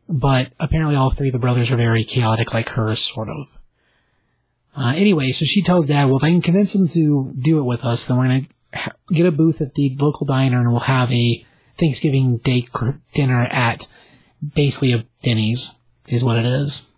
[0.09, 3.59] But apparently all three of the brothers are very chaotic like her, sort of.
[4.77, 7.65] Uh, anyway, so she tells dad, well, if I can convince him to do it
[7.65, 10.81] with us, then we're to ha- get a booth at the local diner and we'll
[10.81, 11.45] have a
[11.77, 13.87] Thanksgiving Day cr- dinner at
[14.55, 15.75] basically a Denny's,
[16.09, 16.89] is what it is.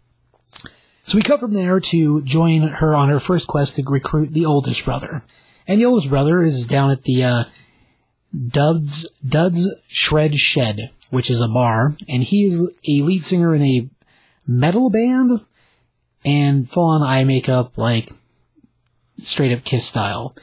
[1.02, 4.46] So we cut from there to join her on her first quest to recruit the
[4.46, 5.24] oldest brother.
[5.66, 7.44] And the oldest brother is down at the, uh,
[8.34, 13.62] Duds, Duds Shred Shed, which is a bar, and he is a lead singer in
[13.62, 13.88] a
[14.46, 15.44] metal band
[16.24, 18.10] and full on eye makeup, like
[19.18, 20.34] straight up kiss style.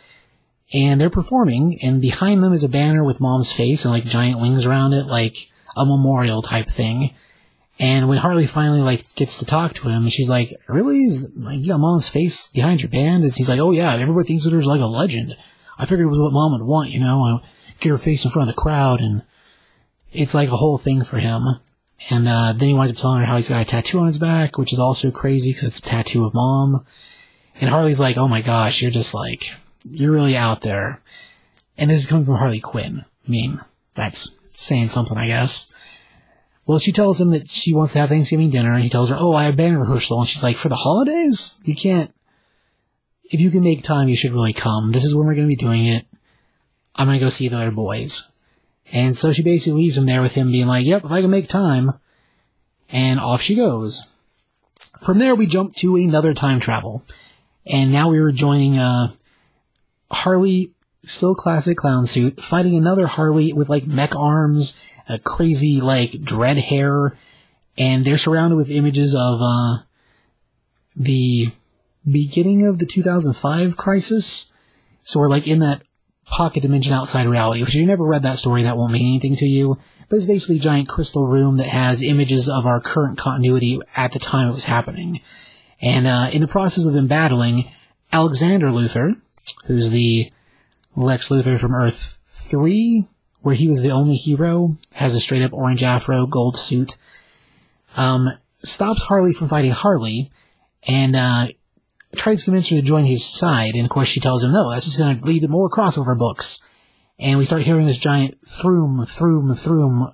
[0.74, 4.40] And they're performing, and behind them is a banner with mom's face and like giant
[4.40, 7.14] wings around it, like a memorial type thing.
[7.78, 11.04] And when Harley finally like gets to talk to him, she's like, "Really?
[11.04, 14.28] Is like you got mom's face behind your band?" And he's like, "Oh yeah, everybody
[14.28, 15.36] thinks that her as like a legend.
[15.78, 17.42] I figured it was what mom would want, you know,
[17.82, 19.24] Get her face in front of the crowd, and
[20.14, 21.44] it's like a whole thing for him."
[22.10, 24.18] And uh, then he winds up telling her how he's got a tattoo on his
[24.18, 26.86] back, which is also crazy because it's a tattoo of mom.
[27.60, 29.52] And Harley's like, "Oh my gosh, you're just like
[29.84, 31.02] you're really out there."
[31.78, 33.04] And this is coming from Harley Quinn.
[33.28, 33.60] I mean,
[33.96, 35.68] that's saying something, I guess.
[36.66, 39.18] Well, she tells him that she wants to have Thanksgiving dinner, and he tells her,
[39.20, 41.60] "Oh, I have band rehearsal," and she's like, "For the holidays?
[41.64, 42.14] You can't.
[43.26, 44.92] If you can make time, you should really come.
[44.92, 46.06] This is when we're going to be doing it.
[46.96, 48.30] I'm to go see the other boys."
[48.94, 51.32] And so she basically leaves him there with him being like, "Yep, if I can
[51.32, 51.94] make time,"
[52.92, 54.04] and off she goes.
[55.02, 57.04] From there, we jump to another time travel,
[57.66, 59.14] and now we were joining uh,
[60.12, 60.74] Harley,
[61.04, 64.80] still classic clown suit, fighting another Harley with like mech arms
[65.12, 67.18] a crazy like dread hair,
[67.78, 69.78] and they're surrounded with images of uh,
[70.96, 71.52] the
[72.10, 74.52] beginning of the 2005 crisis.
[75.04, 75.82] So we're like in that
[76.32, 77.62] pocket dimension outside reality.
[77.62, 79.78] Which if you never read that story, that won't mean anything to you.
[80.10, 84.12] But it's basically a giant crystal room that has images of our current continuity at
[84.12, 85.22] the time it was happening.
[85.82, 87.70] And uh, in the process of them battling,
[88.12, 89.20] Alexander Luthor,
[89.66, 90.32] who's the
[90.96, 93.08] Lex Luthor from Earth 3,
[93.42, 96.98] where he was the only hero, has a straight up orange afro, gold suit,
[97.96, 98.30] um,
[98.64, 100.30] stops Harley from fighting Harley,
[100.88, 101.48] and, uh,
[102.16, 104.70] tries to convince her to join his side, and of course she tells him no,
[104.70, 106.62] that's just gonna lead to more crossover books.
[107.20, 110.14] And we start hearing this giant throom, throom, throom,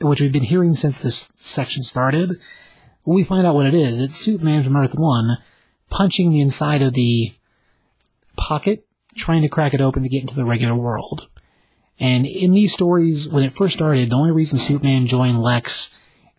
[0.00, 2.30] which we've been hearing since this section started.
[3.04, 4.00] We find out what it is.
[4.00, 5.38] It's Superman from Earth 1
[5.90, 7.32] punching the inside of the
[8.36, 11.28] pocket, trying to crack it open to get into the regular world.
[11.98, 15.94] And in these stories, when it first started, the only reason Superman joined Lex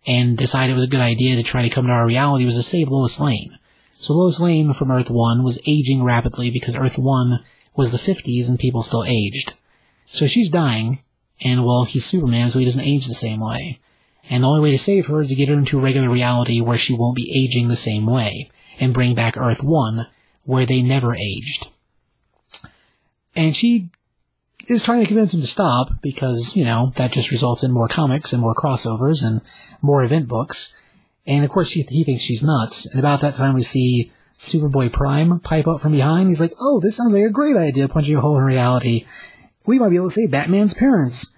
[0.06, 2.56] and decided it was a good idea to try to come to our reality was
[2.56, 3.58] to save Lois Lane.
[4.00, 7.44] So Lois Lane from Earth 1 was aging rapidly because Earth 1
[7.76, 9.56] was the 50s and people still aged.
[10.06, 11.00] So she's dying,
[11.44, 13.80] and well, he's Superman, so he doesn't age the same way.
[14.30, 16.62] And the only way to save her is to get her into a regular reality
[16.62, 20.06] where she won't be aging the same way, and bring back Earth 1,
[20.44, 21.70] where they never aged.
[23.36, 23.90] And she
[24.68, 27.88] is trying to convince him to stop because, you know, that just results in more
[27.88, 29.42] comics and more crossovers and
[29.82, 30.76] more event books.
[31.28, 32.86] And of course, he, he thinks she's nuts.
[32.86, 36.30] And about that time, we see Superboy Prime pipe up from behind.
[36.30, 39.06] He's like, oh, this sounds like a great idea, punching a hole in reality.
[39.66, 41.36] We might be able to save Batman's parents.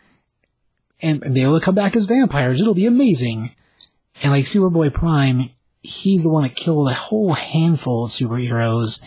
[1.02, 2.61] And they will come back as vampires.
[2.61, 3.56] It'll be amazing.
[4.22, 5.49] And like Superboy Prime,
[5.82, 9.02] he's the one that killed a whole handful of superheroes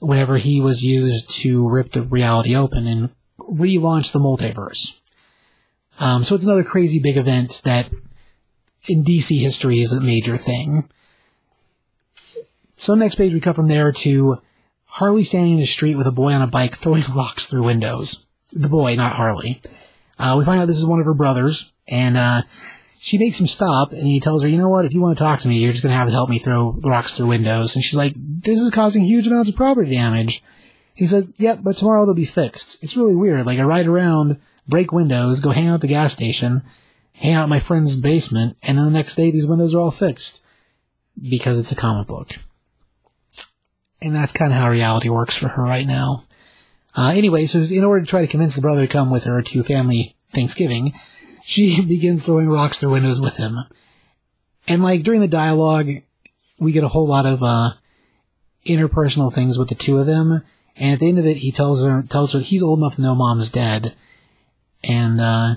[0.00, 4.98] whenever he was used to rip the reality open and relaunch the multiverse.
[6.00, 7.90] Um, so it's another crazy big event that
[8.88, 10.88] in DC history is a major thing.
[12.76, 14.38] So next page we cut from there to
[14.84, 18.24] Harley standing in the street with a boy on a bike throwing rocks through windows.
[18.52, 19.60] The boy, not Harley.
[20.18, 22.42] Uh, we find out this is one of her brothers, and uh,
[22.98, 24.84] she makes him stop, and he tells her, "You know what?
[24.84, 26.38] If you want to talk to me, you're just going to have to help me
[26.38, 30.42] throw rocks through windows." And she's like, "This is causing huge amounts of property damage."
[30.94, 33.44] He says, "Yep, but tomorrow they'll be fixed." It's really weird.
[33.44, 36.62] Like I ride around, break windows, go hang out at the gas station,
[37.16, 39.90] hang out at my friend's basement, and then the next day these windows are all
[39.90, 40.46] fixed
[41.20, 42.32] because it's a comic book.
[44.02, 46.24] And that's kind of how reality works for her right now.
[46.94, 49.42] Uh, anyway, so in order to try to convince the brother to come with her
[49.42, 50.92] to family Thanksgiving,
[51.44, 53.58] she begins throwing rocks through windows with him.
[54.68, 55.88] And like during the dialogue,
[56.58, 57.70] we get a whole lot of uh,
[58.64, 60.42] interpersonal things with the two of them.
[60.76, 63.02] And at the end of it, he tells her tells her he's old enough to
[63.02, 63.94] know mom's dead,
[64.84, 65.54] and uh,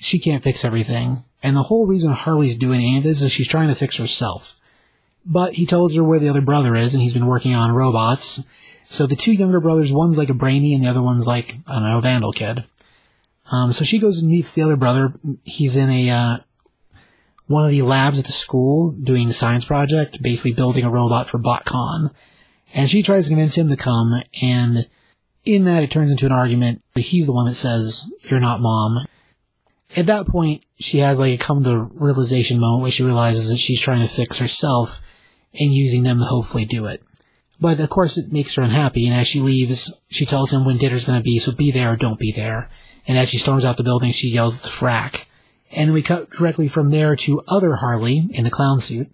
[0.00, 1.24] she can't fix everything.
[1.42, 4.58] And the whole reason Harley's doing any of this is she's trying to fix herself.
[5.24, 8.46] But he tells her where the other brother is, and he's been working on robots.
[8.82, 11.74] So the two younger brothers, one's like a brainy, and the other one's like I
[11.74, 12.64] don't know, a vandal kid.
[13.50, 15.12] Um, so she goes and meets the other brother.
[15.44, 16.38] He's in a uh,
[17.46, 21.28] one of the labs at the school doing a science project, basically building a robot
[21.28, 22.10] for BotCon.
[22.74, 24.88] And she tries to convince him to come, and
[25.44, 26.82] in that it turns into an argument.
[26.92, 29.06] But he's the one that says, "You're not mom."
[29.96, 33.56] At that point, she has like a come to realization moment where she realizes that
[33.56, 35.00] she's trying to fix herself
[35.58, 37.02] and using them to hopefully do it.
[37.60, 40.76] But of course, it makes her unhappy, and as she leaves, she tells him when
[40.76, 42.70] dinner's to be, so be there or don't be there.
[43.06, 45.24] And as she storms out the building, she yells at the frack.
[45.74, 49.10] And we cut directly from there to other Harley in the clown suit,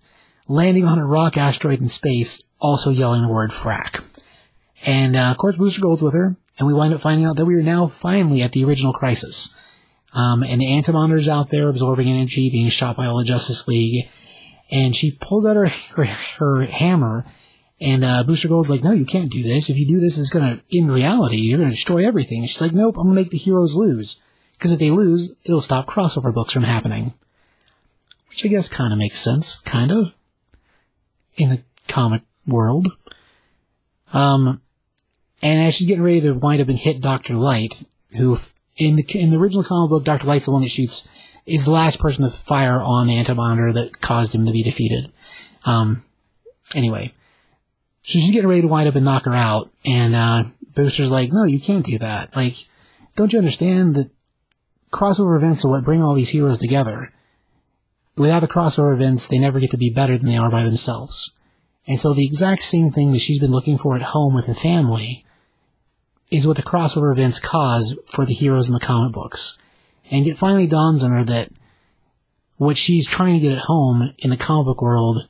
[0.46, 4.02] landing on a rock asteroid in space, also yelling the word frack.
[4.84, 7.46] And uh, of course, Booster Gold's with her, and we wind up finding out that
[7.46, 9.56] we are now finally at the original crisis.
[10.14, 14.08] Um, and the Antimonitor's out there absorbing energy, being shot by all the Justice League.
[14.70, 16.04] And she pulls out her her,
[16.38, 17.26] her hammer,
[17.80, 19.68] and uh, Booster Gold's like, "No, you can't do this.
[19.68, 22.96] If you do this, it's gonna in reality, you're gonna destroy everything." She's like, "Nope,
[22.96, 24.22] I'm gonna make the heroes lose,
[24.54, 27.12] because if they lose, it'll stop crossover books from happening."
[28.30, 30.12] Which I guess kind of makes sense, kind of,
[31.36, 32.88] in the comic world.
[34.12, 34.60] Um,
[35.42, 37.84] and as she's getting ready to wind up and hit Doctor Light,
[38.16, 38.38] who
[38.76, 41.08] in the in the original comic book, Doctor Light's the one that shoots
[41.46, 45.12] is the last person to fire on the Antimonitor that caused him to be defeated.
[45.64, 46.04] Um,
[46.74, 47.12] anyway,
[48.02, 50.44] so she's getting ready to wind up and knock her out, and uh,
[50.74, 52.34] Booster's like, "No, you can't do that.
[52.34, 52.54] Like,
[53.16, 54.10] don't you understand that
[54.90, 57.12] crossover events are what bring all these heroes together?
[58.16, 61.30] Without the crossover events, they never get to be better than they are by themselves."
[61.86, 64.54] And so the exact same thing that she's been looking for at home with her
[64.54, 65.26] family
[66.34, 69.58] is what the crossover events cause for the heroes in the comic books.
[70.10, 71.50] And it finally dawns on her that
[72.56, 75.28] what she's trying to get at home in the comic book world,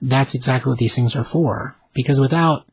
[0.00, 1.76] that's exactly what these things are for.
[1.94, 2.66] Because without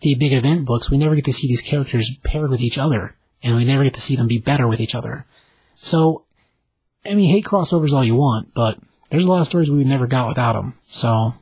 [0.00, 3.16] the big event books, we never get to see these characters paired with each other,
[3.42, 5.26] and we never get to see them be better with each other.
[5.74, 6.24] So,
[7.04, 8.78] I mean, hate crossovers all you want, but
[9.10, 10.78] there's a lot of stories we never got without them.
[10.86, 11.34] So,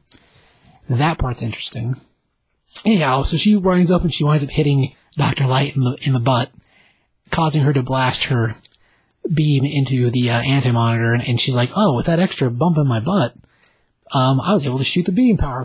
[0.88, 1.96] that part's interesting.
[2.84, 5.46] Anyhow, so she winds up and she winds up hitting Dr.
[5.46, 6.50] Light in the, in the butt,
[7.30, 8.56] causing her to blast her
[9.32, 12.86] beam into the uh, anti-monitor, and, and she's like, oh, with that extra bump in
[12.86, 13.34] my butt,
[14.14, 15.64] um, I was able to shoot the beam power.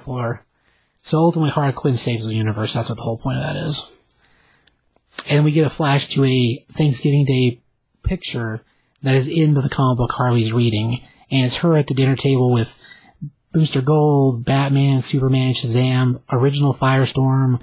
[1.01, 2.73] So ultimately, Harley Quinn saves the universe.
[2.73, 3.91] That's what the whole point of that is.
[5.29, 7.59] And we get a flash to a Thanksgiving Day
[8.03, 8.61] picture
[9.03, 12.51] that is in the comic book Harley's reading, and it's her at the dinner table
[12.51, 12.81] with
[13.51, 17.61] Booster Gold, Batman, Superman, Shazam, original Firestorm,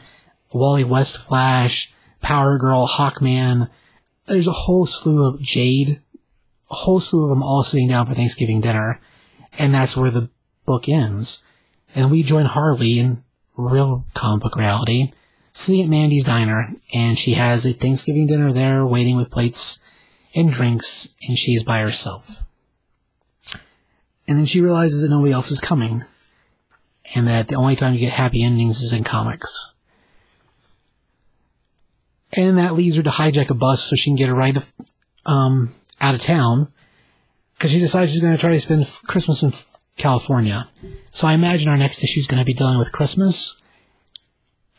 [0.52, 3.70] Wally West Flash, Power Girl, Hawkman.
[4.26, 6.00] There's a whole slew of Jade,
[6.70, 9.00] a whole slew of them all sitting down for Thanksgiving dinner,
[9.58, 10.30] and that's where the
[10.66, 11.44] book ends.
[11.94, 13.24] And we join Harley in
[13.56, 15.12] real comic book reality,
[15.52, 19.80] sitting at Mandy's diner, and she has a Thanksgiving dinner there, waiting with plates
[20.34, 22.44] and drinks, and she's by herself.
[24.26, 26.04] And then she realizes that nobody else is coming,
[27.14, 29.74] and that the only time you get happy endings is in comics.
[32.36, 34.62] And that leads her to hijack a bus so she can get a ride
[35.24, 36.72] um, out of town,
[37.54, 39.52] because she decides she's going to try to spend Christmas in
[39.96, 40.68] California.
[41.10, 43.60] So I imagine our next issue is going to be dealing with Christmas,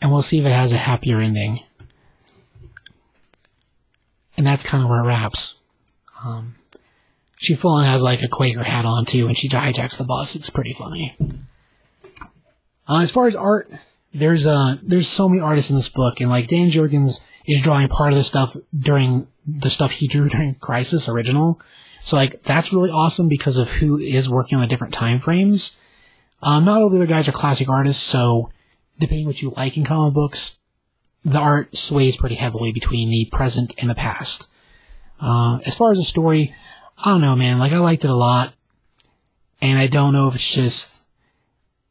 [0.02, 1.60] and we'll see if it has a happier ending.
[4.38, 5.58] And that's kind of where it wraps.
[6.24, 6.56] Um,
[7.36, 10.36] she full on has like a Quaker hat on too, and she hijacks the bus.
[10.36, 11.18] It's pretty funny.
[12.88, 13.70] Uh, as far as art,
[14.14, 17.20] there's uh there's so many artists in this book, and like Dan Jurgens
[17.50, 21.60] is drawing part of the stuff during the stuff he drew during Crisis original.
[22.00, 25.78] So like that's really awesome because of who is working on the different time frames.
[26.42, 28.50] Um, not all the other guys are classic artists, so
[28.98, 30.60] depending what you like in comic books,
[31.26, 34.48] the art sways pretty heavily between the present and the past.
[35.20, 36.56] Uh, as far as the story,
[37.04, 37.60] I don't know, man.
[37.60, 38.54] Like I liked it a lot,
[39.62, 41.02] and I don't know if it's just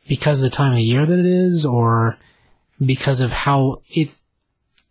[0.06, 2.16] because of the time of the year that it is, or
[2.84, 4.16] because of how it.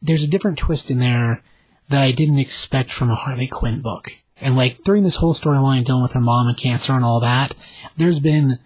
[0.01, 1.41] There's a different twist in there
[1.89, 4.11] that I didn't expect from a Harley Quinn book.
[4.39, 7.53] And like during this whole storyline dealing with her mom and cancer and all that,
[7.95, 8.59] there's been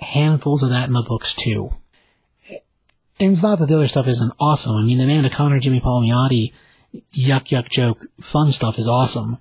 [0.00, 1.74] handfuls of that in the books too.
[3.20, 4.76] And it's not that the other stuff isn't awesome.
[4.76, 6.52] I mean, the Amanda Conner, Jimmy Palmiotti,
[7.12, 9.38] yuck yuck joke, fun stuff is awesome.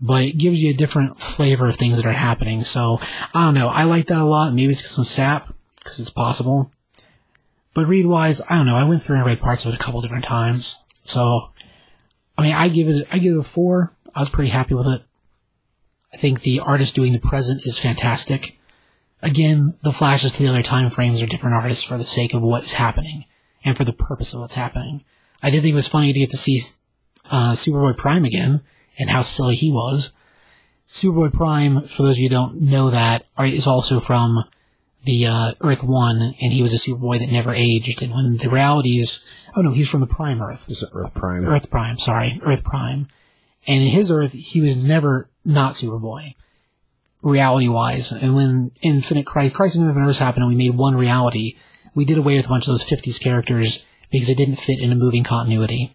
[0.00, 2.60] But it gives you a different flavor of things that are happening.
[2.60, 3.00] So,
[3.32, 3.68] I don't know.
[3.68, 4.52] I like that a lot.
[4.52, 6.70] Maybe it's of sap, because it's possible.
[7.76, 8.74] But read wise, I don't know.
[8.74, 10.80] I went through and read parts of it a couple different times.
[11.04, 11.50] So,
[12.38, 13.92] I mean, I give it, I give it a four.
[14.14, 15.02] I was pretty happy with it.
[16.10, 18.58] I think the artist doing the present is fantastic.
[19.20, 22.40] Again, the flashes to the other time frames are different artists for the sake of
[22.40, 23.26] what's happening
[23.62, 25.04] and for the purpose of what's happening.
[25.42, 26.62] I did think it was funny to get to see
[27.30, 28.62] uh, Superboy Prime again
[28.98, 30.12] and how silly he was.
[30.88, 34.44] Superboy Prime, for those of you who don't know that, is also from
[35.06, 38.02] the uh, Earth One, and he was a Superboy that never aged.
[38.02, 39.24] And when the realities,
[39.56, 40.68] oh no, he's from the Prime Earth.
[40.68, 41.44] Is Earth Prime.
[41.46, 43.08] Earth Prime, sorry, Earth Prime.
[43.68, 46.34] And in his Earth, he was never not Superboy,
[47.22, 48.10] reality wise.
[48.10, 51.56] And when Infinite Crisis, Crisis on Infinite Earths happened and we made one reality,
[51.94, 54.92] we did away with a bunch of those 50s characters because it didn't fit in
[54.92, 55.94] a moving continuity.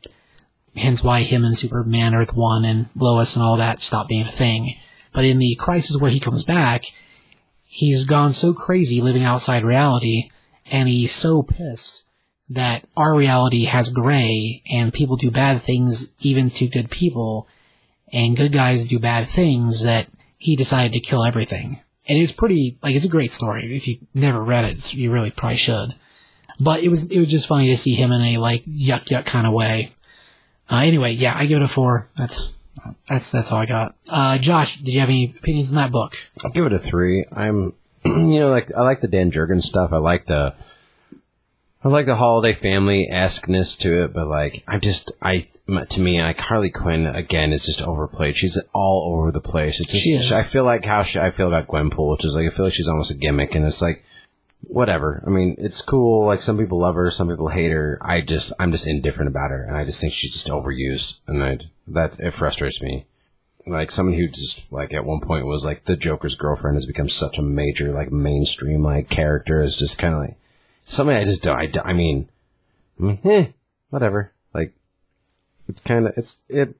[0.75, 4.31] Hence why him and Superman Earth 1 and Lois and all that stopped being a
[4.31, 4.75] thing.
[5.11, 6.85] But in the Crisis where he comes back,
[7.73, 10.29] he's gone so crazy living outside reality,
[10.69, 12.05] and he's so pissed
[12.49, 17.47] that our reality has gray and people do bad things even to good people
[18.11, 20.07] and good guys do bad things that
[20.37, 21.79] he decided to kill everything.
[22.09, 23.73] And it's pretty, like, it's a great story.
[23.73, 25.95] If you never read it, you really probably should.
[26.59, 29.25] But it was, it was just funny to see him in a, like, yuck yuck
[29.25, 29.93] kind of way.
[30.69, 32.09] Uh, anyway, yeah, I give it a four.
[32.17, 32.51] That's,
[33.07, 33.95] that's, that's all I got.
[34.09, 36.17] Uh, Josh, did you have any opinions on that book?
[36.43, 37.25] I'll give it a three.
[37.31, 37.73] I'm,
[38.05, 39.91] you know, like I like the Dan Jurgens stuff.
[39.93, 40.55] I like the,
[41.83, 45.47] I like the holiday family esqueness to it, but like I'm just, I
[45.89, 48.35] to me, like Harley Quinn again is just overplayed.
[48.35, 49.79] She's all over the place.
[49.79, 50.31] It's just, She is.
[50.31, 52.73] I feel like how she, I feel about Gwenpool, which is like I feel like
[52.73, 54.03] she's almost a gimmick, and it's like
[54.61, 55.23] whatever.
[55.25, 56.25] I mean, it's cool.
[56.25, 57.97] Like some people love her, some people hate her.
[58.01, 61.43] I just, I'm just indifferent about her, and I just think she's just overused, and
[61.43, 63.05] I that it frustrates me
[63.67, 67.09] like someone who just like at one point was like the Joker's girlfriend has become
[67.09, 70.37] such a major like mainstream like character is just kind of like
[70.83, 71.57] something I just don't.
[71.57, 72.29] I, I mean,
[73.23, 73.47] eh,
[73.89, 74.31] whatever.
[74.53, 74.73] Like
[75.67, 76.75] it's kind of it's it.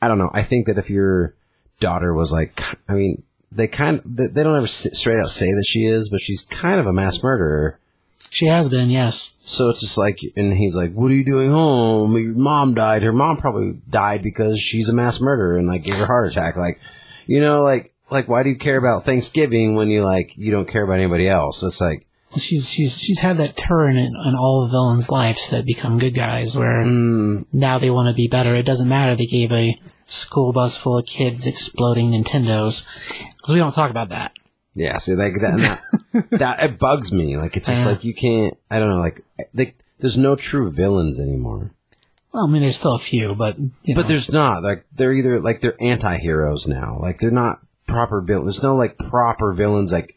[0.00, 0.30] I don't know.
[0.32, 1.34] I think that if your
[1.80, 5.64] daughter was like, I mean, they kind of they, don't ever straight out say that
[5.66, 7.78] she is, but she's kind of a mass murderer.
[8.30, 9.34] She has been, yes.
[9.38, 12.16] So it's just like, and he's like, "What are you doing home?
[12.16, 13.02] Your mom died.
[13.02, 16.28] Her mom probably died because she's a mass murderer and like gave her a heart
[16.28, 16.56] attack.
[16.56, 16.78] Like,
[17.26, 20.68] you know, like, like why do you care about Thanksgiving when you like you don't
[20.68, 21.62] care about anybody else?
[21.62, 22.06] It's like,
[22.36, 26.14] She's she's she's had that turn in, in all the villains' lives that become good
[26.14, 27.42] guys, where hmm.
[27.52, 28.54] now they want to be better.
[28.54, 29.16] It doesn't matter.
[29.16, 32.86] They gave a school bus full of kids exploding Nintendos
[33.36, 34.32] because we don't talk about that.
[34.74, 35.80] yeah, see, like that,
[36.12, 37.36] that, that it bugs me.
[37.36, 37.92] Like, it's just Yeah.
[37.92, 38.56] like you can't.
[38.70, 39.00] I don't know.
[39.00, 39.24] Like,
[39.54, 41.72] like there's no true villains anymore.
[42.32, 44.62] Well, I mean, there's still a few, but you know, But there's not.
[44.62, 46.98] Like they're either like they're anti-heroes now.
[47.00, 48.56] Like they're not proper villains.
[48.56, 49.92] There's no like proper villains.
[49.92, 50.14] Like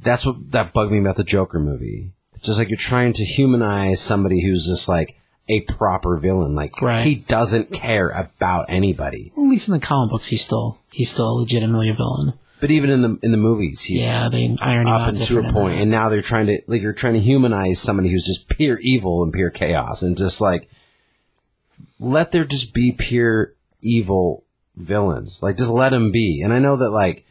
[0.00, 2.12] that's what that bugged me about the Joker movie.
[2.34, 5.18] It's just like you're trying to humanize somebody who's just like
[5.48, 6.54] a proper villain.
[6.54, 7.04] Like Right.
[7.04, 9.32] he doesn't care about anybody.
[9.36, 12.34] at least in the comic books, he's still he's still legitimately a villain.
[12.60, 15.52] But even in the in the movies, he's yeah, they iron up and to a
[15.52, 18.78] point, and now they're trying to like you're trying to humanize somebody who's just pure
[18.82, 20.68] evil and pure chaos, and just like
[22.00, 24.44] let there just be pure evil
[24.76, 25.40] villains.
[25.40, 26.42] Like just let them be.
[26.42, 27.24] And I know that like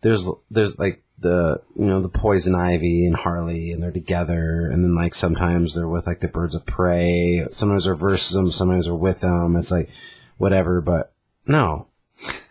[0.00, 4.84] there's there's like the you know the poison ivy and Harley, and they're together, and
[4.84, 7.44] then like sometimes they're with like the birds of prey.
[7.50, 9.56] Sometimes they're versus them, sometimes they're with them.
[9.56, 9.90] It's like
[10.38, 11.12] whatever, but
[11.46, 11.88] no.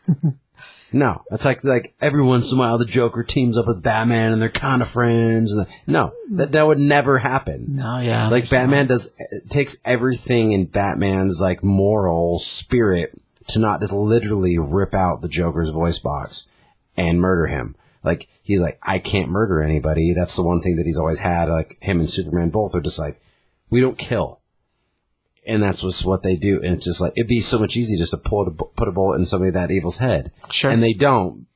[0.95, 4.31] No, it's like like every once in a while the Joker teams up with Batman
[4.31, 5.51] and they're kind of friends.
[5.51, 7.77] And no, that that would never happen.
[7.77, 9.11] no, yeah, Like Batman does
[9.49, 15.69] takes everything in Batman's like moral spirit to not just literally rip out the Joker's
[15.69, 16.47] voice box
[16.95, 17.75] and murder him.
[18.03, 20.13] Like he's like, I can't murder anybody.
[20.13, 21.49] That's the one thing that he's always had.
[21.49, 23.21] Like him and Superman both are just like,
[23.69, 24.39] we don't kill.
[25.45, 26.61] And that's just what they do.
[26.61, 28.91] And it's just like, it'd be so much easier just to pull a, put a
[28.91, 30.31] bullet in somebody that evil's head.
[30.49, 30.71] Sure.
[30.71, 31.47] And they don't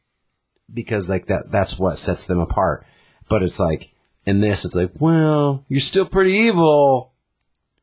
[0.74, 2.86] because like that, that's what sets them apart.
[3.30, 3.94] But it's like,
[4.26, 7.14] in this, it's like, well, you're still pretty evil.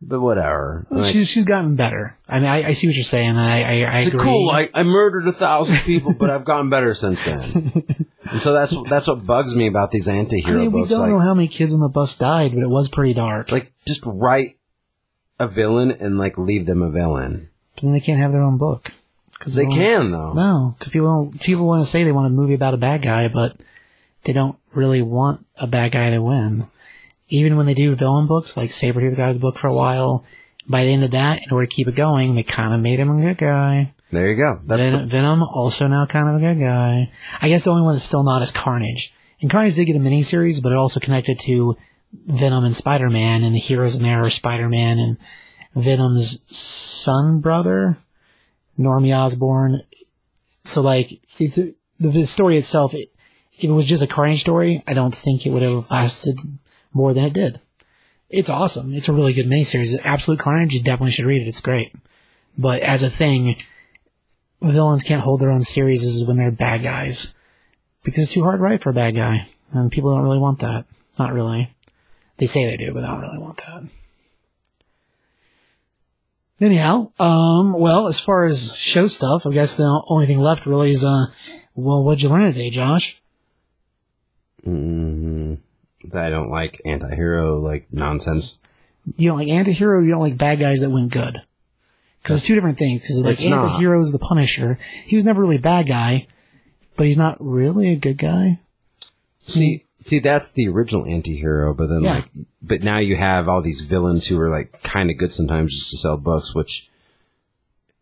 [0.03, 0.86] but whatever.
[0.91, 2.19] Like, she's she's gotten better.
[2.28, 4.20] I mean, I, I see what you're saying, and I I, I it's agree.
[4.20, 4.47] cool.
[4.47, 8.07] Like I murdered a thousand people, but I've gotten better since then.
[8.31, 11.19] and so that's that's what bugs me about these anti-hero mean, we don't Like, know
[11.21, 13.51] how many kids on the bus died, but it was pretty dark.
[13.53, 14.57] like just write
[15.39, 17.49] a villain and like leave them a villain.
[17.75, 18.93] But then they can't have their own book.
[19.41, 20.33] Cause They won't- can though.
[20.33, 23.29] No, because people people want to say they want a movie about a bad guy,
[23.29, 23.57] but
[24.23, 26.67] they don't really want a bad guy to win.
[27.29, 30.25] Even when they do villain books, like Sabretooth got his book for a while,
[30.69, 32.99] by the end of that, in order to keep it going, they kind of made
[33.01, 33.93] him a good guy.
[34.15, 34.61] There you go.
[34.65, 37.11] That's Ven- the, Venom also now kind of a good guy.
[37.41, 39.12] I guess the only one that's still not is Carnage.
[39.41, 41.77] And Carnage did get a miniseries, but it also connected to
[42.12, 45.19] Venom and Spider-Man, and the heroes in there are Spider-Man and
[45.74, 47.99] Venom's son brother,
[48.78, 49.82] Normie Osborn.
[50.62, 53.12] So like, it's, the, the story itself, it,
[53.59, 56.39] if it was just a Carnage story, I don't think it would have lasted
[56.93, 57.61] more than it did.
[58.31, 58.95] It's awesome.
[58.95, 59.99] It's a really good miniseries.
[60.05, 61.49] Absolute Carnage, you definitely should read it.
[61.49, 61.93] It's great.
[62.57, 63.57] But as a thing,
[64.61, 67.35] villains can't hold their own series is when they're bad guys.
[68.03, 69.49] Because it's too hard to write for a bad guy.
[69.73, 70.85] And people don't really want that.
[71.19, 71.75] Not really.
[72.37, 73.85] They say they do, but they don't really want that.
[76.61, 80.93] Anyhow, um, well, as far as show stuff, I guess the only thing left really
[80.93, 81.27] is, uh,
[81.75, 83.21] well, what'd you learn today, Josh?
[84.67, 85.59] mm,
[86.13, 88.61] I don't like anti-hero like nonsense.
[89.17, 91.43] You don't like anti-hero, you don't like bad guys that win good.
[92.25, 93.65] Cause it's two different things, cause like It's not.
[93.67, 94.79] anti-hero is the Punisher.
[95.05, 96.27] He was never really a bad guy,
[96.97, 98.59] but he's not really a good guy.
[99.41, 102.15] See, see, that's the original anti-hero, but then Yeah.
[102.15, 102.29] like,
[102.63, 105.91] but now you have all these villains who are like kind of good sometimes just
[105.91, 106.89] to sell books, which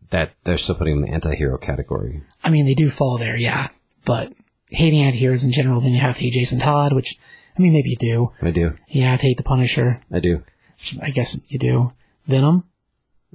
[0.09, 2.21] that they're still putting in the anti-hero category.
[2.43, 3.69] I mean, they do fall there, yeah.
[4.05, 4.31] But
[4.69, 7.17] hating anti-heroes in general, then you have to hate Jason Todd, which,
[7.57, 8.31] I mean, maybe you do.
[8.41, 10.43] I do, Yeah, to hate the Punisher, I do.
[10.77, 11.93] which I guess you do.
[12.25, 12.63] Venom?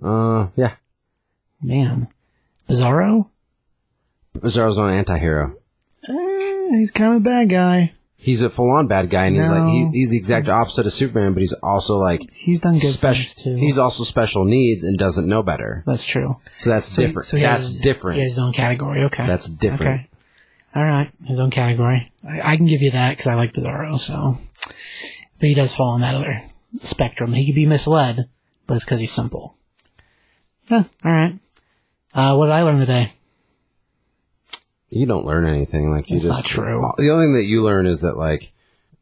[0.03, 0.75] Uh, yeah.
[1.63, 2.09] Man.
[2.69, 3.29] Bizarro?
[4.37, 5.57] Bizarro's not an anti-hero.
[6.09, 7.93] Eh, he's kind of a bad guy.
[8.21, 11.35] He's a full-on bad guy, and he's like he, he's the exact opposite of Superman,
[11.35, 13.43] but he's also like He's done good things special.
[13.43, 13.55] too.
[13.57, 15.85] He's also special needs and doesn't know better.
[15.87, 16.37] That's true.
[16.59, 17.27] So that's So he- different.
[17.27, 18.17] so he that's has- different.
[18.17, 19.05] He has his own category.
[19.05, 19.25] Okay.
[19.27, 20.01] That's different.
[20.01, 20.09] Okay.
[20.75, 21.11] All right.
[21.27, 22.13] His own category.
[22.29, 23.97] I, I can give you that because I like Bizarro.
[23.99, 24.39] So,
[25.39, 26.43] but he does fall in that other
[26.81, 27.33] spectrum.
[27.33, 28.29] He could be misled,
[28.67, 29.57] but it's because he's simple.
[30.71, 30.85] Yeah.
[31.05, 31.39] All right.
[32.15, 33.13] Uh, what did I learn today?
[34.91, 35.93] You don't learn anything.
[35.93, 36.91] Like you It's just not true.
[36.97, 38.53] The only thing that you learn is that like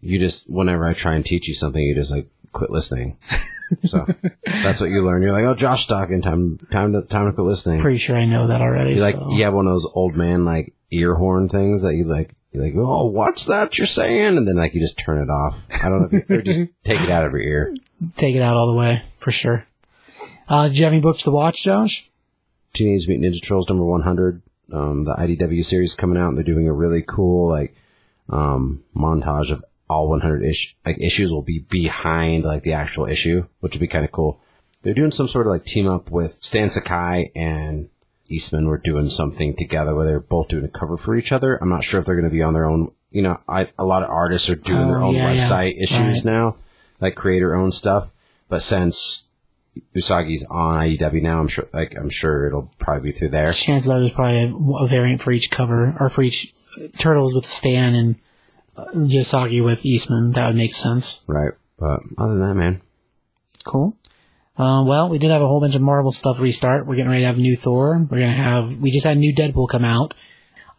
[0.00, 3.18] you just whenever I try and teach you something, you just like quit listening.
[3.84, 4.06] so
[4.44, 5.22] that's what you learn.
[5.22, 6.22] You're like, oh, Josh talking.
[6.22, 7.80] Time, time to time to quit listening.
[7.80, 8.94] Pretty sure I know that already.
[8.94, 9.30] you like so.
[9.30, 12.34] you have one of those old man like ear horn things that you like.
[12.52, 14.38] You're like, oh, what's that you're saying?
[14.38, 15.66] And then like you just turn it off.
[15.70, 16.18] I don't know.
[16.18, 17.74] If you, or just take it out of your ear.
[18.16, 19.66] take it out all the way for sure.
[20.48, 22.10] Uh, did you have any books to watch, Josh?
[22.72, 24.42] Teenage Mutant Ninja Turtles number 100.
[24.72, 27.74] Um, the IDW series coming out, and they're doing a really cool like
[28.28, 33.46] um, montage of all 100 ish like issues will be behind like the actual issue,
[33.60, 34.40] which would be kind of cool.
[34.82, 37.88] They're doing some sort of like team up with Stan Sakai and
[38.28, 38.66] Eastman.
[38.66, 41.56] Were doing something together where they're both doing a cover for each other.
[41.62, 42.90] I'm not sure if they're going to be on their own.
[43.12, 45.40] You know, I, a lot of artists are doing their Oh, own yeah, yeah.
[45.48, 46.24] website issues Right.
[46.24, 46.56] now,
[47.00, 48.10] like creator owned stuff.
[48.48, 49.25] But since
[49.94, 53.52] Usagi's on IDW now, I'm sure like I'm sure it'll probably be through there.
[53.52, 56.54] Chances are there's probably a, a variant for each cover, or for each
[56.98, 58.16] Turtles with Stan and
[58.76, 60.32] uh, Usagi with Eastman.
[60.32, 61.22] That would make sense.
[61.26, 61.52] Right.
[61.78, 62.80] But other than that, man,
[63.66, 63.96] Cool.
[64.56, 66.86] Uh, well, we did have a whole bunch of Marvel stuff restart.
[66.86, 68.06] We're getting ready to have new Thor.
[68.10, 68.78] We're gonna have.
[68.78, 70.14] We just had new Deadpool come out.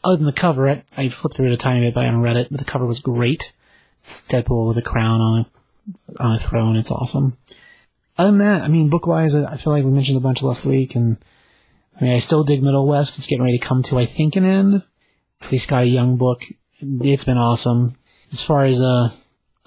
[0.03, 2.21] Other than the cover, I, I flipped through it a tiny bit, but I haven't
[2.21, 2.47] read it.
[2.49, 3.53] But the cover was great.
[3.99, 6.75] It's Deadpool with a crown on a on a throne.
[6.75, 7.37] It's awesome.
[8.17, 10.65] Other than that, I mean, book wise, I feel like we mentioned a bunch last
[10.65, 11.17] week, and
[11.99, 13.17] I mean, I still dig Middle West.
[13.17, 14.83] It's getting ready to come to, I think, an end.
[15.35, 16.43] It's the Skottie Young book.
[16.79, 17.95] It's been awesome.
[18.31, 19.11] As far as uh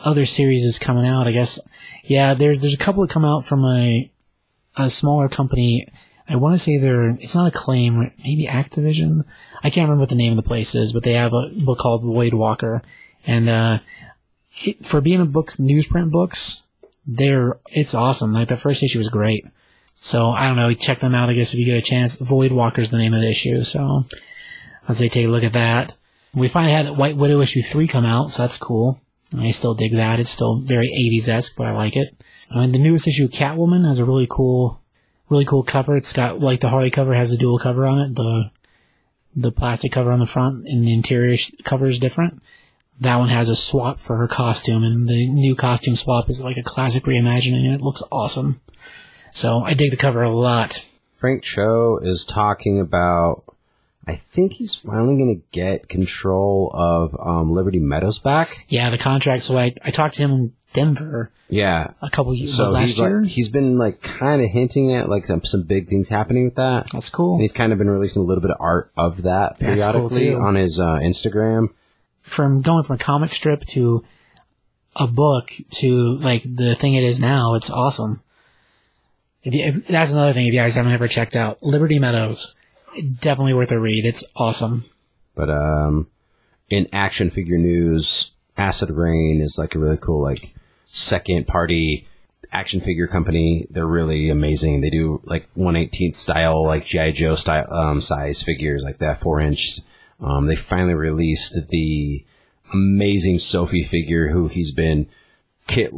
[0.05, 1.59] other series is coming out, I guess.
[2.05, 4.10] Yeah, there's there's a couple that come out from a
[4.77, 5.86] a smaller company.
[6.28, 9.24] I want to say they're it's not a claim, maybe Activision.
[9.62, 11.78] I can't remember what the name of the place is, but they have a book
[11.78, 12.82] called Void Walker,
[13.27, 13.78] and uh,
[14.62, 16.62] it, for being a book newsprint books,
[17.06, 18.32] they're it's awesome.
[18.32, 19.44] Like the first issue was great.
[19.94, 21.28] So I don't know, check them out.
[21.28, 22.16] I guess if you get a chance.
[22.16, 23.60] Void Walker is the name of the issue.
[23.60, 24.06] So
[24.89, 25.94] I'd say take a look at that.
[26.35, 29.01] We finally had White Widow issue three come out, so that's cool.
[29.36, 30.20] I still dig that.
[30.20, 32.14] It's still very 80s esque, but I like it.
[32.51, 34.81] I mean, the newest issue Catwoman has a really cool,
[35.28, 35.97] really cool cover.
[35.97, 38.14] It's got like the Harley cover has a dual cover on it.
[38.16, 38.51] The
[39.36, 42.43] the plastic cover on the front and the interior cover is different.
[43.01, 46.56] That one has a swap for her costume, and the new costume swap is like
[46.59, 48.60] a classic reimagining, and it looks awesome.
[49.32, 50.86] So I dig the cover a lot.
[51.16, 53.44] Frank Cho is talking about.
[54.06, 58.64] I think he's finally going to get control of um, Liberty Meadows back.
[58.68, 59.44] Yeah, the contract.
[59.44, 61.93] So I, I talked to him in Denver Yeah.
[62.02, 63.20] a couple years So last he's year.
[63.22, 66.56] like he's been like kind of hinting at like some, some big things happening with
[66.56, 66.89] that.
[66.90, 67.35] That's cool.
[67.35, 69.93] And he's kind of been releasing a little bit of art of that That's cool,
[70.09, 70.40] periodically too.
[70.40, 71.68] on his uh, Instagram.
[72.23, 74.05] From going from a comic strip to
[74.97, 78.23] a book to like the thing it is now, it's awesome.
[79.43, 81.63] If you, if, that's another thing if you guys haven't ever checked out.
[81.63, 82.55] Liberty Meadows.
[83.21, 84.05] Definitely worth a read.
[84.05, 84.85] It's awesome.
[85.35, 86.09] But um,
[86.69, 92.07] in action figure news, Acid Rain is like a really cool like second party
[92.53, 93.67] action figure company.
[93.71, 94.81] They're really amazing.
[94.81, 99.41] They do like 118th style, like GI Joe style um, size figures, like that four
[99.41, 99.81] inch.
[100.21, 102.25] Um, they finally released the
[102.73, 105.09] amazing Sophie figure, who he's been
[105.67, 105.93] Kit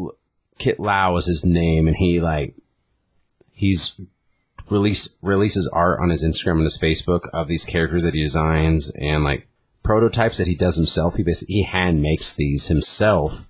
[0.58, 2.54] Kit Lau is his name, and he like
[3.52, 4.00] he's
[4.70, 8.90] released releases art on his Instagram and his Facebook of these characters that he designs
[8.90, 9.48] and like
[9.82, 11.16] prototypes that he does himself.
[11.16, 13.48] He basically he hand makes these himself,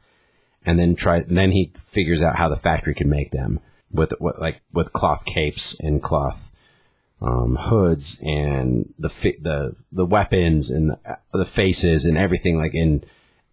[0.64, 4.12] and then try and then he figures out how the factory can make them with
[4.18, 6.51] what like with cloth capes and cloth
[7.22, 10.96] um, hoods and the fi- the the weapons and
[11.32, 13.04] the, faces and everything like in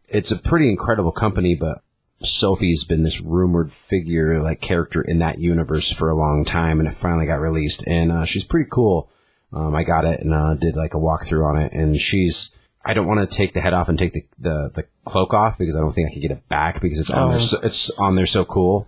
[0.08, 1.82] it's a pretty incredible company but
[2.22, 6.88] Sophie's been this rumored figure like character in that universe for a long time and
[6.90, 9.10] it finally got released and uh, she's pretty cool
[9.54, 12.52] um, I got it and uh, did like a walkthrough on it and she's
[12.84, 15.58] I don't want to take the head off and take the, the, the cloak off
[15.58, 17.32] because I don't think I could get it back because it's on Oh.
[17.32, 18.88] there so, it's on there so cool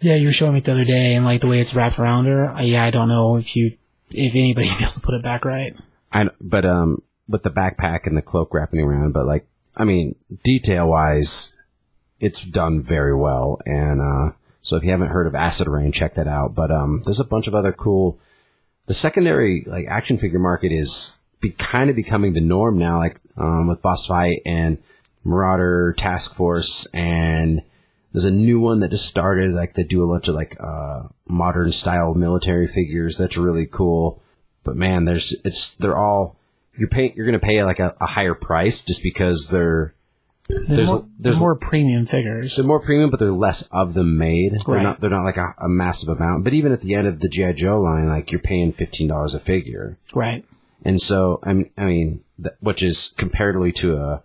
[0.00, 2.26] Yeah, you were showing me the other day, and like the way it's wrapped around
[2.26, 2.50] her.
[2.50, 3.76] I, yeah, I don't know if you,
[4.10, 5.76] if anybody be able to put it back right.
[6.12, 9.46] I, but um, with the backpack and the cloak wrapping around, but like,
[9.76, 11.54] I mean, detail wise,
[12.20, 13.60] it's done very well.
[13.66, 16.54] And uh, so if you haven't heard of Acid Rain, check that out.
[16.54, 18.18] But um, there's a bunch of other cool.
[18.86, 23.20] The secondary like action figure market is be kind of becoming the norm now, like
[23.36, 24.78] um, with Boss Fight and
[25.24, 27.62] Marauder Task Force and.
[28.16, 31.02] There's a new one that just started, like they do a bunch of like uh,
[31.28, 33.18] modern style military figures.
[33.18, 34.22] That's really cool.
[34.64, 36.38] But man, there's it's they're all
[36.78, 39.92] you're paying you're gonna pay like a, a higher price just because they're
[40.48, 42.56] They're, There's- more, there's- more premium figures.
[42.56, 44.52] they're more premium, but they're less of them made.
[44.52, 44.82] They're Right.
[44.82, 46.42] not they're not like a, a massive amount.
[46.44, 49.34] But even at the end of the GI Joe line, like you're paying fifteen dollars
[49.34, 50.42] a figure, Right.
[50.86, 54.22] and so I mean, I mean, th- which is comparatively to a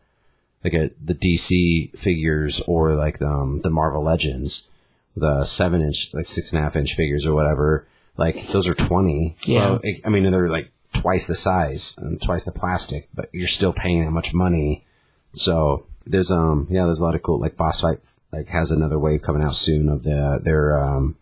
[0.64, 4.70] like a the DC figures or like the, um, the Marvel Legends,
[5.16, 7.88] the seven inch like six and a half inch figures or whatever.
[8.18, 9.36] Like those are twenty.
[9.46, 9.80] Yeah.
[9.80, 13.74] So I mean, they're like twice the size and twice the plastic, but you're still
[13.74, 14.86] paying that much money.
[15.34, 18.00] So there's um yeah, there's a lot of cool like Boss Fight
[18.32, 21.16] like has another wave coming out soon of the their um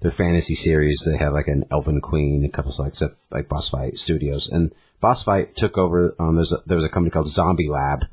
[0.00, 1.02] their fantasy series.
[1.04, 2.94] They have like an Elven Queen, a couple of like
[3.30, 6.14] like Boss Fight Studios, and Boss Fight took over.
[6.18, 8.04] Um, there's a, there was a company called Zombie Lab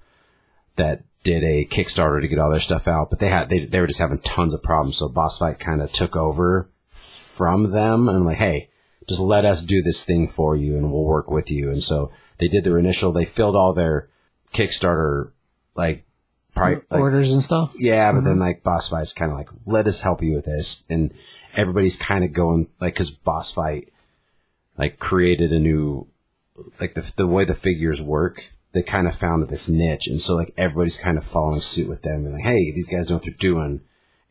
[0.78, 3.82] that did a Kickstarter to get all their stuff out, but they had they they
[3.82, 4.98] were just having tons of problems.
[4.98, 8.70] So Boss Fight kind of took over from them and like, hey,
[9.08, 11.70] just let us do this thing for you, and we'll work with you.
[11.70, 13.12] And so they did their initial.
[13.12, 14.10] They filled all their
[14.54, 15.32] Kickstarter
[15.76, 16.06] like.
[16.56, 17.74] Pri- mm, like Orders and stuff.
[17.78, 18.42] yeah, but then mm-hmm.
[18.42, 21.14] like Boss Fight's kind of like, let us help you with this, and
[21.56, 23.94] everybody's kind of going like, because Boss Fight
[24.76, 26.08] like created a new,
[26.82, 30.36] like the the way the figures work, they kind of found this niche, and so
[30.36, 33.24] like everybody's kind of following suit with them, and like, hey, these guys know what
[33.24, 33.82] they're doing,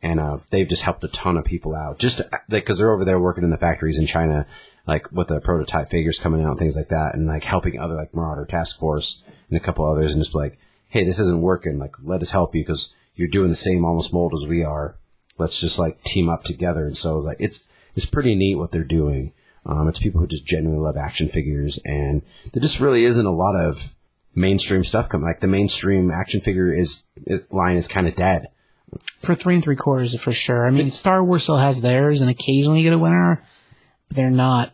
[0.00, 2.92] and uh, they've just helped a ton of people out, just to, like because they're
[2.92, 4.46] over there working in the factories in China,
[4.86, 7.96] like with the prototype figures coming out and things like that, and like helping other
[7.96, 10.58] like Marauder Task Force and a couple others, and just like,
[10.90, 14.12] hey, this isn't working, like let us help you because you're doing the same almost
[14.12, 14.96] mold as we are.
[15.38, 17.64] Let's just like team up together, and so like it's
[17.96, 19.32] it's pretty neat what they're doing.
[19.64, 23.34] Um, it's people who just genuinely love action figures, and there just really isn't a
[23.34, 23.95] lot of
[24.36, 25.26] mainstream stuff coming.
[25.26, 27.04] Like the mainstream action figure is
[27.50, 28.48] line is kind of dead.
[29.18, 30.66] For three and three quarters, for sure.
[30.66, 33.42] I mean, Star Wars still has theirs, and occasionally you get a winner,
[34.08, 34.72] but they're not.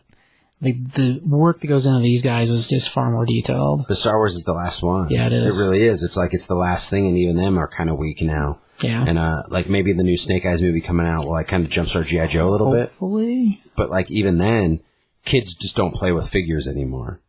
[0.61, 3.85] Like the work that goes into these guys is just far more detailed.
[3.89, 5.09] The Star Wars is the last one.
[5.09, 5.59] Yeah, it is.
[5.59, 6.03] It really is.
[6.03, 8.59] It's like it's the last thing, and even them are kind of weak now.
[8.79, 9.03] Yeah.
[9.05, 11.71] And uh, like maybe the new Snake Eyes movie coming out will like kind of
[11.71, 12.81] jumpstart GI Joe a little bit.
[12.83, 14.79] Hopefully, But like even then,
[15.25, 17.19] kids just don't play with figures anymore.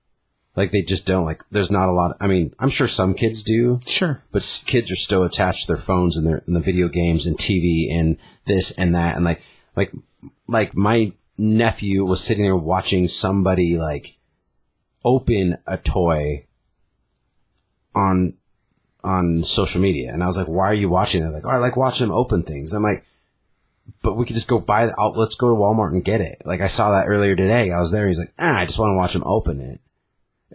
[0.56, 1.24] Like they just don't.
[1.24, 2.16] Like there's not a lot.
[2.20, 4.22] I mean, I'm sure some kids do, sure.
[4.30, 7.26] but s- kids are still attached to their phones and their and the video games
[7.26, 8.16] and TV and
[8.46, 9.42] this and that and like
[9.76, 9.92] like
[10.46, 14.16] like my nephew was sitting there watching somebody like
[15.04, 16.46] open a toy
[17.94, 18.34] on
[19.02, 21.56] on social media and I was like why are you watching that like oh, I
[21.56, 23.04] like watching them open things I'm like
[24.02, 25.16] but we could just go buy the out.
[25.16, 26.42] Let's go to Walmart and get it.
[26.44, 27.70] Like I saw that earlier today.
[27.70, 28.06] I was there.
[28.06, 29.80] He's like, ah, I just want to watch him open it.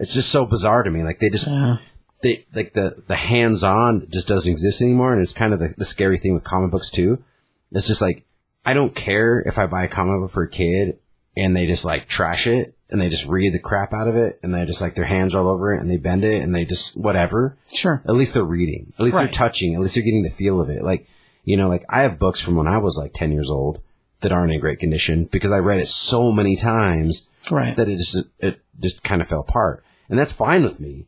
[0.00, 1.04] It's just so bizarre to me.
[1.04, 1.76] Like they just Yeah.
[2.22, 5.74] they like the the hands on just doesn't exist anymore, and it's kind of the,
[5.78, 7.22] the scary thing with comic books too.
[7.70, 8.24] It's just like
[8.66, 10.98] I don't care if I buy a comic book for a kid
[11.36, 14.40] and they just like trash it and they just read the crap out of it
[14.42, 16.64] and they just like their hands all over it and they bend it and they
[16.64, 17.56] just whatever.
[17.72, 18.02] Sure.
[18.04, 18.92] At least they're reading.
[18.98, 19.24] At least Right.
[19.24, 19.74] they're touching.
[19.74, 20.82] At least they're getting the feel of it.
[20.82, 21.06] Like
[21.44, 23.80] you know, like I have books from when I was like ten years old
[24.20, 27.74] that aren't in great condition because I read it so many times Right.
[27.76, 31.06] that it just it just kind of fell apart, and that's fine with me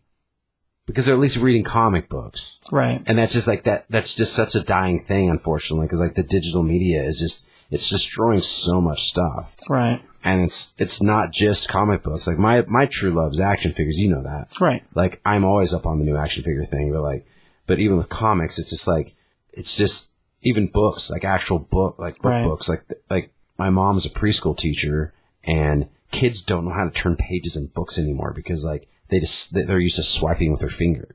[0.86, 3.02] because they're at least reading comic books, Right.
[3.06, 3.84] and that's just like that.
[3.90, 7.88] That's just such a dying thing, unfortunately, because like the digital media is just it's
[7.88, 10.02] destroying so much stuff, Right.
[10.24, 12.26] and it's it's not just comic books.
[12.26, 13.98] Like my my true love is action figures.
[14.00, 14.82] You know that, Right.
[14.94, 17.26] like I'm always up on the new action figure thing, but like,
[17.66, 19.14] but even with comics, it's just like,
[19.52, 20.10] it's just
[20.42, 22.44] even books, like actual book, like book Right.
[22.44, 25.12] books, like like my mom's a preschool teacher,
[25.44, 29.52] and kids don't know how to turn pages in books anymore because like they just
[29.54, 31.14] they- they're used to swiping with their finger,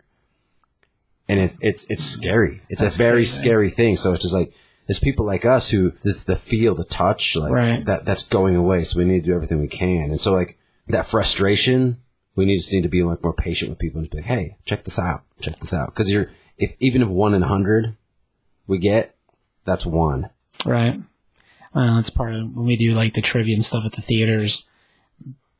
[1.27, 2.61] and it's it's it's scary.
[2.69, 3.97] It's a very scary thing.
[3.97, 4.53] So it's just like.
[4.87, 7.83] There's people like us who the, the feel, the touch, like Right.
[7.83, 8.85] that that's going away.
[8.85, 10.11] So we need to do everything we can.
[10.11, 10.57] And so like
[10.87, 11.97] that frustration,
[12.37, 14.55] we need just need to be like more patient with people and be like, hey,
[14.63, 15.87] check this out, check this out.
[15.87, 17.97] Because you're if even if one in a hundred
[18.65, 19.13] we get,
[19.65, 20.29] that's one.
[20.65, 20.97] Right.
[21.75, 24.65] Well, that's part of when we do like the trivia and stuff at the theaters.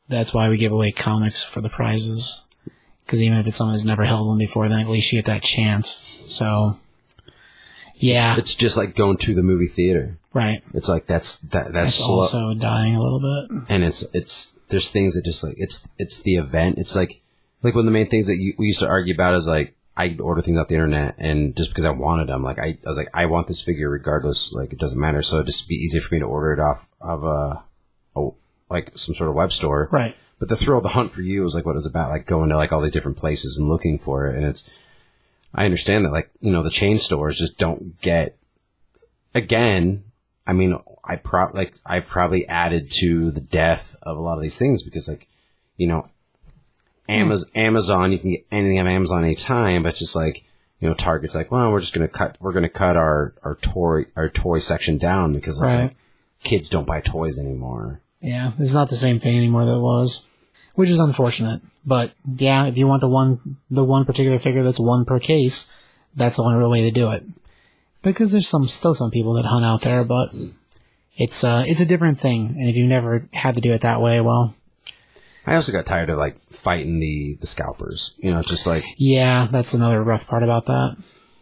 [0.09, 2.43] That's why we give away comics for the prizes.
[3.05, 5.25] Because even if it's someone who's never held one before, then at least you get
[5.27, 5.89] that chance.
[6.27, 6.77] So,
[7.95, 10.17] yeah, It's just like going to the movie theater.
[10.33, 10.61] right.
[10.73, 13.49] It's like that's that that's That's slow, also dying a little bit.
[13.69, 16.77] and it's it's there's things that just like it's it's the event.
[16.77, 17.21] It's like
[17.63, 19.73] like one of the main things that you, we used to argue about is like
[19.95, 22.87] I order things off the internet, and just because I wanted them, like I, I
[22.87, 24.53] was like I want this figure regardless.
[24.53, 25.23] Like it doesn't matter.
[25.23, 27.63] So it'd just be easier for me to order it off of a,
[28.15, 28.29] a
[28.69, 29.89] like some sort of web store.
[29.91, 30.15] Right.
[30.39, 32.25] But the thrill of the hunt for you was like what it was about, like
[32.25, 34.35] going to like all these different places and looking for it.
[34.35, 34.69] And it's,
[35.53, 38.37] I understand that like, you know, the chain stores just don't get,
[39.33, 40.03] again,
[40.45, 44.43] I mean, I pro like, I've probably added to the death of a lot of
[44.43, 45.27] these things because like,
[45.75, 46.09] you know,
[47.07, 47.13] hmm.
[47.13, 50.43] Amazon, Amazon, you can get anything on Amazon anytime, but it's just like,
[50.79, 54.05] you know, Target's like, well, we're just gonna cut, we're gonna cut our, our toy,
[54.15, 55.81] our toy section down because it's Right.
[55.81, 55.95] like,
[56.43, 58.01] kids don't buy toys anymore.
[58.21, 60.23] Yeah, it's not the same thing anymore that it was,
[60.75, 61.61] which is unfortunate.
[61.85, 65.71] But yeah, if you want the one, the one particular figure that's one per case,
[66.15, 67.23] that's the only real way to do it.
[68.01, 70.31] Because there's some, still some people that hunt out there, but
[71.15, 72.55] it's, uh, it's a different thing.
[72.59, 74.55] And if you've never had to do it that way, well,
[75.45, 78.15] I also got tired of like fighting the the scalpers.
[78.19, 80.97] You know, just like yeah, that's another rough part about that.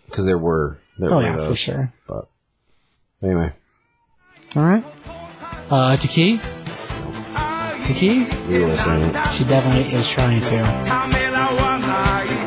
[0.05, 1.47] because there were there Oh were yeah, those.
[1.49, 1.93] for sure.
[2.07, 2.27] But
[3.23, 3.51] anyway,
[4.55, 4.83] All right.
[5.71, 6.39] Uh, to Taki?
[7.85, 8.25] Kiki?
[8.49, 9.13] You're listening.
[9.31, 12.44] She definitely is trying to.